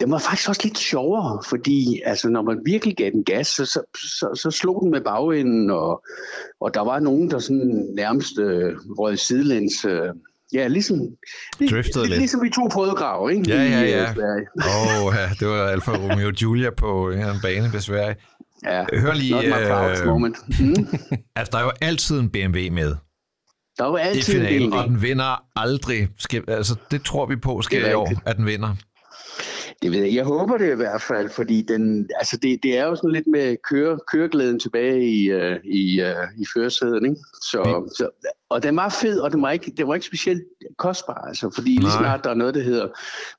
[0.00, 3.64] den var faktisk også lidt sjovere, fordi altså, når man virkelig gav den gas, så,
[3.64, 6.04] så, så, så slog den med bagenden, og,
[6.60, 9.84] og der var nogen, der sådan nærmest øh, rød sidelæns.
[9.84, 10.08] Øh,
[10.54, 10.98] ja, ligesom,
[11.58, 12.18] lig, Driftede lidt.
[12.18, 13.50] ligesom vi to prøvegrav, ikke?
[13.50, 14.12] Ja, ja, øh, ja.
[14.56, 18.16] Åh, oh, ja, det var Alfa Romeo Giulia på en bane ved Sverige.
[18.64, 18.84] Ja.
[18.98, 20.36] Hør lige, Not my proudest øh, moment.
[20.60, 20.86] Mm.
[21.36, 22.94] Altså, der er jo altid en BMW med
[23.78, 24.78] Der var i altid en finalen, BMW.
[24.78, 26.08] og den vinder aldrig.
[26.18, 28.74] Skal, altså, det tror vi på sker er i år, at den vinder.
[29.82, 30.14] Det ved jeg.
[30.14, 33.26] Jeg håber det i hvert fald, fordi den, altså det, det er jo sådan lidt
[33.26, 37.20] med køre, køreglæden tilbage i, uh, i, uh, i førersæden, ikke?
[37.42, 38.08] Så, så,
[38.50, 40.42] og den var fed, og den var ikke, den var ikke specielt
[40.78, 41.98] kostbar, altså, fordi lige Nej.
[41.98, 42.88] snart der er noget, der hedder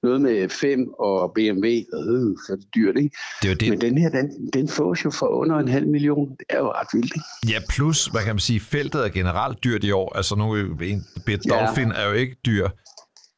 [0.04, 3.18] noget med 5 og BMW, øh, så er det dyrt, ikke?
[3.42, 3.70] Det er jo det.
[3.70, 6.30] Men den her, den, den fås jo for under en halv million.
[6.30, 7.54] Det er jo ret vildt, ikke?
[7.54, 10.16] Ja, plus, hvad kan man sige, feltet er generelt dyrt i år.
[10.16, 11.52] Altså nu, en Bit Ja.
[11.52, 12.68] Dolphin er jo ikke dyr.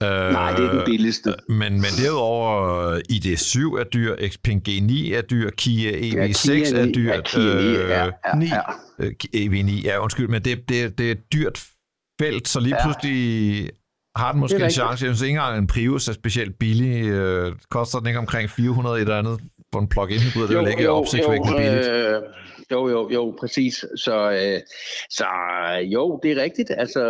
[0.04, 1.34] Uh, Nej, det er den billigste.
[1.50, 6.86] Men, men derudover, øh, ID7 er dyr, Xpeng G9 er dyr, Kia EV6 Kia er
[6.86, 7.14] ni- dyr.
[7.14, 8.46] Ja, Kia ni, ja, ja, ni.
[8.46, 8.62] ja.
[9.00, 11.64] øh, EV9, ja, undskyld, men det, det, det er et dyrt
[12.22, 12.84] felt, så lige Ja.
[12.86, 13.70] pludselig
[14.16, 15.06] har den måske er en chance.
[15.06, 17.04] Jeg synes ikke engang, en Prius er specielt billig.
[17.06, 19.40] Øh, koster den ikke omkring 400 et eller andet
[19.74, 20.48] for en plug-in hybrid?
[20.48, 21.88] Det er jo ikke opsigtsvækkende billigt.
[21.88, 22.22] Øh,
[22.72, 23.86] jo, jo, jo, præcis.
[23.96, 24.62] Så, øh,
[25.10, 25.26] så
[25.84, 26.72] jo, det er rigtigt.
[26.78, 27.04] Altså,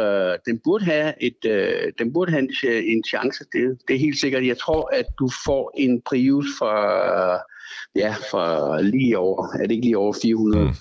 [0.45, 2.49] den burde have, et, øh, den burde have en,
[2.85, 3.43] en chance.
[3.53, 4.45] Det, det er helt sikkert.
[4.47, 6.75] Jeg tror, at du får en Prius fra,
[7.95, 10.65] ja, fra lige over, er det ikke lige over 400?
[10.65, 10.73] Mm.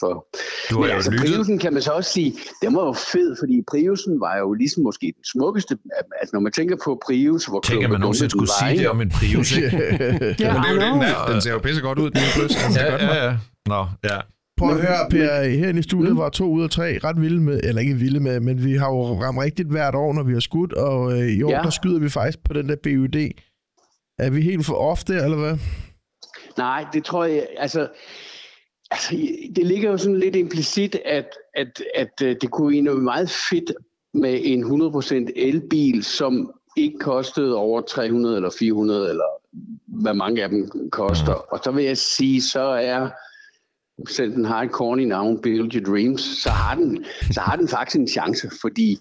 [0.00, 0.26] For,
[0.70, 1.26] Du har men jo altså, lyttet.
[1.26, 4.82] Priusen kan man så også sige, den var jo fed, fordi Priusen var jo ligesom
[4.82, 5.78] måske den smukkeste.
[6.20, 8.82] Altså, når man tænker på Prius, hvor Tænker man nogensinde skulle var, sige ikke?
[8.82, 9.70] det om en Prius, ikke?
[9.76, 9.80] Men
[10.38, 11.26] det er jo det, den er.
[11.32, 12.30] Den ser jo pisse godt ud, den er.
[12.40, 13.36] Den ser ja, ja, ja.
[13.74, 14.18] Nå, ja.
[14.56, 17.60] Prøv at høre, Per, herinde i studiet var to ud af tre ret vilde med,
[17.62, 20.40] eller ikke vilde med, men vi har jo ramt rigtigt hvert år, når vi har
[20.40, 21.60] skudt, og øh, i år, Ja.
[21.62, 23.30] der skyder vi faktisk på den der BUD.
[24.18, 25.56] Er vi helt for ofte, eller hvad?
[26.58, 27.88] Nej, det tror jeg, altså,
[28.90, 29.16] altså
[29.56, 33.30] det ligger jo sådan lidt implicit, at, at, at øh, det kunne egentlig være meget
[33.50, 33.72] fedt
[34.14, 39.24] med en 100% elbil, som ikke kostede over 300 eller 400, eller
[40.02, 41.32] hvad mange af dem koster.
[41.32, 43.10] Og så vil jeg sige, så er
[44.08, 47.68] selv den har et corny navn, Build Your Dreams, så har den, så har den
[47.68, 48.98] faktisk en chance, fordi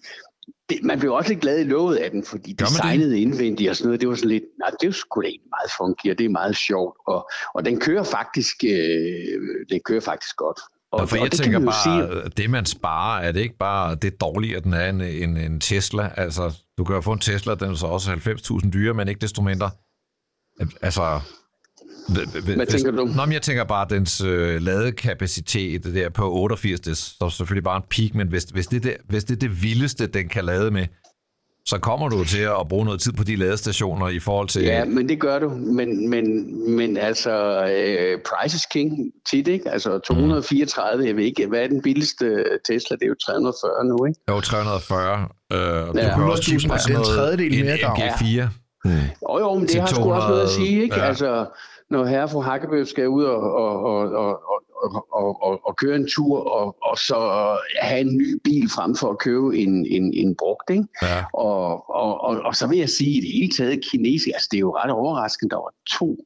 [0.69, 2.59] det, man blev også lidt glad i låget af den, fordi det?
[2.59, 5.49] designet indvendigt og sådan noget, det var sådan lidt, nej, det er sgu da egentlig
[5.49, 10.01] meget funky, og det er meget sjovt, og, og den kører faktisk, øh, den kører
[10.01, 10.59] faktisk godt.
[10.91, 13.57] Og, for og jeg det kan tænker bare, sige, det man sparer, er det ikke
[13.57, 16.11] bare det dårlige, at den er en, en, en Tesla?
[16.17, 19.21] Altså, du kan jo få en Tesla, den er så også 90.000 dyre, men ikke
[19.21, 19.69] desto mindre.
[20.81, 21.19] Altså...
[22.55, 23.05] Hvad tænker du?
[23.05, 26.95] Nå, men jeg tænker bare, at dens øh, ladekapacitet det der på 88, det er
[26.95, 29.63] så selvfølgelig bare en peak, men hvis, hvis, det, er det, hvis det er det
[29.63, 30.85] vildeste, den kan lade med,
[31.65, 34.61] så kommer du til at bruge noget tid på de ladestationer i forhold til...
[34.63, 35.49] Ja, men det gør du.
[35.49, 36.25] Men, men,
[36.75, 39.69] men altså, øh, price is king tit, ikke?
[39.71, 42.95] Altså 234, jeg ved ikke, hvad er den billigste Tesla?
[42.95, 44.19] Det er jo 340 nu, ikke?
[44.29, 45.27] Jo, 340.
[45.53, 46.15] Øh, ja, du Ja.
[46.15, 47.95] kan også 100.000, kigge på det er sådan en tredjedel mere, en Grav.
[47.97, 48.47] MG4.
[49.23, 50.95] Jo, jo, men det har sgu også noget at sige, ikke?
[50.95, 51.07] 200, ja.
[51.09, 51.45] Altså,
[51.89, 54.41] når herre fru Hakkebøf skal ud og, og, og, og,
[54.83, 57.17] og, og, og, og køre en tur, og, og så
[57.81, 60.83] have en ny bil frem for at købe en, en, en brugt, ikke?
[61.01, 61.23] Ja.
[61.33, 64.47] Og, og, og, og så vil jeg sige, at i det hele taget kinesisk, altså
[64.51, 66.17] det er jo ret overraskende, der var to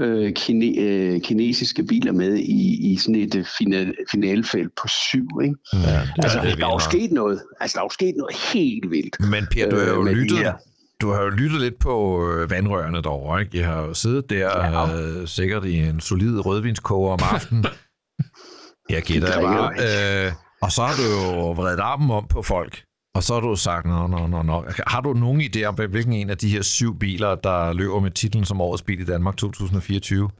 [0.00, 5.28] øh, kine, øh, kinesiske biler med i, i sådan et øh, final, finalfelt på syv,
[5.42, 5.56] ikke?
[5.72, 8.36] Ja, Altså, det er der er jo sket noget, altså der er jo sket noget
[8.52, 9.16] helt vildt.
[9.30, 10.52] Men Per, du har jo Øh, med de lyttet.
[11.00, 13.58] Du har jo lyttet lidt på øh, vandrørene derovre, ikke?
[13.58, 14.96] Jeg har jo siddet der Ja.
[15.00, 17.64] øh, sikkert i en solid rødvinskoger om aftenen.
[18.90, 20.26] Jeg gætter jeg bare.
[20.26, 20.32] Øh,
[20.62, 21.02] og så har du
[21.36, 22.82] jo vredet armen om på folk.
[23.14, 24.64] Og så har du sagt, nå, nå, nå, nå.
[24.86, 28.10] Har du nogen idé om, hvilken en af de her syv biler, der løber med
[28.10, 30.30] titlen som årets bil i Danmark 2024?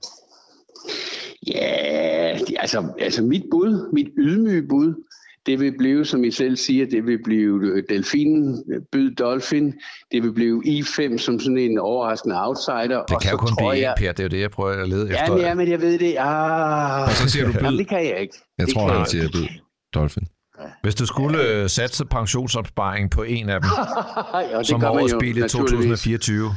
[1.47, 4.95] Ja, det- altså, altså mit bud, mit ydmyge bud,
[5.47, 9.74] det vil blive, som I selv siger, det vil blive øh, Delfinen, øh, Byd Dolphin,
[10.12, 13.03] det vil blive I5 som sådan en overraskende outsider.
[13.05, 14.12] Det og kan jo kun blive jeg, Per.
[14.12, 15.36] Det er jo det, jeg prøver at lede Ja, efter.
[15.36, 16.16] ja, men jeg ved det.
[16.18, 17.78] Ah, Og så siger du Jamen, byd.
[17.78, 18.34] det kan jeg ikke.
[18.59, 19.47] Jeg det tror, han siger byd.
[19.95, 20.26] Dolphin.
[20.82, 23.70] Hvis du skulle øh, satse pensionsopsparing på en af dem,
[24.53, 26.01] ja, det som årets jo, bil i naturligvis.
[26.01, 26.51] 2024.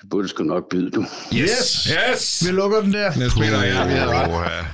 [0.00, 1.04] Så burde du sgu nok byde, du.
[1.34, 1.88] Yes!
[2.12, 2.44] Yes!
[2.46, 3.16] Vi lukker den der.
[3.16, 4.30] Niels Peter, ja, vi havde ret.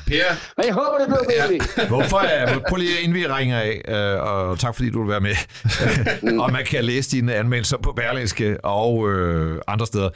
[0.07, 0.25] Per,
[0.57, 1.89] Men jeg håber, det bliver bedre.
[1.89, 5.21] Hvorfor er, prøv lige inden vi ringer af, øh, og tak fordi du vil være
[5.21, 5.37] med,
[6.43, 10.11] og man kan læse dine anmeldelser på Berlingske og øh, andre steder.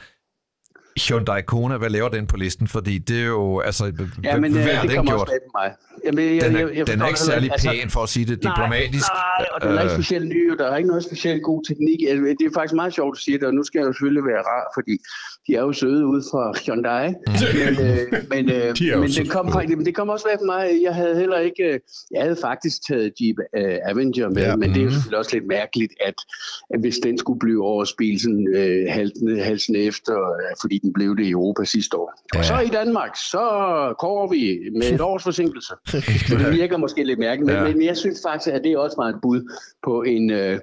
[0.99, 2.67] Hyundai Kona, hvad laver den på listen?
[2.67, 3.85] Fordi det er jo, altså,
[4.23, 5.29] Ja, men hvad øh, har det den gjort?
[5.55, 5.73] mig.
[6.05, 8.25] Jamen, jeg, Den er, jeg, jeg den er ikke særlig Altså, pæn, for at sige
[8.25, 9.07] det diplomatisk.
[9.13, 11.43] Nej, nej, og den er ikke Øh, specielt ny, og der er ikke noget specielt
[11.43, 11.99] god teknik.
[12.09, 14.23] Altså, Det er faktisk meget sjovt at sige det, og nu skal jeg jo selvfølgelig
[14.31, 14.93] være rar, fordi
[15.47, 17.07] de er jo søde ude fra Hyundai.
[17.61, 20.79] Men, øh, men, øh, De men det, kom, men det kom også bag på mig.
[20.83, 21.63] Jeg havde heller ikke...
[21.63, 21.79] øh,
[22.11, 24.55] Jeg havde faktisk taget Jeep øh, Avenger med, Ja.
[24.55, 26.13] men det er jo selvfølgelig også lidt mærkeligt, at,
[26.73, 31.17] at hvis den skulle blive bil sådan øh, halsen, halsen efter, øh, fordi den blev
[31.17, 32.13] det i Europa sidste år.
[32.33, 32.39] Ja.
[32.39, 33.43] Og så i Danmark, så
[33.99, 35.73] kommer vi med et års forsinkelse.
[36.39, 37.63] det virker måske lidt mærkeligt, Ja.
[37.63, 39.39] men, men jeg synes faktisk, at det også var et bud
[39.83, 40.59] på en, øh,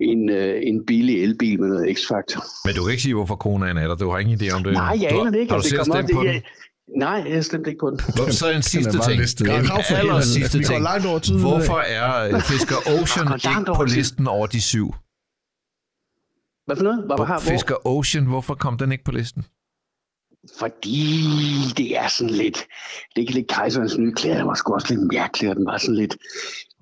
[0.00, 2.42] en, øh, en billig elbil med noget x-faktor.
[2.66, 3.94] Men du kan ikke sige, hvorfor konaen er der.
[3.96, 4.72] Du har ingen idé om det.
[4.72, 5.52] Nej, jeg aner det ikke.
[5.52, 6.42] Har du det selv kommer stemt på det, den?
[6.98, 8.00] Nej, jeg stemte ikke på den.
[8.14, 9.20] Hvor- Så en sidste ting.
[9.20, 10.82] listet En aller sidste Vi går ting.
[10.82, 11.40] langt over tiden.
[11.40, 13.26] Hvorfor er øh, Fisker Ocean
[13.58, 14.94] ikke på listen over de syv?
[16.66, 17.04] Hvad for noget?
[17.06, 17.38] Hvor, hvor, hvor?
[17.38, 19.44] Fisker Ocean, hvorfor kom den ikke på listen?
[20.58, 21.22] Fordi
[21.76, 22.56] det er sådan lidt,
[23.08, 25.78] det er ikke lidt kejserens nye klæder, var sgu også lidt mærkeligt, og den var
[25.78, 26.16] sådan lidt,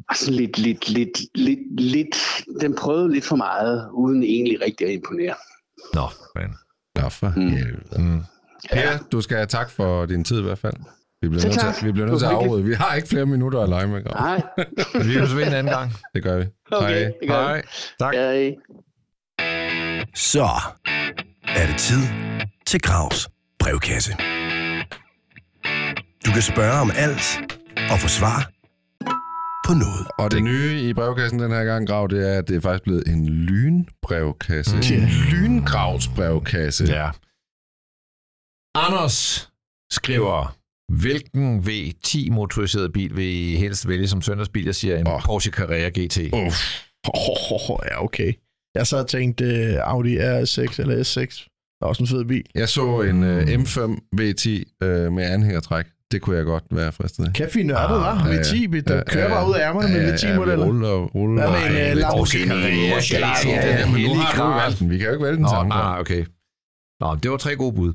[0.09, 2.16] var sådan lidt, lidt, lidt, lidt, lidt,
[2.61, 5.34] den prøvede lidt for meget, uden egentlig rigtig at imponere.
[5.95, 6.55] Nå, men.
[7.03, 7.51] Nå, for Mm.
[7.51, 8.03] helvede.
[8.03, 8.25] Mm.
[8.73, 10.75] Per, du skal have tak for din tid i hvert fald.
[11.23, 12.65] Vi bliver nødt til, vi bliver nødt til at var afrøde.
[12.65, 14.05] Vi har ikke flere minutter at lege med.
[14.05, 14.21] Grav.
[14.21, 14.43] Nej,
[15.07, 15.93] vi kan ved en anden gang.
[16.15, 16.45] Det gør vi.
[16.73, 17.13] okay, Hej.
[17.21, 17.63] det gør Hej.
[17.99, 18.15] Tak.
[18.15, 18.55] jeg.
[20.15, 20.49] Så
[21.49, 22.03] er det tid
[22.67, 23.29] til Gravs
[23.59, 24.13] brevkasse.
[26.27, 27.41] Du kan spørge om alt
[27.91, 28.51] og få svar
[29.69, 30.07] på noget.
[30.19, 32.83] Og det nye i brevkassen den her gang, Grav, det er, at det er faktisk
[32.83, 34.77] blevet en lynbrevkasse.
[34.77, 35.03] Mm.
[35.03, 36.85] En lyngravsbrevkasse.
[36.85, 37.11] Ja.
[38.75, 39.49] Anders
[39.93, 40.57] skriver,
[40.93, 44.64] hvilken V10 motoriseret bil vil I helst vælge som søndagsbil?
[44.64, 45.23] Jeg siger en oh.
[45.25, 46.19] Porsche Carrera GT.
[46.33, 46.61] Uff.
[47.09, 48.33] Oh, oh, oh, ja, okay.
[48.75, 49.49] Jeg så tænkt uh,
[49.93, 51.21] Audi R6 eller S6.
[51.21, 52.45] Det er også en fed bil.
[52.55, 53.79] Jeg så en uh, M5
[54.21, 54.49] V10
[54.85, 55.87] uh, med anhængertræk.
[56.13, 57.33] Det kunne jeg godt være fristet af.
[57.33, 58.27] Kæft, vi nørdet, Ah, var.
[58.29, 58.41] ja, ja.
[58.41, 60.53] V10, der Ja, kører ja, bare ud af ærmerne med ja, V10-modeller.
[60.53, 61.51] Ja, vi ruller, ruller.
[61.51, 62.91] Hvad med en, Porsche Lamborghini?
[62.91, 64.63] Carrera Ja, ja, Ja, men nu har du gral.
[64.63, 64.91] valgt den.
[64.91, 65.69] Vi kan jo ikke vælge den Nå, samme.
[65.69, 66.25] nej, okay.
[67.01, 67.93] Nå, det var tre gode bud.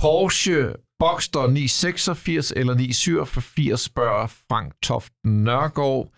[0.00, 0.66] Porsche
[0.98, 6.08] Boxster 986 eller 987, spørger Frank Toft Nørgaard.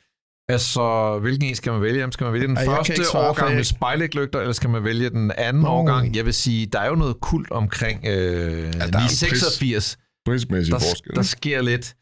[0.48, 2.12] Altså, hvilken en skal man vælge?
[2.12, 5.62] Skal man vælge den Ej, første årgang med spejlæglygter, eller skal man vælge den anden
[5.62, 5.68] Nå.
[5.68, 6.16] årgang?
[6.16, 8.12] Jeg vil sige, der er jo noget kult omkring øh,
[8.58, 9.98] en 986.
[10.28, 11.14] Prismæssig Der, forskel.
[11.14, 11.96] der sker lidt.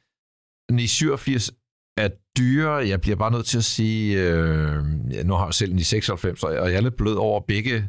[0.70, 1.51] 987
[1.97, 2.09] er
[2.39, 2.72] dyre.
[2.72, 4.85] Jeg bliver bare nødt til at sige, øh,
[5.24, 7.89] nu har jeg selv en 96, og jeg er lidt blød over begge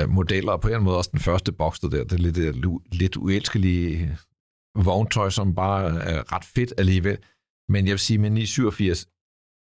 [0.00, 1.88] øh, modeller, og på en måde også den første boks der.
[1.88, 2.54] Det er lidt, øh,
[2.92, 4.18] lidt uelskelige
[4.74, 7.18] vogntøj, som bare er ret fedt alligevel.
[7.68, 9.06] Men jeg vil sige, med 987,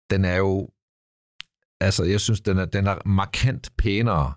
[0.09, 0.69] den er jo,
[1.81, 4.33] altså jeg synes, den er, den er markant pænere,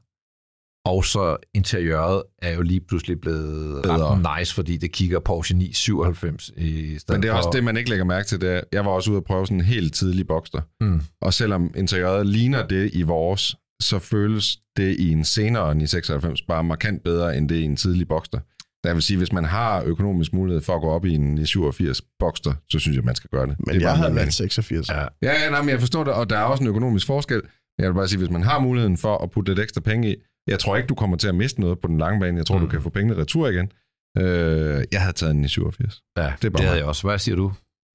[0.89, 4.11] og så interiøret er jo lige pludselig blevet Bedre.
[4.11, 7.65] ret nice, fordi det kigger Porsche 997 i stedet Men det er også for, det,
[7.65, 8.41] man ikke lægger mærke til.
[8.41, 10.61] Det er, jeg var også ude at prøve sådan en helt tidlig Boxster.
[10.81, 11.01] Mm.
[11.21, 16.65] Og selvom interiøret ligner det i vores, så føles det i en senere 996 bare
[16.65, 18.39] markant bedre, end det i en tidlig Boxster.
[18.85, 22.03] Jeg vil sige, hvis man har økonomisk mulighed for at gå op i en 87
[22.19, 23.57] Boxster, så synes jeg, man skal gøre det.
[23.67, 24.33] Men det jeg havde mening.
[24.33, 24.89] 86.
[24.89, 25.01] Ja.
[25.01, 27.43] Ja, ja nej, men jeg forstår det, og der er også en økonomisk forskel.
[27.79, 30.17] Jeg vil bare sige, hvis man har muligheden for at putte lidt ekstra penge i,
[30.49, 32.37] jeg tror ikke, du kommer til at miste noget på den lange bane.
[32.39, 32.65] Jeg tror, mm.
[32.65, 33.73] du kan få pengene retur igen.
[34.19, 36.03] Øh, jeg havde taget den i 87.
[36.17, 36.79] Ja, Det er bare det havde mig.
[36.79, 37.07] jeg også.
[37.09, 37.53] Hvad siger du?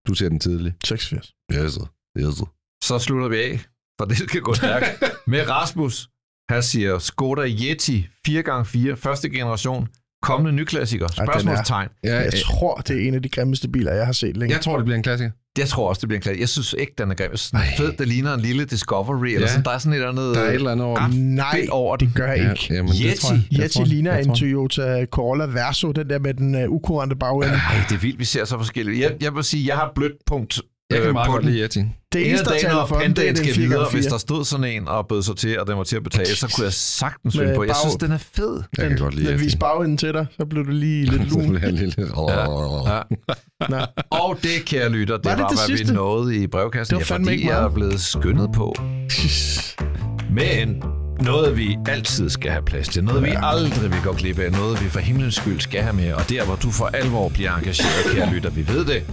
[0.08, 0.74] Du ser den tidlig.
[0.86, 1.34] 86.
[1.54, 1.80] Yes,
[2.18, 2.43] yes.
[2.84, 3.60] Så slutter vi af,
[3.99, 4.86] for det skal gå stærkt.
[5.28, 6.10] Med Rasmus,
[6.49, 9.88] han siger Skoda Yeti 4x4, første generation,
[10.22, 11.89] kommende nyklassiker, er- spørgsmålstegn.
[12.04, 14.56] Ja, Jeg tror, det er en af de grimmeste biler, jeg har set længe.
[14.56, 15.32] jeg tror, det bliver en klassiker.
[15.58, 16.41] Jeg tror også, det bliver en klassiker.
[16.41, 17.32] Jeg synes ikke, den er grim.
[17.32, 17.93] Jeg synes, den er fed.
[17.97, 19.47] Det ligner en lille Discovery, eller Ja.
[19.47, 19.64] sådan.
[19.66, 20.36] Der er sådan et eller andet...
[20.36, 21.36] Der er et eller andet over den.
[21.36, 22.74] Nej, over det gør jeg ikke.
[22.74, 23.18] jamen, det Yeti.
[23.22, 23.43] tror jeg.
[23.51, 27.47] Jeg Yeti tror- ligner en Toyota Corolla Verso, den der med den uh, ukurante bagende.
[27.47, 28.99] Ej, det er vildt, vi ser så forskelligt.
[28.99, 30.62] Jeg, jeg vil sige, jeg har blødt punkt
[30.94, 31.52] Jeg kan øh, meget på godt den.
[31.52, 31.80] lide Yeti.
[32.14, 34.10] Det En eneste, der taler når for den, det er den skal videre, hvis 4x4.
[34.10, 36.52] der stod sådan en og bød sig til, og den var til at betale, så
[36.56, 37.64] kunne jeg sagtens finde på.
[37.64, 38.62] Jeg synes, den er fed.
[38.78, 39.44] Jeg kan godt lide Den Yeti.
[39.44, 41.54] viste bagenden til dig, så blev du lige lidt lun.
[41.62, 41.98] jeg lige lidt...
[41.98, 42.46] Ja.
[43.70, 43.78] Nå.
[44.10, 45.94] Og det, kære lytter, det Var det var det hvad vi sidste?
[45.94, 46.98] nåede i brevkassen.
[47.00, 48.76] Det var ja, fordi ikke jeg er blevet skyndet på.
[50.39, 50.84] Men
[51.22, 53.04] noget, vi altid skal have plads til.
[53.04, 54.52] Noget, vi aldrig vil gå glip af.
[54.52, 56.14] Noget, vi for himlens skyld skal have med.
[56.14, 59.04] Og der, hvor du for alvor bliver engageret, kære lytter, vi ved det.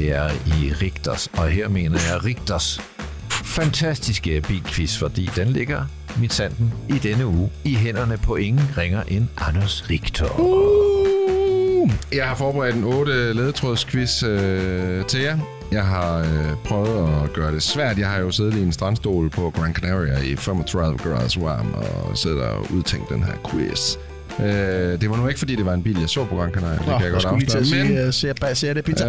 [0.00, 1.26] Det er i Rigters.
[1.26, 2.80] Og her mener jeg Rigters
[3.28, 5.84] fantastiske bilquiz, fordi den ligger
[6.20, 10.40] mit sanden i denne uge i hænderne på ingen ringer end Anders Richter.
[10.40, 11.90] Uh!
[12.12, 15.38] Jeg har forberedt en 8 ledetrådsquiz øh, til jer.
[15.72, 17.98] Jeg har øh, prøvet at gøre det svært.
[17.98, 22.18] Jeg har jo siddet i en strandstol på Gran Canaria i 35 grader varm og
[22.18, 23.96] sidder og udtænkt den her quiz.
[24.40, 26.78] Øh, det var nu ikke, fordi det var en bil, jeg så på Gran Canaria.
[26.78, 27.64] Det Nå, kan jeg godt afsløre.
[27.64, 29.06] sige, Men uh, ser, ba- ser det pizza?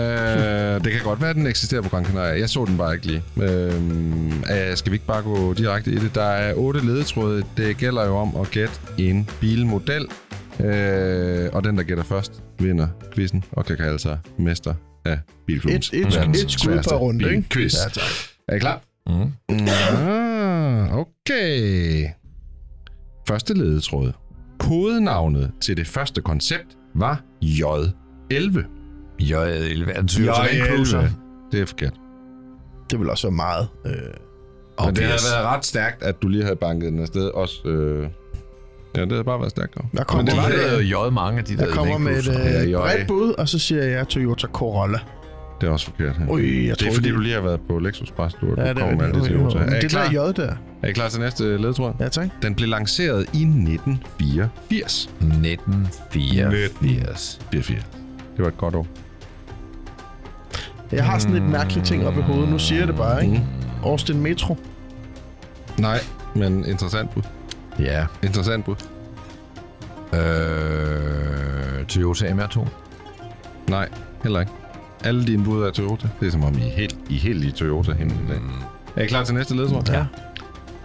[0.76, 2.40] øh, det kan godt være, at den eksisterer på Gran Canaria.
[2.40, 3.24] Jeg så den bare ikke lige.
[3.42, 3.74] Øh,
[4.70, 6.16] øh, skal vi ikke bare gå direkte i det?
[6.16, 7.44] Der er otte ledetråde.
[7.58, 10.08] Det gælder jo om at gætte en bilmodel.
[10.60, 14.74] Øh, og den, der gætter først, vinder quizzen og kan kalde sig mester
[15.06, 17.42] af bilklubbens Et, et, verdens et skud per runde, ikke?
[17.42, 17.74] bilquiz.
[17.74, 18.04] Ja, tak.
[18.48, 18.82] Er I klar?
[19.08, 19.32] Mm.
[19.98, 22.08] Ah, okay.
[23.28, 24.12] Første ledetråd.
[24.62, 28.58] Kodenavnet til det første koncept var J11.
[29.22, 31.08] J11 er en Toyota Land Cruiser.
[31.52, 31.94] Det er forkert.
[32.92, 33.68] Det vil også være meget.
[33.86, 33.92] Øh,
[34.86, 37.28] Men det havde været ret stærkt, at du lige havde banket den afsted.
[37.28, 38.10] Også, øh...
[38.96, 39.78] Ja, det havde bare været stærkt.
[39.94, 41.98] jeg kommer, Men det var med, det jo J mange af de der jeg kommer
[41.98, 42.28] med et
[42.68, 45.00] øh, bredt bud, og så siger jeg Toyota Corolla.
[45.62, 46.16] Det er også forkert.
[46.20, 46.26] Ja.
[46.34, 48.36] Ui, jeg det er fordi, det- du lige har været på Lexus Press.
[48.42, 49.28] Du, Ja, du det kommer med er de det.
[49.30, 49.58] Toyota.
[49.58, 50.12] Er I, Det der klar?
[50.12, 50.54] J der.
[50.84, 51.94] er I klar til næste ledtråd?
[52.00, 52.28] Ja, tak.
[52.42, 55.10] Den blev lanceret i 1984.
[55.22, 57.40] 1984.
[57.52, 57.86] 84.
[58.38, 58.88] Det var et godt år.
[60.92, 62.50] Jeg har sådan et mærkeligt ting op i hovedet.
[62.50, 63.44] Nu siger jeg det bare, ikke?
[63.84, 64.58] Austin Metro.
[65.80, 66.00] Nej,
[66.36, 67.22] men interessant bud.
[67.80, 68.06] Ja.
[68.24, 68.76] Interessant bud.
[70.14, 72.68] Øh, Toyota MR2.
[73.70, 73.90] Nej,
[74.24, 74.52] heller ikke.
[75.04, 76.08] Alle dine bud er Toyota.
[76.20, 78.40] Det er som om I er helt, I helt i Toyota i dag.
[78.96, 79.84] Er I klar til næste ledtråd?
[79.90, 80.06] Ja.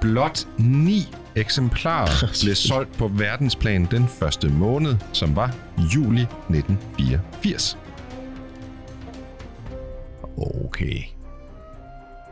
[0.01, 5.55] Blot ni eksemplarer blev solgt på verdensplan den første måned, som var
[5.95, 7.79] juli 1984.
[10.37, 11.01] Okay.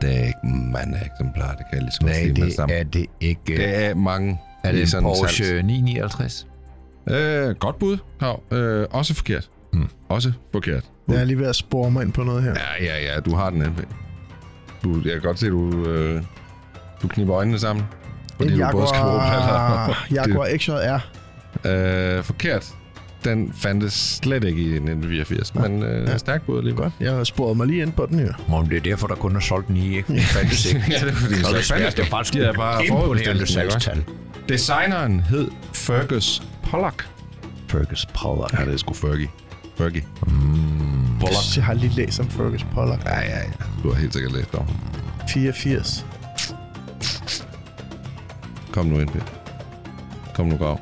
[0.01, 0.39] Det er ikke
[0.73, 2.77] mange eksemplarer, det kan jeg ligesom Nej, sige med det sammen.
[2.77, 3.41] er det ikke.
[3.45, 4.39] Det er mange.
[4.63, 5.65] er det i en sådan Porsche salgs.
[5.65, 6.47] 959?
[7.09, 7.97] Øh, godt bud.
[8.21, 9.49] Ja, øh, også forkert.
[9.75, 9.89] Hmm.
[10.09, 10.83] Også forkert.
[11.07, 12.53] Jeg er lige ved at spore mig ind på noget her.
[12.79, 13.79] Ja, ja, ja, du har den NP.
[14.83, 16.21] Du, jeg kan godt se, du, øh,
[17.01, 17.85] du kniber øjnene sammen.
[18.37, 20.99] Fordi En du både skal råbe Jaguar, Jaguar XJR.
[21.69, 22.67] Øh, forkert.
[23.25, 26.17] Den fandtes slet ikke i 1984, men øh, ja.
[26.17, 26.81] stærkt bud alligevel.
[26.83, 28.33] Godt, jeg har sporet mig lige ind på den her.
[28.49, 30.13] Må det er derfor, der kun er solgt 9, ikke?
[30.13, 30.81] Det fandtes ikke.
[30.89, 33.75] Ja, det er fordi, Så det fandtes er faktisk de er bare imponerende forudbestemt, ikke
[33.75, 33.79] også?
[33.79, 34.03] salgstal.
[34.49, 37.07] Designeren hed Fergus Pollock.
[37.67, 38.59] Fergus Pollock.
[38.59, 39.27] Ja, det er sgu Fergie.
[39.77, 40.03] Fergie.
[41.55, 43.05] Jeg har lige læst om Fergus Pollock.
[43.05, 43.43] Ja, ja, ja.
[43.83, 44.65] Du har helt sikkert læst om.
[45.29, 46.05] 84.
[48.71, 49.25] Kom nu ind, Peter.
[50.35, 50.79] Kom nu, Grav.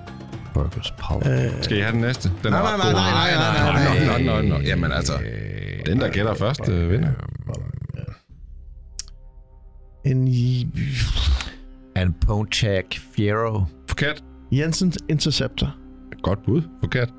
[0.53, 1.27] Fergus Pollock.
[1.55, 2.31] Øh, Skal I have den næste?
[2.43, 2.93] Den Nej, nej, nej, god.
[2.93, 4.61] nej, nej, nej, nej, Nå, nå, nå, nå.
[4.63, 5.13] Jamen altså,
[5.85, 7.09] den der gætter først, øh, vinder.
[10.05, 10.27] en
[11.97, 12.85] En Pontiac
[13.15, 13.63] Fiero.
[13.89, 14.23] Forkert.
[14.51, 15.75] Jensen Interceptor.
[16.23, 16.61] Godt bud.
[16.83, 17.09] Forkert.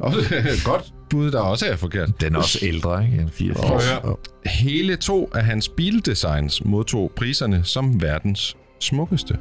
[0.00, 0.20] Også
[0.70, 2.20] godt bud, der også er forkert.
[2.20, 3.16] Den er også ældre, ikke?
[3.16, 3.66] En 84.
[3.66, 4.16] Prøv at høre.
[4.46, 9.36] Hele to af hans bildesigns modtog priserne som verdens smukkeste.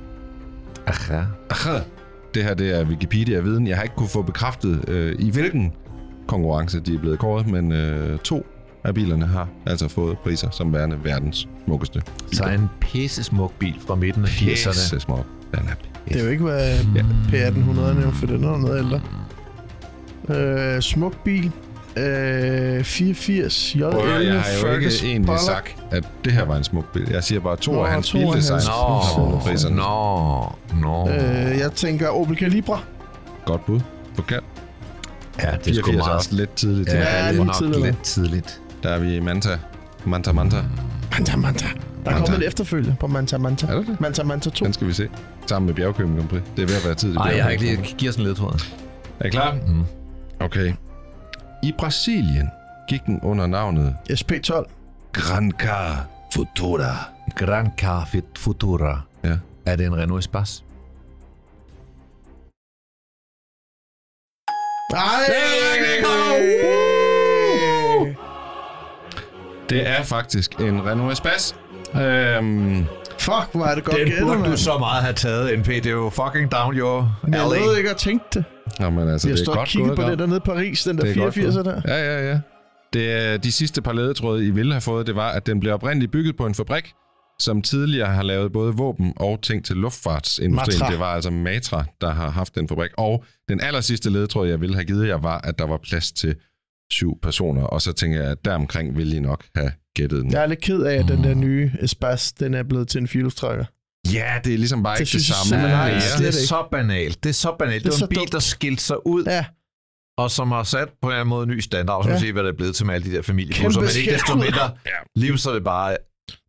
[0.88, 1.22] Aha.
[1.50, 1.80] Aha.
[2.34, 3.68] Det her det er Wikipedia-viden.
[3.68, 5.74] Jeg har ikke kunne få bekræftet, øh, i hvilken
[6.28, 8.46] konkurrence de er blevet kåret, men øh, to
[8.84, 12.02] af bilerne har altså fået priser som værende verdens smukkeste.
[12.32, 14.46] Så en pisse smuk bil fra midten af 80'erne.
[14.46, 15.26] Pisse smuk.
[15.52, 15.74] Den er
[16.08, 19.02] Det er jo ikke, hvad P1800 er nævnt, for den er noget ældre.
[20.30, 21.52] Øh, smuk bil.
[21.98, 25.46] Øh, 84 J11 Prøv at jeg har jo ikke Fergus egentlig Pollock.
[25.46, 27.08] sagt, at det her var en smuk bil.
[27.12, 29.76] Jeg siger bare, to Nå, af hans to af hans- har vundet priserne.
[29.76, 31.10] Nå, nå.
[31.10, 32.80] Øh, jeg tænker Opel Calibra.
[33.46, 33.80] Godt bud.
[34.16, 34.44] Forkert.
[35.44, 36.16] Ja, det er sgu 84 er meget.
[36.18, 36.90] også lidt tidligt.
[36.90, 37.46] til Ja, at Ja, kalde lidt det.
[37.48, 37.86] nok tidligere.
[37.86, 38.62] lidt tidligt.
[38.84, 39.50] Der er vi i Manta.
[40.06, 40.58] Manta Manta.
[41.12, 41.66] Manta Manta.
[41.66, 42.26] Der Manta.
[42.26, 43.68] kommer et efterfølge på Manta Manta.
[43.68, 44.02] Er der det?
[44.02, 44.66] Manta Manta 2.
[44.66, 45.08] Den skal vi se.
[45.48, 46.42] Sammen med Bjergkøben Grand Prix.
[46.58, 47.78] Det er ved at være tid til Nej, jeg har ikke lige...
[47.98, 48.62] Giv os en ledtråd.
[49.20, 49.54] Er I klar?
[49.68, 49.84] Mm.
[50.40, 50.74] Okay.
[51.64, 52.50] I Brasilien
[52.90, 54.64] gik den under navnet SP12.
[55.14, 56.94] Gran Car Futura.
[57.36, 59.02] Gran Car Fit Futura.
[59.24, 59.38] Ja.
[59.66, 60.64] Er det en Renault Espace?
[64.92, 65.26] Nej!
[69.70, 71.56] Det er faktisk en Renault Espace.
[71.96, 72.86] Øhm,
[73.20, 74.52] Fuck, hvor er det godt Den gættet, burde mand.
[74.52, 75.66] du så meget have taget, NP.
[75.68, 77.60] Det er jo fucking down your Jeg alley.
[77.60, 78.44] nåede ikke at tænke det.
[78.80, 81.04] Jamen, altså, Jeg det er godt kiggede gået, på det dernede i Paris, den der
[81.04, 81.66] Det er godt 84'er gået.
[81.66, 81.82] der.
[81.86, 82.40] Ja, ja, ja.
[82.94, 86.12] Det, de sidste par ledetråde, I ville have fået, det var, at den blev oprindeligt
[86.12, 86.94] bygget på en fabrik,
[87.40, 90.80] som tidligere har lavet både våben og ting til luftfartsindustrien.
[90.80, 90.92] Matra.
[90.92, 92.92] Det var altså Matra, der har haft den fabrik.
[92.98, 96.12] Og den aller sidste ledetråd, jeg ville have givet jer, var, at der var plads
[96.12, 96.36] til
[96.92, 97.64] syv personer.
[97.64, 100.32] Og så tænker jeg, at deromkring ville I nok have gættet den.
[100.32, 103.08] Jeg er lidt ked af, at den der nye Espace, den er blevet til en
[103.08, 103.66] fjolstrækker.
[104.14, 105.68] Ja, det er ligesom bare Det ikke det jeg samme.
[105.68, 107.24] ja, slet det er så banalt.
[107.24, 107.84] Det er så banalt.
[107.84, 108.32] Det, Det er det var en så bil, dumt.
[108.32, 109.46] der skilte sig ud, Ja,
[110.18, 112.16] og som har sat på en eller anden måde en ny standard, som Ja.
[112.16, 112.22] ja.
[112.22, 113.82] se, hvad der er blevet til med alle de der familiebusser.
[113.82, 114.72] Men ikke desto mindre,
[115.16, 115.98] lige så er det bare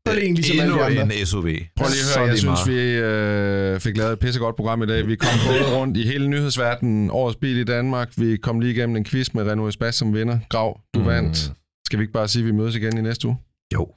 [0.06, 1.43] Så er det egentlig som endnu alle en SUV.
[1.43, 1.64] Prøv lige
[2.05, 2.68] Så at høre, jeg det synes, meget.
[2.68, 5.06] vi øh, fik lavet et pissegodt program i dag.
[5.06, 8.09] Vi kom både rundt i hele nyhedsverdenen, årets bil i Danmark.
[8.16, 10.39] Vi kom lige igennem en quiz med Renault Espace som vinder.
[10.51, 11.06] Grav, du mm.
[11.06, 11.52] vandt.
[11.86, 13.36] Skal vi ikke bare sige, at vi mødes igen i næste uge?
[13.74, 13.89] Jo.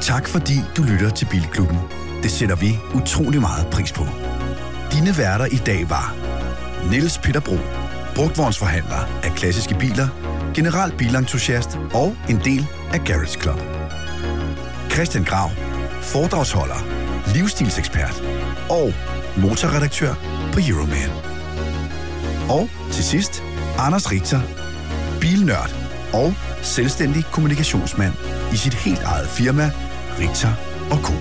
[0.00, 1.78] Tak fordi du lytter til Bilklubben.
[2.22, 4.06] Det sætter vi utrolig meget pris på.
[4.92, 6.14] Dine værter i dag var
[6.90, 7.56] Niels Peter Bro,
[8.14, 10.08] brugtvognsforhandler af klassiske biler,
[10.54, 13.60] general bilentusiast og en del af Garage Club.
[14.92, 15.50] Christian Grav,
[16.02, 16.80] foredragsholder,
[17.34, 18.22] livsstilsekspert
[18.70, 18.92] og
[19.36, 20.14] motorredaktør
[20.52, 21.10] på Euroman.
[22.48, 23.42] Og til sidst,
[23.78, 24.40] Anders Richter,
[25.20, 25.74] bilnørd
[26.12, 28.14] og selvstændig kommunikationsmand
[28.52, 29.70] i sit helt eget firma,
[30.20, 30.54] Richter
[31.02, 31.12] Co.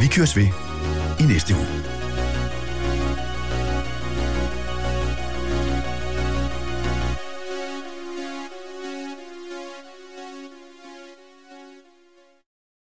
[0.00, 0.46] Vi køres ved
[1.20, 1.83] i næste uge.